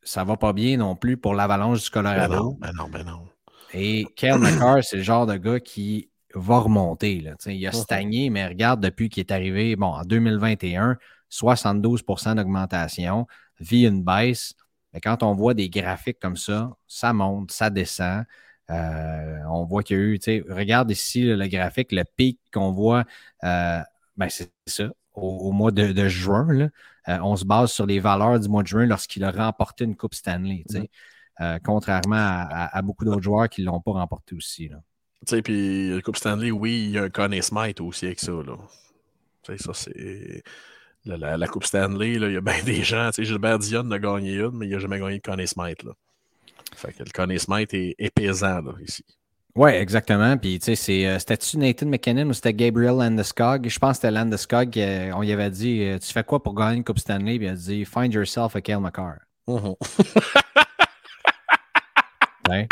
[0.04, 2.36] ça va pas bien non plus pour l'avalanche du Ben Colorado.
[2.36, 3.28] non, ben non, ben non.
[3.74, 7.22] Et Kyle McCarr, c'est le genre de gars qui va remonter.
[7.22, 7.34] Là.
[7.46, 7.76] Il a Mhm.
[7.76, 10.98] stagné, mais regarde, depuis qu'il est arrivé, bon, en 2021,
[11.30, 13.26] 72% d'augmentation,
[13.60, 14.54] vit une baisse.
[14.94, 18.26] Mais quand on voit des graphiques comme ça, ça monte, ça descend.
[18.72, 22.40] Euh, on voit qu'il y a eu, tu sais, regarde ici le, graphique, le pic
[22.54, 23.06] qu'on voit,
[23.44, 23.80] euh,
[24.18, 26.48] ben c'est ça, au, au mois de, de juin.
[26.52, 26.70] là.
[27.08, 29.96] Euh, on se base sur les valeurs du mois de juin lorsqu'il a remporté une
[29.96, 30.64] Coupe Stanley.
[30.70, 30.90] tu sais.
[31.42, 34.70] Euh, contrairement à, à- à beaucoup d'autres joueurs qui ne l'ont pas remporté aussi.
[34.70, 34.78] là.
[35.28, 38.20] Tu sais, puis le Coupe Stanley, oui, il y a un Conn Smite aussi avec
[38.20, 38.58] ça, là.
[39.44, 40.44] Tu sais, ça, c'est...
[41.06, 43.10] La, la- la Coupe Stanley, là, il y a bien des gens.
[43.12, 45.84] Tu sais, Gilbert Dion a gagné une, mais il n'a jamais gagné de Conn Smite,
[45.84, 45.94] là.
[46.74, 49.04] Fait que le Conn Smite est, est pesant, là, ici.
[49.56, 50.36] Oui, exactement.
[50.38, 53.70] Puis, tu sais, euh, c'était-tu Nathan McKinnon ou c'était Gabriel Landeskog?
[53.70, 54.78] Je pense que c'était Landeskog.
[54.78, 57.38] euh, on y avait dit euh, Tu fais quoi pour gagner une Coupe Stanley?
[57.38, 59.16] Puis il a dit Find yourself a Kale McCarr.
[59.48, 59.76] Mhm.
[62.50, 62.68] Ouais.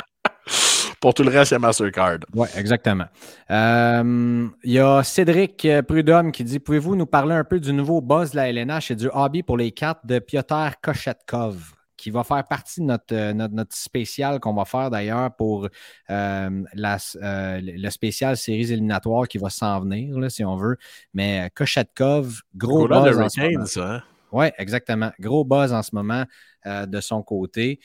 [1.01, 2.19] Pour tout le reste, il y a Mastercard.
[2.33, 3.05] Oui, exactement.
[3.49, 8.31] Il y a Cédric Prudhomme qui dit Pouvez-vous nous parler un peu du nouveau buzz
[8.31, 11.71] de la LNH et du hobby pour les cartes de Piotr Kochetkov,
[12.03, 15.69] qui va faire partie de notre, euh, notre, notre spécial qu'on va faire d'ailleurs pour
[16.09, 20.75] euh, la, euh, le spécial séries éliminatoires qui va s'en venir, là, si on veut.
[21.13, 23.17] Mais Kochetkov, gros buzz.
[23.17, 23.65] en ce moment.
[23.65, 24.03] Ça, hein?
[24.33, 25.13] Oui, exactement.
[25.17, 26.25] Gros buzz en ce moment
[26.65, 27.79] euh, de son côté.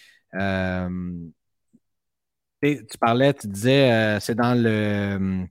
[2.60, 5.46] Tu parlais, tu disais, c'est dans le.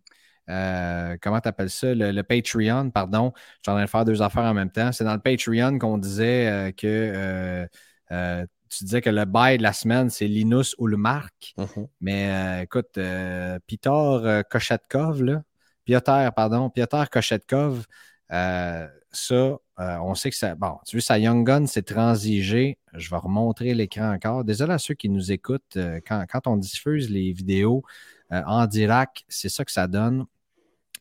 [0.50, 1.96] euh, comment tu appelles ça?
[1.96, 3.32] Le, le Patreon, pardon.
[3.36, 4.92] Je suis en train de faire deux affaires en même temps.
[4.92, 7.66] C'est dans le Patreon qu'on disait euh, que.
[8.12, 11.54] euh, tu disais que le bail de la semaine, c'est Linus Ulmark.
[11.58, 11.88] Mhm.
[12.02, 15.44] Mais euh, écoute, euh, Piotr euh, Kochetkov, là,
[15.86, 17.86] Piotr, pardon, Piotr Kochetkov,
[18.32, 20.56] euh, ça, on sait que ça.
[20.56, 22.78] Bon, tu vois, sa Young Gun, c'est transigé.
[22.94, 24.44] Je vais remontrer l'écran encore.
[24.44, 25.78] Désolé à ceux qui nous écoutent.
[26.08, 27.84] quand, quand on diffuse les vidéos
[28.30, 30.26] en direct, c'est ça que ça donne.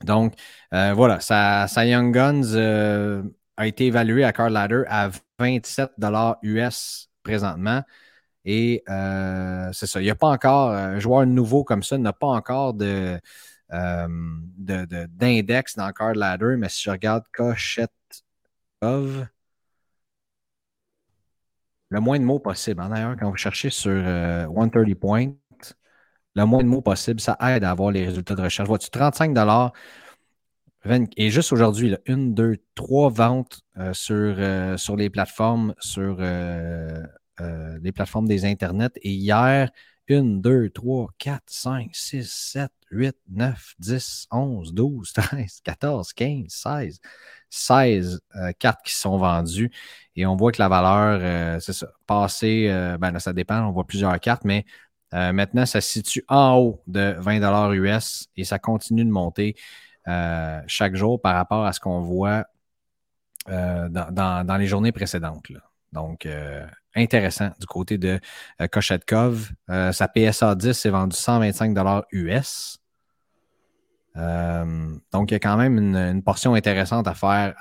[0.05, 0.35] Donc,
[0.71, 3.23] voilà, sa, sa Young Guns
[3.57, 5.93] a été évaluée à Card Ladder à 27
[6.43, 7.83] US présentement.
[8.45, 10.01] Et euh, c'est ça.
[10.01, 13.21] Il n'y a pas encore, un joueur nouveau comme ça n'a pas encore de,
[13.73, 14.09] euh,
[14.59, 17.93] de- d'index dans Card Ladder, mais si je regarde Cochette
[18.83, 19.27] of,
[21.91, 22.81] le moins de mots possible.
[22.81, 22.89] hein.
[22.91, 25.33] D'ailleurs, quand vous cherchez sur euh, 130 points,
[26.35, 28.69] le moins de mots possible, ça aide à avoir les résultats de recherche.
[28.69, 29.33] Vois-tu, 35
[30.87, 36.17] 20 et juste aujourd'hui, une, deux, trois ventes euh, sur, euh, sur les plateformes, sur
[36.21, 38.91] euh, les plateformes des internets.
[39.03, 39.71] Et hier,
[40.09, 46.45] 1, 2, 3, 4, 5, 6, 7, 8, 9, 10, 11, 12, 13, 14, 15,
[46.49, 47.01] 16.
[47.51, 49.71] 16 euh, cartes qui sont vendues.
[50.17, 53.87] Et on voit que la valeur, c'est ça, passé, euh, ben ça dépend, on voit
[53.87, 54.65] plusieurs cartes, mais
[55.13, 59.57] maintenant, ça se situe en haut de 20 US et ça continue de monter
[60.09, 62.47] euh, chaque jour par rapport à ce qu'on voit
[63.49, 65.51] euh, dans, les journées précédentes.
[65.93, 68.21] Donc, euh, intéressant du côté de
[68.71, 69.51] Kochetkov.
[69.69, 71.77] Sa PSA 10 s'est vendu 125
[72.13, 72.79] US.
[74.15, 77.55] Donc, il y a quand même une, portion intéressante à faire,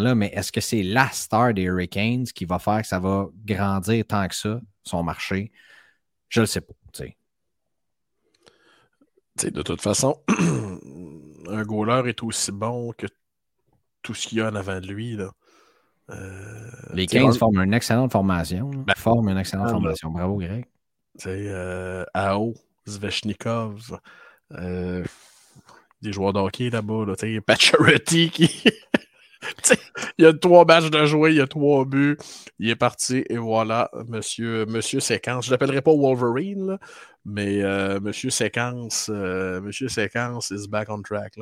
[0.00, 3.26] là, mais est-ce que c'est la star des Hurricanes qui va faire que ça va
[3.44, 5.52] grandir tant que ça, son marché?
[6.28, 6.72] Je ne le sais pas.
[9.44, 10.22] de toute façon,
[11.48, 13.06] un goaler est aussi bon que
[14.02, 15.16] tout ce qu'il y a en avant de lui.
[15.16, 15.30] Là.
[16.10, 18.70] Euh, Les tu sais, 15 un- forment une excellente formation.
[18.70, 19.74] Ben, forment une excellente ah, là.
[19.74, 20.10] formation.
[20.10, 20.66] Bravo, Greg.
[21.18, 22.54] sais, euh, Ao,
[22.88, 23.98] Zvechnikov,
[24.52, 25.04] euh,
[26.00, 27.14] des joueurs de hockey là-bas, là,
[27.46, 28.50] Pacioretty qui.
[30.18, 32.16] Il y a trois matchs de jouer, il y a trois buts,
[32.58, 35.44] il est parti et voilà, monsieur, monsieur Séquence.
[35.46, 36.78] Je ne l'appellerai pas Wolverine,
[37.24, 41.34] mais euh, monsieur Séquence, euh, monsieur Séquence is back on track.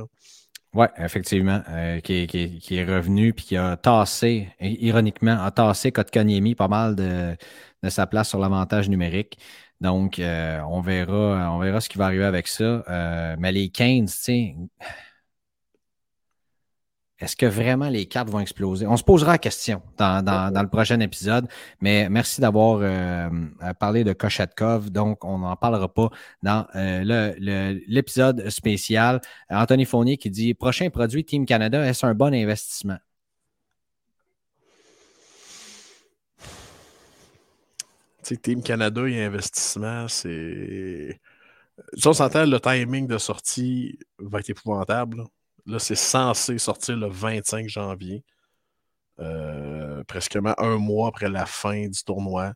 [0.72, 6.68] Oui, effectivement, euh, qui, est- revenu puis qui a tassé, ironiquement, a tassé Kotkaniemi pas
[6.68, 7.36] mal de,
[7.82, 9.36] de sa place sur l'avantage numérique.
[9.80, 12.84] Donc, euh, on, verra, on verra ce qui va arriver avec ça.
[12.88, 14.56] Euh, mais les 15, tu sais,
[17.20, 18.86] est-ce que vraiment les cartes vont exploser?
[18.86, 21.46] On se posera la question dans, dans- dans le prochain épisode,
[21.80, 23.28] mais merci d'avoir euh,
[23.78, 24.90] parlé de Kochetkov.
[24.90, 26.08] Donc, on n'en parlera pas
[26.42, 27.34] dans euh,
[27.86, 29.20] l'épisode spécial.
[29.50, 32.98] Anthony Fournier qui dit Prochain produit Team Canada, est-ce un bon investissement?
[38.22, 41.20] Tu sais, Team Canada et investissement, c'est.
[41.94, 45.24] Si on s'entend, le timing de sortie va être épouvantable.
[45.66, 48.24] Là, c'est censé sortir le 25 janvier,
[49.20, 52.54] euh, presque un mois après la fin du tournoi.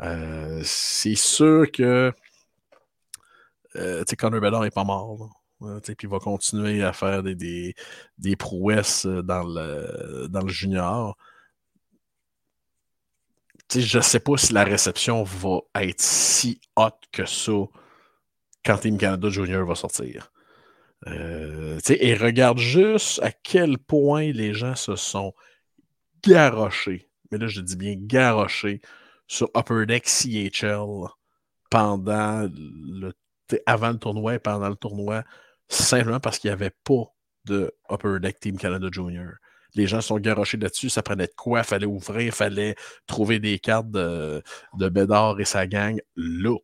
[0.00, 2.12] Euh, c'est sûr que
[3.76, 5.30] euh, Connor Bedard n'est pas mort.
[5.62, 7.74] Euh, puis il va continuer à faire des,
[8.38, 11.16] prouesses dans le, junior.
[13.72, 17.52] Je ne sais pas si la réception va être si haute que ça
[18.64, 20.32] quand Team Canada Junior va sortir.
[21.06, 25.32] Euh, et regarde juste à quel point les gens se sont
[26.22, 28.82] garochés, mais là je dis bien garochés,
[29.26, 31.08] sur Upper Deck CHL
[31.70, 33.12] pendant le,
[33.64, 35.24] avant le tournoi et pendant le tournoi,
[35.68, 37.04] simplement parce qu'il n'y avait pas
[37.44, 39.34] de Upper Deck Team Canada Junior.
[39.74, 42.74] Les gens sont garochés là-dessus, ça prenait de quoi, fallait ouvrir, fallait
[43.06, 44.42] trouver des cartes de,
[44.74, 46.56] de Bédard et sa gang là.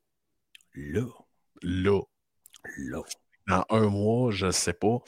[0.75, 1.07] Là.
[1.63, 2.03] Là.
[2.77, 3.03] Là.
[3.47, 4.99] Dans un mois, je ne sais pas.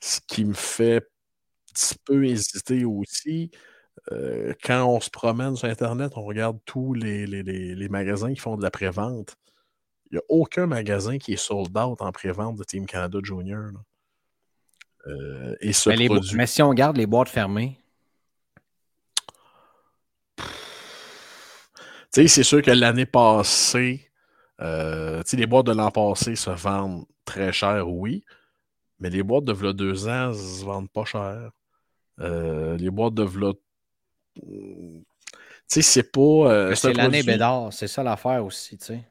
[0.00, 3.50] Ce qui me fait un petit peu hésiter aussi,
[4.12, 8.32] euh, quand on se promène sur Internet, on regarde tous les, les- les- les magasins
[8.32, 9.36] qui font de la prévente.
[10.10, 13.70] Il n'y a aucun magasin qui est sold out en prévente de Team Canada Junior.
[15.06, 16.46] Euh, et ce Mais, produit.
[16.46, 17.78] si on garde les boîtes fermées,
[22.10, 24.10] Tu sais, c'est sûr que l'année passée,
[24.60, 28.24] euh, tu sais, les boîtes de l'an passé se vendent très cher, oui,
[28.98, 31.50] mais les boîtes de v'là deux ans se vendent pas cher.
[32.20, 33.52] Euh, les boîtes de v'là.
[34.34, 35.04] Tu
[35.66, 36.20] sais, c'est pas.
[36.20, 39.04] euh, c'est l'année Bédard, c'est ça l'affaire aussi, tu sais.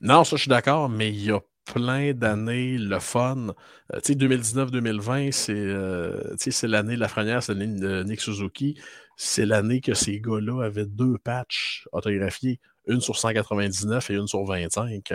[0.00, 3.48] Non, ça, je suis d'accord, mais il y a plein d'années, le fun.
[3.92, 8.80] Euh, tu sais, 2019-2020, c'est euh, l'année, la première, c'est l'année de Nick Suzuki.
[9.16, 14.44] C'est l'année que ces gars-là avaient deux patchs autographiés, une sur 199 et une sur
[14.44, 15.12] 25.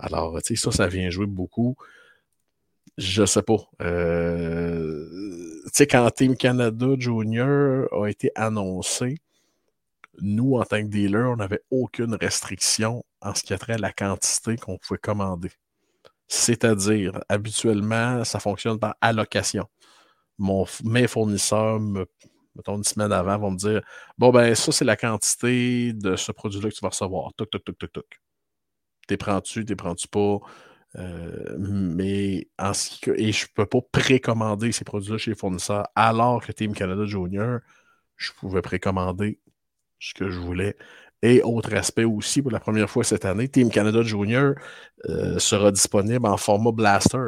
[0.00, 1.76] Alors, tu sais, ça, ça vient jouer beaucoup.
[2.98, 3.58] Je sais pas.
[3.82, 5.06] Euh,
[5.64, 9.18] tu sais, quand Team Canada Junior a été annoncé,
[10.20, 13.78] nous, en tant que dealer, on n'avait aucune restriction en ce qui a trait à
[13.78, 15.50] la quantité qu'on pouvait commander.
[16.28, 19.66] C'est-à-dire, habituellement, ça fonctionne par allocation.
[20.38, 22.06] Mon, mes fournisseurs, me,
[22.54, 23.82] mettons une semaine avant, vont me dire
[24.18, 27.32] Bon, ben, ça, c'est la quantité de ce produit-là que tu vas recevoir.
[27.34, 28.20] Toc, toc, toc, toc, toc.
[29.08, 30.38] T'es prends-tu, t'es prends-tu pas?
[30.96, 35.36] Euh, mais en ce qui, et je ne peux pas précommander ces produits-là chez les
[35.36, 37.60] fournisseurs, alors que Team Canada Junior,
[38.16, 39.40] je pouvais précommander
[40.00, 40.76] ce que je voulais.
[41.22, 44.54] Et autre aspect aussi, pour la première fois cette année, Team Canada Junior
[45.08, 47.18] euh, sera disponible en format blaster.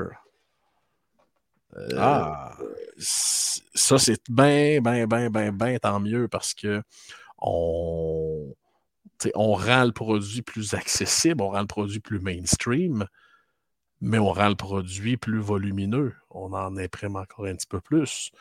[1.77, 2.57] Euh, Ah.
[2.99, 6.83] ça, c'est bien, bien, bien, bien, bien tant mieux parce que
[7.39, 8.55] on,
[9.35, 13.07] on rend le produit plus accessible, on rend le produit plus mainstream,
[14.01, 16.15] mais on rend le produit plus volumineux.
[16.31, 18.33] On en imprime encore un petit peu plus.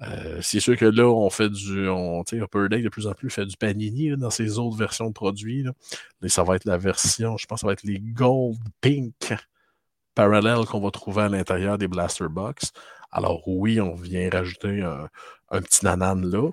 [0.00, 1.88] Euh, c'est sûr que là, on fait du.
[1.88, 5.12] On, Upper Deck de plus en plus fait du panini dans ses autres versions de
[5.12, 5.64] produits.
[6.20, 9.34] Mais ça va être la version, je pense ça va être les Gold Pink
[10.14, 12.72] parallèles qu'on va trouver à l'intérieur des Blaster Box.
[13.10, 15.08] Alors oui, on vient rajouter un,
[15.50, 16.50] un petit nanan là.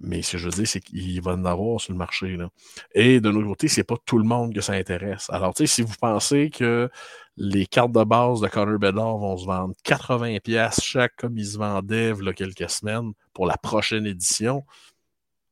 [0.00, 2.36] Mais ce que je veux dire, c'est qu'il va en avoir sur le marché.
[2.36, 2.50] Là.
[2.94, 5.28] Et de l'autre côté, c'est pas tout le monde que ça intéresse.
[5.30, 6.88] Alors, tu sais, si vous pensez que
[7.36, 11.58] les cartes de base de Connor Bedard vont se vendre 80$ chaque comme ils se
[11.58, 14.64] vendaient il y a quelques semaines pour la prochaine édition,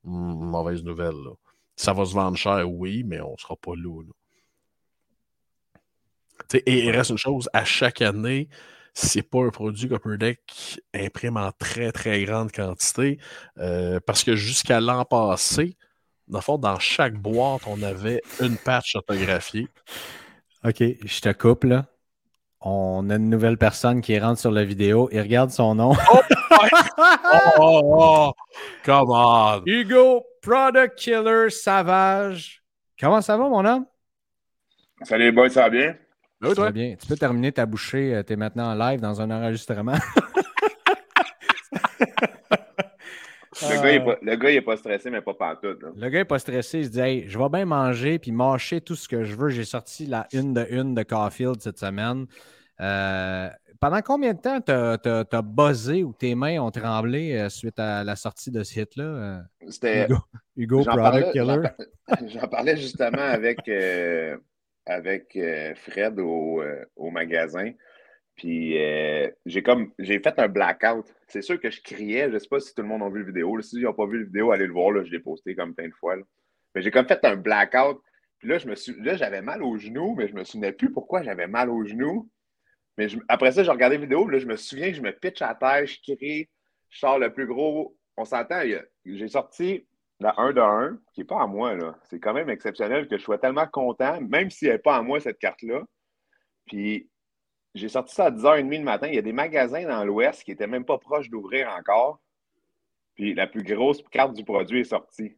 [0.04, 1.14] mauvaise nouvelle.
[1.14, 1.32] Là.
[1.74, 4.02] Ça va se vendre cher, oui, mais on ne sera pas là.
[6.48, 8.48] Sais, Et il reste une chose, à chaque année,
[8.98, 13.18] c'est pas un produit qu'Upper Deck imprime en très très grande quantité.
[13.58, 15.76] euh, parce que jusqu'à l'an passé,
[16.28, 19.68] dans le fond, dans chaque boîte, on avait une patch autographiée.
[20.64, 21.84] OK, je te coupe là.
[22.62, 25.92] On a une nouvelle personne qui rentre sur la vidéo et regarde son nom.
[26.10, 26.20] Oh,
[27.58, 28.32] oh, oh,
[28.82, 29.62] come on!
[29.66, 32.62] Hugo, Product Killer Savage.
[32.98, 33.84] Comment ça va, mon homme?
[35.02, 35.96] Salut les boys, ça va bien?
[36.54, 36.64] Toi?
[36.66, 36.94] va bien.
[37.00, 38.22] Tu peux terminer ta bouchée.
[38.26, 39.94] Tu es maintenant en live dans un enregistrement.
[43.62, 45.82] Le, gars, il est pas, le gars, il est pas stressé, mais pas pantoute.
[45.82, 45.88] là.
[45.96, 46.80] Le gars n'est pas stressé.
[46.80, 49.48] Il se dit Hey, je vais bien manger puis mâcher tout ce que je veux.
[49.48, 52.26] J'ai sorti la une de une de Caulfield cette semaine.
[52.80, 53.48] Euh,
[53.80, 54.98] pendant combien de temps t'as
[55.32, 59.04] as, buzzé ou tes mains ont tremblé euh, suite à la sortie de ce hit-là?
[59.04, 59.38] euh,
[59.70, 60.04] C'était.
[60.04, 60.18] Hugo,
[60.56, 61.46] Hugo Product parlais, Killer.
[61.46, 64.36] j'en par- j'en parlais justement avec, euh,
[64.86, 67.72] avec euh, Fred au, euh, au magasin.
[68.36, 69.62] Puis euh, j'ai
[70.20, 71.06] fait un blackout.
[71.26, 72.28] C'est sûr que je criais.
[72.28, 73.60] Je ne sais pas si tout le monde a vu la vidéo.
[73.60, 74.92] Si ils n'ont pas vu la vidéo, allez le voir.
[74.92, 76.16] Là, je l'ai posté comme plein de fois.
[76.16, 76.22] là.
[76.74, 78.00] Mais j'ai comme fait un blackout.
[78.38, 81.84] Puis là, j'avais mal au genou, mais je me souvenais plus pourquoi j'avais mal au
[81.84, 82.30] genou.
[82.98, 84.28] Mais après ça, j'ai regardé la vidéo.
[84.28, 86.48] Là, je me souviens que je me pitch à terre, je crie,
[86.90, 87.96] je sors le plus gros.
[88.18, 88.60] On s'entend,
[89.04, 89.86] j'ai sorti
[90.20, 91.74] la 1 de 1, qui n'est pas à moi.
[91.74, 91.96] là.
[92.04, 95.02] C'est quand même exceptionnel que je sois tellement content, même si elle n'est pas à
[95.02, 95.82] moi, cette carte-là.
[96.66, 97.08] Puis
[97.74, 99.06] j'ai sorti ça à 10h30 le matin.
[99.08, 102.20] Il y a des magasins dans l'Ouest qui n'étaient même pas proches d'ouvrir encore.
[103.14, 105.36] Puis la plus grosse carte du produit est sortie.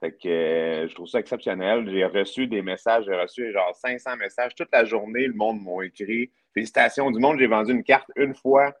[0.00, 1.88] Fait que euh, je trouve ça exceptionnel.
[1.90, 5.26] J'ai reçu des messages, j'ai reçu genre 500 messages toute la journée.
[5.26, 8.72] Le monde m'a écrit Félicitations du monde, j'ai vendu une carte une fois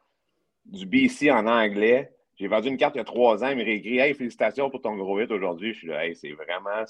[0.64, 2.12] du BC en anglais.
[2.40, 3.48] J'ai vendu une carte il y a trois ans.
[3.48, 5.74] Il m'a écrit Hey, félicitations pour ton gros hit aujourd'hui.
[5.74, 6.86] Je suis là, hey, c'est vraiment.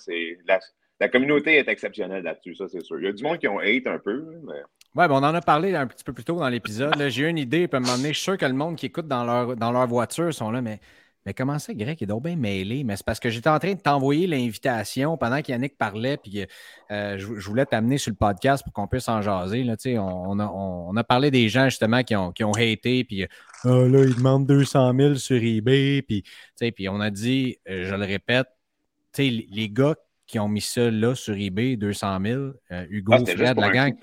[1.01, 3.01] La, communauté est exceptionnelle là-dessus, ça, c'est sûr.
[3.01, 4.61] Il y a du monde qui ont hate un peu, mais.
[4.95, 6.95] Ouais, ben on en a parlé un petit peu plus tôt dans l'épisode.
[7.09, 9.25] J'ai une idée, puis à un je suis sûr que le monde qui écoute dans
[9.25, 10.79] leur, dans leur voiture sont là, mais,
[11.27, 12.83] mais comment ça, Greg, il est donc bien mêlé?
[12.83, 16.47] Mais c'est parce que j'étais en train de t'envoyer l'invitation pendant qu'Yannick parlait, puis
[16.91, 19.63] euh, je, je voulais t'amener sur le podcast pour qu'on puisse en jaser.
[19.63, 23.05] Là, on, on a, on, a parlé des gens justement qui ont, qui ont haté,
[23.05, 23.27] puis
[23.65, 26.25] Ah, là, ils demandent 200 000 sur eBay, puis,
[26.75, 28.47] puis on a dit, euh, je le répète,
[29.19, 29.95] les- gars
[30.27, 32.41] qui ont mis ça là sur eBay, 200 000,
[32.71, 33.95] euh, Hugo, Ah, Fred, la gang,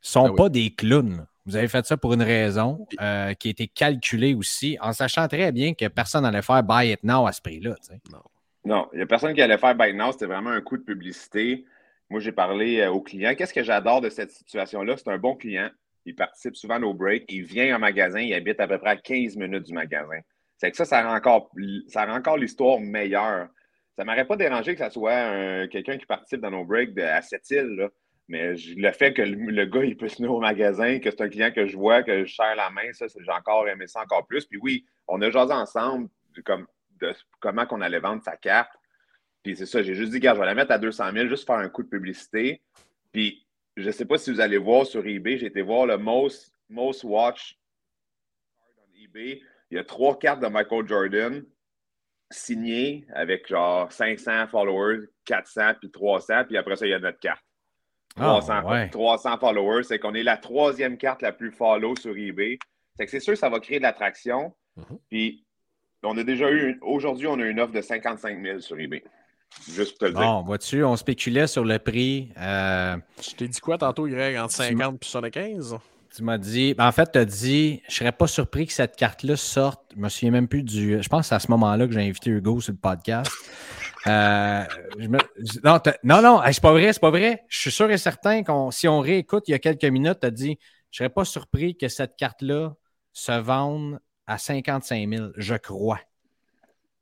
[0.00, 0.36] sont Ah oui.
[0.36, 1.26] pas des clowns.
[1.44, 5.26] Vous avez fait ça pour une raison euh, qui a été calculée aussi, en sachant
[5.28, 7.74] très bien que personne n'allait faire buy it now à ce prix-là.
[8.64, 10.12] Non, il n'y a personne qui allait faire Bite Now.
[10.12, 11.64] C'était vraiment un coup de publicité.
[12.08, 13.34] Moi, j'ai parlé euh, au client.
[13.34, 14.96] Qu'est-ce que j'adore de cette situation-là?
[14.96, 15.68] C'est un bon client.
[16.06, 17.24] Il participe souvent à nos breaks.
[17.28, 18.20] Il vient en magasin.
[18.20, 20.20] Il habite à peu près à 15 minutes du magasin.
[20.58, 21.50] C'est que ça, ça rend encore,
[21.88, 23.48] ça rend encore l'histoire meilleure.
[23.96, 26.94] Ça ne m'aurait pas dérangé que ça soit un- quelqu'un qui participe dans nos breaks
[26.94, 27.74] de, à cette île.
[27.76, 27.88] Là.
[28.32, 31.50] Mais le fait que le, gars il peut se au magasin, que c'est un client
[31.50, 34.46] que je vois, que je serre la main, ça, j'ai encore aimé ça encore plus.
[34.46, 36.08] Puis oui, on a jasé ensemble
[36.42, 36.66] comme,
[36.98, 38.72] de comment qu'on allait vendre sa carte.
[39.42, 41.46] Puis c'est ça, j'ai juste dit, gars, je vais la mettre à 200 000, juste
[41.46, 42.62] faire un coup de publicité.
[43.12, 43.46] Puis
[43.76, 46.54] je ne sais pas si vous allez voir sur eBay, j'ai été voir le Most,
[46.70, 47.58] most Watch
[48.78, 49.42] on eBay.
[49.70, 51.44] Il y a trois cartes de Michael Jordan
[52.30, 56.44] signées avec genre 500 followers, 400 puis 300.
[56.46, 57.44] Puis après ça, il y a notre carte.
[58.16, 58.88] 300, Ah, ouais.
[58.90, 59.84] 300 followers.
[59.84, 62.58] C'est qu'on est la troisième carte la plus follow sur eBay.
[62.96, 64.52] C'est que c'est sûr que ça va créer de l'attraction.
[64.76, 64.98] Mhm.
[65.10, 65.44] Puis
[66.02, 69.02] on a déjà eu, aujourd'hui, on a une offre de 55 000 sur eBay.
[69.70, 70.20] Juste pour te le dire.
[70.22, 72.30] Bon, vois-tu, on spéculait sur le prix.
[72.38, 75.76] Euh, Je t'ai dit quoi tantôt, Greg, entre 50 et 75?
[76.14, 78.96] tu m'as dit, ben, en fait, tu as dit, je serais pas surpris que cette
[78.96, 79.80] carte-là sorte.
[79.96, 81.02] Je me souviens même plus du.
[81.02, 83.30] Je pense que c'est à ce moment-là que j'ai invité Hugo sur le podcast.
[84.08, 84.64] Euh,
[84.98, 85.18] je me-
[85.64, 87.44] non, non, non, c'est pas vrai, c'est pas vrai.
[87.48, 90.26] Je suis sûr et certain qu'on, si on réécoute il y a quelques minutes, tu
[90.26, 90.58] as dit,
[90.90, 92.74] je serais pas surpris que cette carte-là
[93.12, 96.00] se vende à 55 000, je crois.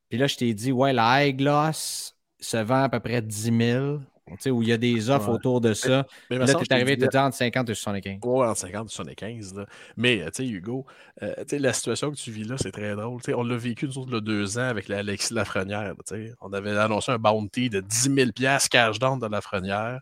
[0.08, 3.50] Puis là, je t'ai dit, ouais, la high gloss se vend à peu près 10
[3.50, 4.09] 000, tu sais,
[4.50, 5.34] où il y a des offres Ouais.
[5.34, 6.06] autour de ça.
[6.30, 8.18] Mais là, tu es arrivé, tu entre 50 et 75.
[8.24, 9.54] Ouais, entre 50 et 75.
[9.54, 9.66] Là.
[9.96, 10.86] Mais, euh, tu sais, Hugo,
[11.22, 13.20] euh, la situation que tu vis là, c'est très drôle.
[13.34, 15.94] On l'a vécu, nous autres, deux ans avec la Alexis Lafrenière.
[16.40, 18.30] On avait annoncé un bounty de 10 000
[18.70, 20.00] cash down de Lafrenière.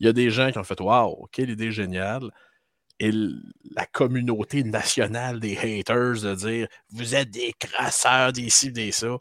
[0.00, 2.30] Il y a des gens qui ont fait Waouh, quelle idée géniale.
[2.98, 8.92] Et la communauté nationale des haters de dire Vous êtes des crasseurs, des ci, des
[8.92, 9.16] ça.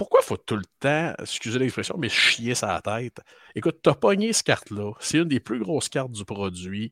[0.00, 3.18] Pourquoi faut tout le temps, excusez l'expression, mais chier sa tête?
[3.54, 4.92] Écoute, t'as pogné cette carte-là.
[4.98, 6.90] C'est une des plus grosses cartes du produit.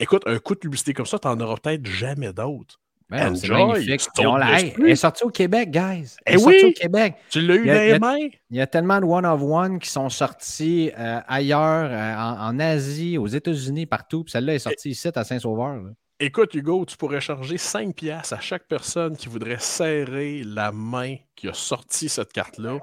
[0.00, 2.80] Écoute, un coup de publicité comme ça, t'en auras peut-être jamais d'autres.
[3.08, 6.16] Ben, Enjoy, hey, elle est sortie au Québec, guys.
[6.24, 6.74] Elle Eh est sortie oui!
[6.76, 7.14] au Québec.
[7.30, 8.28] Tu l'as eu dans mains?
[8.50, 13.16] Il y a tellement de one-of-one qui sont sortis euh, ailleurs, euh, en, en Asie,
[13.16, 14.24] aux États-Unis, partout.
[14.24, 15.76] Puis celle-là est sortie ici à Saint-Sauveur.
[15.76, 15.90] là.
[16.18, 21.16] Écoute, Hugo, tu pourrais charger 5 piastres à chaque personne qui voudrait serrer la main
[21.34, 22.78] qui a sorti cette carte-là.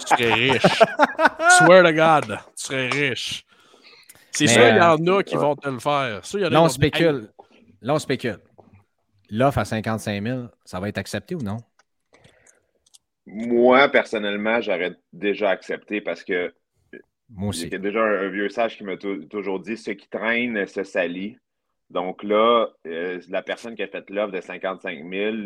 [0.00, 0.62] Tu serais riche.
[1.58, 3.44] Swear to God, tu serais riche.
[4.32, 6.24] C'est sûr, il y euh, en a qui vont te le faire.
[6.24, 7.28] Sûr, y en a Là, on spécule.
[7.82, 8.38] Là, on spécule.
[9.30, 11.58] L'offre à 55 000, ça va être accepté ou non?
[13.26, 16.52] Moi, personnellement, j'aurais déjà accepté parce que
[17.30, 17.66] Moi aussi.
[17.66, 20.08] il y a déjà un, un vieux sage qui m'a tou- toujours dit ceux qui
[20.08, 21.38] traînent se salient.
[21.92, 25.36] Donc là, euh, la personne qui a fait l'offre de 55 000,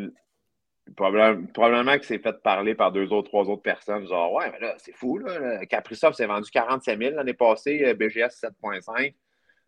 [0.97, 4.07] probable- probablement que c'est fait parler par deux autres, trois autres personnes.
[4.07, 5.67] Genre, ouais, mais là, c'est fou, là.
[5.67, 9.15] Caprisoft s'est vendu 47 000 l'année passée, euh, BGS 7,5.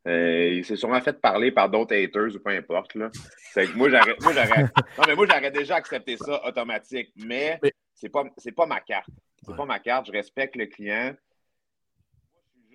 [0.06, 2.94] Euh, il s'est sûrement fait parler par d'autres haters ou peu importe.
[2.94, 3.10] Là.
[3.55, 8.22] Que moi, j'aurais, non, mais moi, j'aurais déjà accepté ça automatique, mais, Mais- c'est pas,
[8.36, 9.09] c'est pas ma carte.
[9.42, 9.56] C'est Ouais.
[9.56, 10.06] pas ma carte.
[10.06, 11.14] Je respecte le client.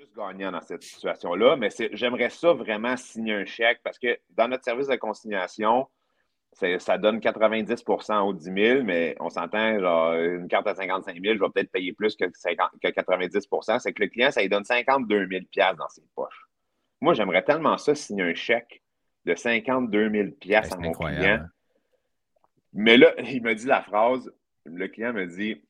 [0.03, 4.49] Juste gagnant dans cette situation-là, mais j'aimerais ça vraiment signer un chèque parce que dans
[4.49, 5.87] notre service de consignation,
[6.51, 11.35] ça donne 90% au 10 000, mais on s'entend, genre, une carte à 55 000,
[11.35, 14.49] je vais peut-être payer plus que, 50 que 90% C'est que le client, ça lui
[14.49, 15.43] donne 52 000
[15.77, 16.49] dans ses poches.
[16.99, 18.83] Moi, j'aimerais tellement ça signer un chèque
[19.23, 21.23] de 52 000 Ben, à mon incroyable.
[21.23, 21.47] client.
[22.73, 24.29] Mais là, il me dit la phrase,
[24.65, 25.63] le client me dit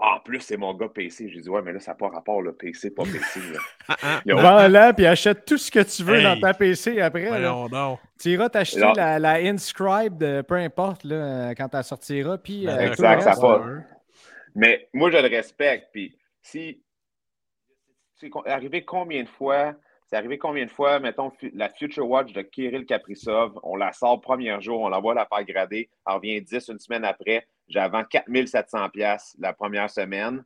[0.00, 1.28] Ah, en plus, c'est mon gars PC.
[1.28, 3.40] J'ai dit Ouais, mais là, ça n'a pas rapport, le PC, pas PC.
[3.52, 4.18] là.
[4.24, 6.22] Il y a- Vends-la, puis achète tout ce que tu veux Hey.
[6.24, 7.22] dans ta PC après.
[7.24, 7.30] là.
[7.30, 7.98] Voyons donc.
[8.20, 12.38] Tu iras t'acheter la, la Inscribe, de, peu importe, là, quand elle sortira.
[12.38, 13.80] Puis, Ben, euh, le exact, ça euh,
[14.54, 15.88] Mais moi, je le respecte.
[15.92, 16.80] Puis si.
[18.20, 19.74] C'est arrivé combien de fois?
[20.10, 24.22] C'est arrivé combien de fois, mettons, la Future Watch de Kirill Kaprizov, on la sort
[24.22, 28.88] premier jour, on l'envoie la faire grader, elle revient 10 une semaine après, j'avais 4700
[28.88, 30.42] pièces la première semaine.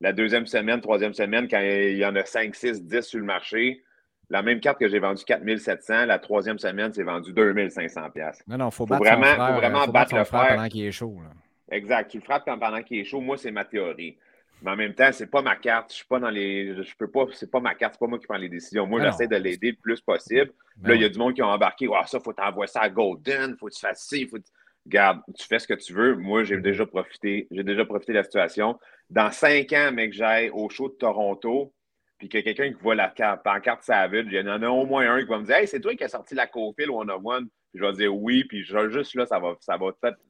[0.00, 3.24] La deuxième semaine, troisième semaine, quand il y en a 5, 6, 10 sur le
[3.24, 3.84] marché,
[4.30, 8.42] la même carte que j'ai vendue 4700, la troisième semaine, c'est vendu 2500 pièces.
[8.48, 10.24] Non, non, il faut, Faut battre vraiment- son frère, faut vraiment faut battre son le
[10.24, 11.20] frère pendant qu'il est chaud.
[11.22, 11.30] là.
[11.70, 12.10] Exact.
[12.10, 13.20] Tu le frappes pendant qu'il est chaud.
[13.20, 14.18] Moi, c'est ma théorie.
[14.64, 15.90] Mais en même temps, c'est pas ma carte.
[15.92, 16.74] Je suis pas dans les.
[16.82, 17.26] Je peux pas.
[17.32, 17.94] C'est pas ma carte.
[17.94, 18.86] C'est pas moi qui prends les décisions.
[18.86, 20.50] Moi, Ben j'essaie de l'aider le plus possible.
[20.76, 21.86] Ben là, il y a du monde qui ont embarqué.
[21.94, 23.56] Ah, ça, faut t'envoyer ça à Golden.
[23.58, 24.26] Faut que tu fasses ci.
[24.26, 24.50] Faut que tu-
[24.86, 26.14] Regarde, tu fais ce que tu veux.
[26.16, 27.46] Moi, j'ai déjà profité.
[27.50, 28.78] J'ai déjà profité de la situation.
[29.08, 31.72] Dans cinq ans, mec, j'aille au show de Toronto,
[32.18, 34.68] puis qu'il y a quelqu'un qui voit la carte, pancarte Savage, il y en a
[34.68, 36.90] au moins un qui va me dire Hey, c'est toi qui as sorti la Cofil
[36.90, 37.48] One of One.
[37.74, 39.86] Je vais dire oui, puis je- juste là, ça va, ça va,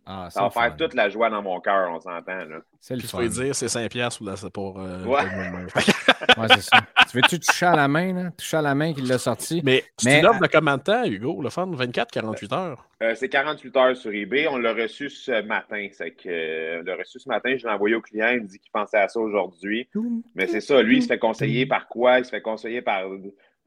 [0.07, 0.77] Ah, ça va faire fun.
[0.79, 2.37] toute la joie dans mon cœur, on s'entend.
[2.37, 2.59] là.
[2.81, 3.19] C'est le Puis tu fun.
[3.19, 5.23] peux dire c'est 5 piastres pour, la- pour euh, Ouais.
[5.73, 5.75] pour.
[6.39, 6.79] Ouais, c'est ça.
[7.11, 8.31] Tu veux-tu toucher à la main, là?
[8.37, 9.61] Toucher à la main qu'il l'a sorti?
[9.63, 11.43] Mais une offre de combien de temps, Hugo?
[11.43, 12.89] Le fun, 24-48 heures.
[13.03, 14.49] Euh, c'est 48 heures sur eBay.
[14.49, 15.87] On l'a reçu ce matin.
[15.93, 17.55] C'est que, euh, on l'a reçu ce matin.
[17.57, 18.29] Je l'ai envoyé au client.
[18.33, 19.87] Il me dit qu'il pensait à ça aujourd'hui.
[20.35, 20.81] Mais c'est ça.
[20.83, 22.19] Lui, il se fait conseiller par quoi?
[22.21, 23.03] Il se fait conseiller par.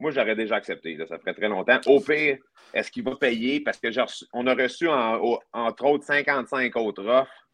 [0.00, 0.94] Moi, j'aurais déjà accepté.
[0.94, 1.06] là.
[1.06, 1.80] Ça ferait très longtemps.
[1.86, 2.38] Au pire,
[2.72, 3.60] est-ce qu'il va payer?
[3.60, 7.48] Parce que reçu- on a reçu, en- au- entre autres, 55 autres offres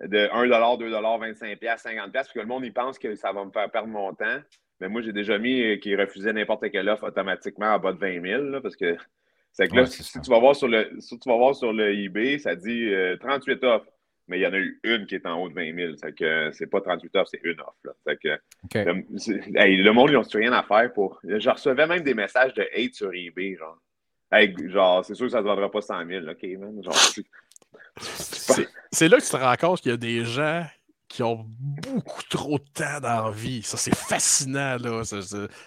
[0.00, 0.88] de 1 2
[1.18, 4.12] 25 50 parce que le monde, il pense que ça va me faire perdre mon
[4.14, 4.40] temps.
[4.80, 7.98] Mais moi, j'ai déjà mis euh, qu'il refusait n'importe quelle offre automatiquement à bas de
[7.98, 8.42] 20 000.
[8.50, 8.96] là, parce que
[9.52, 11.72] c'est que là, Ouais, si, tu vas voir sur le, si tu vas voir sur
[11.72, 13.86] le eBay, ça dit euh, 38 offres.
[14.28, 15.92] Mais il y en a eu une qui est en haut de 20 000.
[16.00, 17.74] C'est que c'est pas 38 offres, c'est une offre.
[17.84, 17.92] Là.
[18.06, 18.38] Fait que,
[18.84, 21.20] le, c'est- hey, le monde, ils n'ont rien à faire pour.
[21.24, 23.56] Je recevais même des messages de hate sur eBay.
[23.56, 23.78] Genre,
[24.34, 26.26] Hey, genre c'est sûr que ça ne se vendra pas 100 000.
[26.26, 26.82] OK, man.
[26.82, 26.94] Genre,
[27.98, 30.64] c'est- là que tu te rends compte qu'il y a des gens
[31.08, 33.62] qui ont beaucoup trop de temps dans la vie.
[33.62, 35.02] Ça, c'est fascinant, là.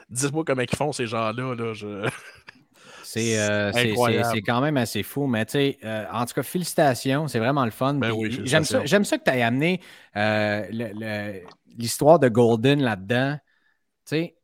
[0.10, 1.54] Dites-moi comment ils font, ces gens-là.
[1.54, 1.74] Là.
[1.74, 2.10] Je...
[3.18, 7.40] Euh, c'est quand même assez fou, mais tu sais, euh, en tout cas, félicitations, c'est
[7.40, 7.96] vraiment le fun.
[7.96, 8.14] Ben
[8.44, 9.82] j'aime ça, ça, que tu aies amené
[10.16, 11.40] euh,
[11.78, 13.38] l'histoire de Golden là-dedans.
[14.06, 14.36] Tu sais,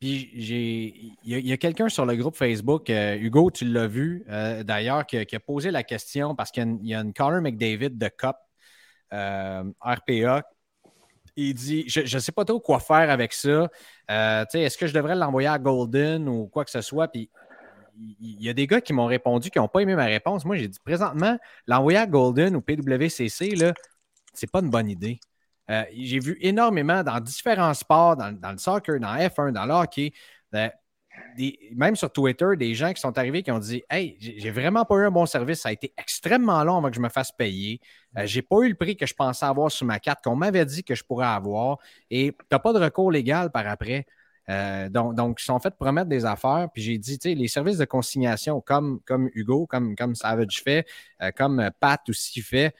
[0.00, 4.24] puis il y a, quelqu'un sur le groupe Facebook, Hugo, tu l'as vu
[4.64, 8.36] d'ailleurs, qui, a posé la question parce qu'il y, a une Connor McDavid de COP
[9.10, 10.42] RPA
[11.36, 13.68] il dit Je ne sais pas trop quoi faire avec ça.
[14.10, 17.08] Euh, Est-ce que je devrais l'envoyer à Golden ou quoi que ce soit?
[17.08, 17.30] Puis
[17.96, 20.44] il y a des gars qui m'ont répondu qui n'ont pas aimé ma réponse.
[20.44, 23.72] Moi, j'ai dit présentement, l'envoyer à Golden ou PWCC, là,
[24.32, 25.20] c'est pas une bonne idée.
[25.70, 30.12] Euh, j'ai vu énormément dans différents sports, dans, le soccer, dans F1, dans le hockey,
[30.54, 30.68] euh,
[31.74, 34.96] même sur Twitter, des gens qui sont arrivés qui ont dit Hey, j'ai vraiment pas
[34.96, 37.80] eu un bon service, ça a été extrêmement long avant que je me fasse payer.
[38.18, 40.64] Euh, j'ai pas eu le prix que je pensais avoir sur ma carte, qu'on m'avait
[40.66, 41.78] dit que je pourrais avoir,
[42.10, 44.06] et tu n'as pas de recours légal par après.
[44.48, 46.68] Euh, donc, donc, ils sont fait promettre des affaires.
[46.72, 50.62] Puis j'ai dit, tu sais, les services de consignation, comme, comme Hugo, comme, comme Savage
[50.62, 50.86] fait,
[51.22, 52.74] euh, comme Pat aussi fait,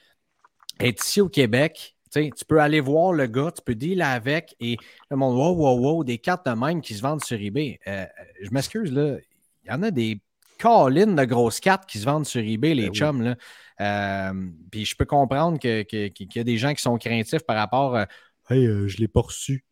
[0.81, 1.97] est ici au Québec.
[2.13, 4.77] Tu peux aller voir le gars, tu peux dealer avec et
[5.11, 7.81] le monde, wow, wow, wow, des cartes de même qui se vendent sur eBay.
[7.89, 8.07] Euh,
[8.41, 9.17] je m'excuse, là,
[9.65, 10.21] il y en a des
[10.61, 13.23] collines de grosses cartes qui se vendent sur eBay, les ben chums.
[13.23, 14.33] Là.
[14.71, 18.07] puis je peux comprendre qu'il y a des gens qui sont craintifs par rapport à
[18.49, 19.65] Hey, je ne l'ai pas reçu.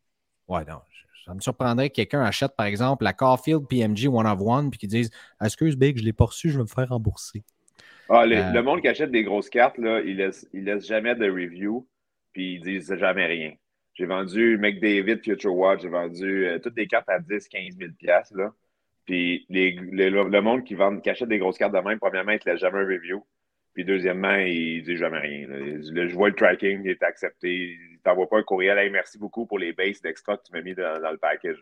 [0.49, 0.81] Ouais, non,
[1.25, 4.79] ça me surprendrait que quelqu'un achète, par exemple, la Caulfield PMG One of One puis
[4.79, 5.11] qu'il dise
[5.43, 7.43] Excuse Big, je ne l'ai pas reçu, je vais me faire rembourser.
[8.09, 10.87] Ah, euh, le monde qui achète des grosses cartes, là, il ne laisse, il laisse
[10.87, 11.87] jamais de review
[12.33, 13.53] puis ils disent jamais rien.
[13.95, 17.91] J'ai vendu McDavid Future Watch, j'ai vendu euh, toutes des cartes à 10, 15 000
[18.33, 18.53] là.
[19.05, 22.41] Puis les, le monde qui, vend, qui achète des grosses cartes de même, premièrement, il
[22.45, 23.25] ne laisse jamais un review.
[23.75, 25.47] Puis deuxièmement, il dit jamais rien.
[25.49, 27.79] je vois le tracking, il est accepté.
[27.81, 28.77] Il t'envoie pas un courriel.
[28.79, 31.57] Hey, merci beaucoup pour les bases d'extra que tu m'as mis dans, le package.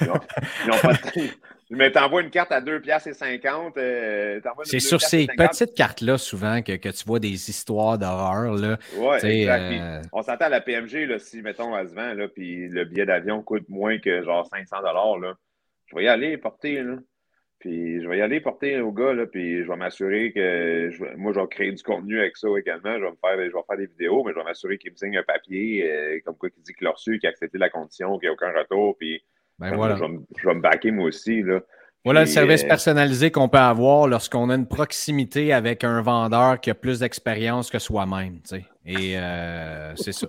[0.00, 0.92] Ils ont, pas
[1.70, 3.76] Mais t'envoies une carte à 2 piastres et 50.
[3.76, 8.52] Euh, c'est sur ces petites cartes-là, souvent, que, que, tu vois des histoires d'horreur.
[8.96, 9.72] Oui, exact.
[9.72, 12.84] Euh, on s'attend à la PMG, là, si, mettons, elle se vend, là, puis le
[12.84, 15.34] billet d'avion coûte moins que genre 500 là,
[15.86, 16.82] Je vais y aller porter.
[16.82, 16.96] Là.
[17.66, 21.32] Puis je vais y aller porter au gars, là, puis je vais m'assurer que moi,
[21.34, 22.96] je vais créer du contenu avec ça également.
[22.96, 24.96] Je vais, me faire, je vais faire des vidéos, mais je vais m'assurer qu'il me
[24.96, 27.68] signe un papier euh, comme quoi qui dit qu'il l'a reçu, qu'il a accepté la
[27.68, 28.96] condition, qu'il n'y a aucun retour.
[28.96, 29.20] Puis
[29.58, 29.96] ben voilà.
[29.96, 31.42] je, vais, me backer moi aussi.
[31.42, 31.60] Là.
[32.04, 36.60] Voilà le service euh, personnalisé qu'on peut avoir lorsqu'on a une proximité avec un vendeur
[36.60, 38.38] qui a plus d'expérience que soi-même.
[38.84, 40.28] Et euh, c'est ça.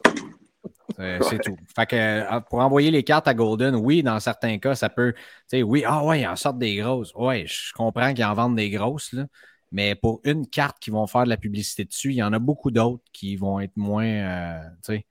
[0.97, 1.55] C'est tout.
[1.75, 5.13] Fait que euh, pour envoyer les cartes à Golden, oui, dans certains cas, ça peut.
[5.13, 7.13] Tu sais, oui, ah ouais, ils en sortent des grosses.
[7.15, 9.27] Oui, je comprends qu'ils en vendent des grosses, là.
[9.71, 12.39] Mais pour une carte qui vont faire de la publicité dessus, il y en a
[12.39, 15.05] beaucoup d'autres qui vont être moins, euh, tu sais,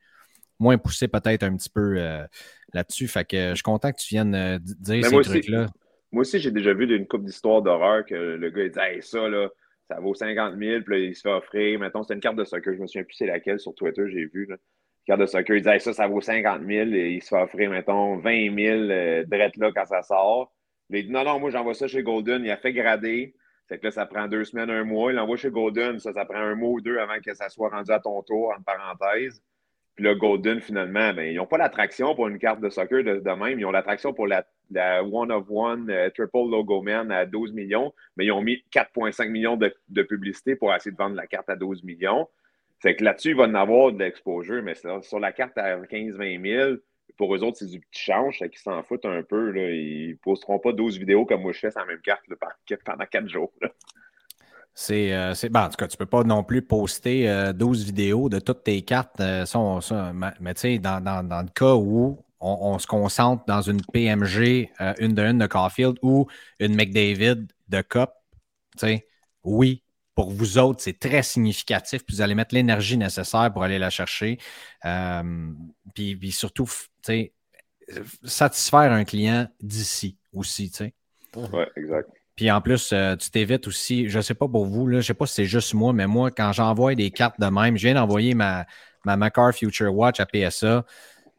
[0.59, 2.25] moins poussés peut-être un petit peu euh,
[2.73, 3.07] là-dessus.
[3.07, 5.67] Fait que je suis content que tu viennes dire ces trucs-là.
[6.11, 9.03] Moi aussi, j'ai déjà vu d'une coupe d'histoire d'horreur que le gars il dit Hey,
[9.03, 9.51] ça, là,
[9.91, 11.79] ça vaut 50 000, puis là, il se fait offrir.
[11.79, 14.25] Mettons, c'est une carte de soccer, je me souviens plus c'est laquelle sur Twitter, j'ai
[14.25, 14.47] vu.
[14.47, 14.57] Là
[15.07, 17.71] carte de soccer, il dit ça, ça vaut 50 000 et il se fait offrir,
[17.71, 20.53] mettons, 20 000 euh, là quand ça sort.
[20.91, 23.35] Il dit non, non, moi j'envoie ça chez Golden, il a fait grader.
[23.69, 25.11] C'est que là, ça prend deux semaines, un mois.
[25.11, 27.71] Il l'envoie chez Golden, ça, ça prend un mois ou deux avant que ça soit
[27.71, 29.43] rendu à ton tour, en parenthèse.
[29.97, 33.31] Puis là, Golden, finalement, ben, ils n'ont pas l'attraction pour une carte de soccer de,
[33.35, 33.59] même.
[33.59, 34.45] Ils ont l'attraction pour la,
[35.03, 39.31] One of One euh, Triple Logo Man à 12 millions, mais ils ont mis 4,5
[39.31, 42.29] millions de, de, publicité pour essayer de vendre la carte à 12 millions.
[42.81, 46.43] C'est que là-dessus, il va en avoir de l'exposure, mais sur la carte à 15-20
[46.43, 46.77] 000,
[47.17, 49.51] pour eux autres, c'est du petit change, c'est qu'ils s'en foutent un peu.
[49.51, 49.71] Là.
[49.71, 52.25] Ils posteront pas 12 vidéos comme moi je fais sur la même carte
[52.85, 53.53] pendant 4 jours.
[54.79, 57.87] C'est, euh, ben, en tout cas, tu ne peux pas non plus poster 12 euh,
[57.87, 59.21] vidéos de toutes tes cartes.
[59.21, 59.47] Euh,
[60.39, 65.23] mais tu sais, dans, le cas où on, se concentre dans une PMG, une de
[65.23, 66.27] une de Caulfield ou
[66.61, 68.11] une McDavid de Cup,
[68.79, 68.99] tu
[69.45, 69.83] oui,
[70.17, 72.05] pour vous autres, c'est très significatif.
[72.05, 74.39] Puis vous allez mettre l'énergie nécessaire pour aller la chercher.
[74.85, 75.53] Euh,
[75.95, 76.69] puis, surtout,
[78.25, 80.73] satisfaire un client d'ici aussi.
[81.37, 82.09] Oui, exact.
[82.35, 84.97] Puis en plus, euh, tu t'évites aussi, je ne sais pas pour vous, là, je
[84.99, 87.77] ne sais pas si c'est juste moi, mais moi, quand j'envoie des cartes de même,
[87.79, 88.67] je viens d'envoyer ma,
[89.05, 90.85] ma Macar Future Watch à PSA.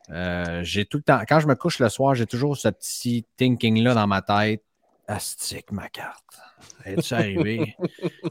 [0.10, 3.26] Euh, j'ai tout le temps, quand je me couche le soir, j'ai toujours ce petit
[3.38, 4.64] thinking-là dans ma tête.
[5.08, 6.40] Astique ma carte.
[6.86, 7.76] Es-tu arrivé?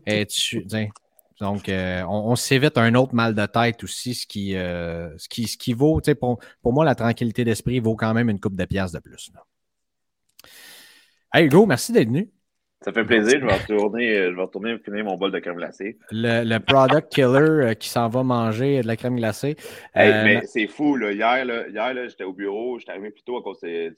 [0.07, 0.67] Es-tu.
[1.41, 5.47] Donc, euh, on, s'évite un autre mal de tête aussi, ce qui, euh, ce qui,
[5.47, 8.65] ce qui vaut, pour, pour moi, la tranquillité d'esprit vaut quand même une coupe de
[8.65, 9.31] pièces de plus.
[9.35, 9.43] Là.
[11.35, 12.31] Hey Hugo, merci d'être venu.
[12.83, 13.41] Ça fait plaisir.
[13.41, 15.99] Je vais retourner, euh, je vais retourner finir mon bol de crème glacée.
[16.11, 19.57] Le, le product killer qui s'en va manger de la crème glacée.
[19.95, 21.13] Hey, Euh, mais c'est fou, là.
[21.13, 23.93] Hier, là, hier là, j'étais au bureau, j'étais arrivé plus tôt à cause c'est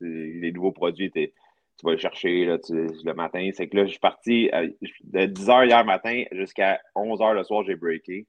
[0.00, 1.10] les nouveaux produits.
[1.10, 1.32] t'es-
[1.78, 2.72] Tu vas les chercher là, tu-
[3.04, 3.48] le matin.
[3.54, 7.64] C'est que là, je suis parti à- de 10h hier matin jusqu'à 11h le soir,
[7.66, 8.26] j'ai breaké.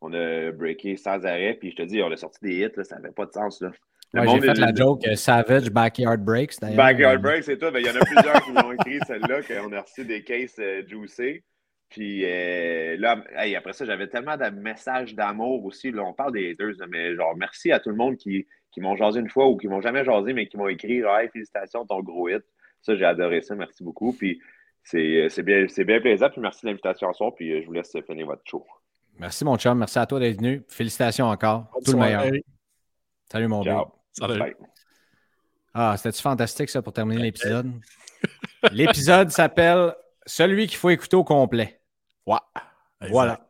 [0.00, 1.54] On a breaké sans arrêt.
[1.60, 3.60] Puis je te dis, on a sorti des hits, là, ça n'avait pas de sens.
[3.60, 3.70] Là.
[4.12, 6.58] Le ouais, monde j'ai fait la joke euh, Savage Backyard Breaks.
[6.74, 7.70] Backyard Break, c'est tout.
[7.70, 10.58] Ben, Il y en a plusieurs qui m'ont écrit celle-là, qu'on a reçu des cases
[10.58, 11.44] euh, juicées.
[11.90, 15.90] Puis euh, là, hey, après ça, j'avais tellement de messages d'amour aussi.
[15.90, 18.96] Là, on parle des là, mais genre, merci à tout le monde qui, qui m'ont
[18.96, 22.00] jasé une fois ou qui m'ont jamais jasé, mais qui m'ont écrit Hey, félicitations, ton
[22.00, 22.42] gros hit.
[22.82, 23.54] Ça, j'ai adoré ça.
[23.54, 24.12] Merci beaucoup.
[24.12, 24.40] Puis
[24.82, 26.30] c'est c'est bien, c'est bien plaisant.
[26.30, 27.34] Puis merci de l'invitation ce soir.
[27.34, 28.66] Puis je vous laisse finir votre show.
[29.18, 29.78] Merci, mon chum.
[29.78, 30.62] Merci à toi d'être venu.
[30.68, 31.70] Félicitations encore.
[31.74, 32.24] Bonne Tout le meilleur.
[33.30, 33.84] Salut, mon Ciao.
[33.84, 33.92] beau.
[34.12, 34.38] Salut.
[34.38, 34.54] Bye.
[35.74, 37.70] Ah, c'était-tu fantastique, ça, pour terminer l'épisode?
[38.72, 39.94] L'épisode s'appelle
[40.26, 41.80] Celui qu'il faut écouter au complet.
[42.26, 42.38] Ouais.
[43.00, 43.12] Exact.
[43.12, 43.40] Voilà.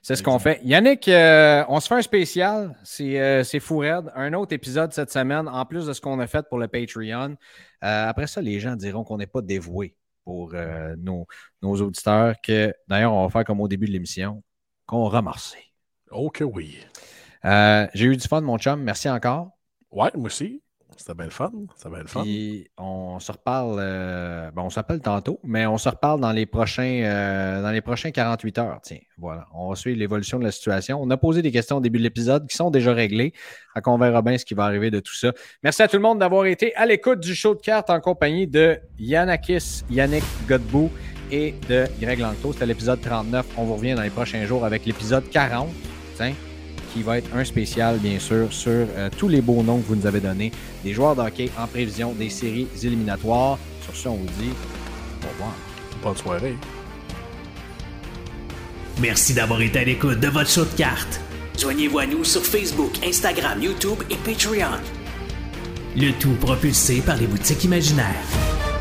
[0.00, 0.60] C'est ce qu'on fait.
[0.64, 2.74] Yannick, euh, on se fait un spécial.
[2.84, 4.10] C'est euh, c'est fou raide.
[4.14, 7.36] Un autre épisode cette semaine, en plus de ce qu'on a fait pour le Patreon.
[7.84, 9.94] Euh, après ça, les gens diront qu'on n'est pas dévoué
[10.24, 10.54] pour
[10.96, 11.26] nos,
[11.60, 12.34] nos auditeurs.
[12.42, 14.42] Que D'ailleurs, on va faire comme au début de l'émission,
[14.86, 15.74] qu'on remercie.
[16.10, 16.78] Oh que oui.
[17.42, 18.82] J'ai eu du fun, mon chum.
[18.82, 19.50] Merci encore.
[19.90, 20.63] Ouais, moi aussi.
[20.96, 21.50] C'était bien le fun.
[21.76, 22.22] C'était bien le fun.
[22.22, 26.46] Puis on se reparle, euh, bon, on s'appelle tantôt, mais on se reparle dans les
[26.46, 28.80] prochains, euh, dans les prochains 48 heures.
[28.82, 29.46] Tiens, voilà.
[29.54, 31.00] On va suivre l'évolution de la situation.
[31.00, 33.32] On a posé des questions au début de l'épisode qui sont déjà réglées.
[33.74, 35.32] Donc, on verra bien ce qui va arriver de tout ça.
[35.62, 38.46] Merci à tout le monde d'avoir été à l'écoute du show de cartes en compagnie
[38.46, 40.90] de Yannakis, Yannick Godbout
[41.30, 42.52] et de Greg Langto.
[42.52, 43.46] C'était l'épisode 39.
[43.56, 45.68] On vous revient dans les prochains jours avec l'épisode 40.
[46.16, 46.34] Tiens,
[46.94, 49.96] qui va être un spécial, bien sûr, sur euh, tous les beaux noms que vous
[49.96, 50.52] nous avez donnés,
[50.84, 53.58] des joueurs de hockey en prévision des séries éliminatoires.
[53.82, 54.52] Sur ce, on vous dit
[55.24, 55.54] au revoir.
[56.02, 56.56] Bonne soirée.
[59.00, 61.20] Merci d'avoir été à l'écoute de votre show de cartes.
[61.58, 64.78] Joignez-vous à nous sur Facebook, Instagram, YouTube et Patreon.
[65.96, 68.73] Le tout propulsé par les boutiques imaginaires.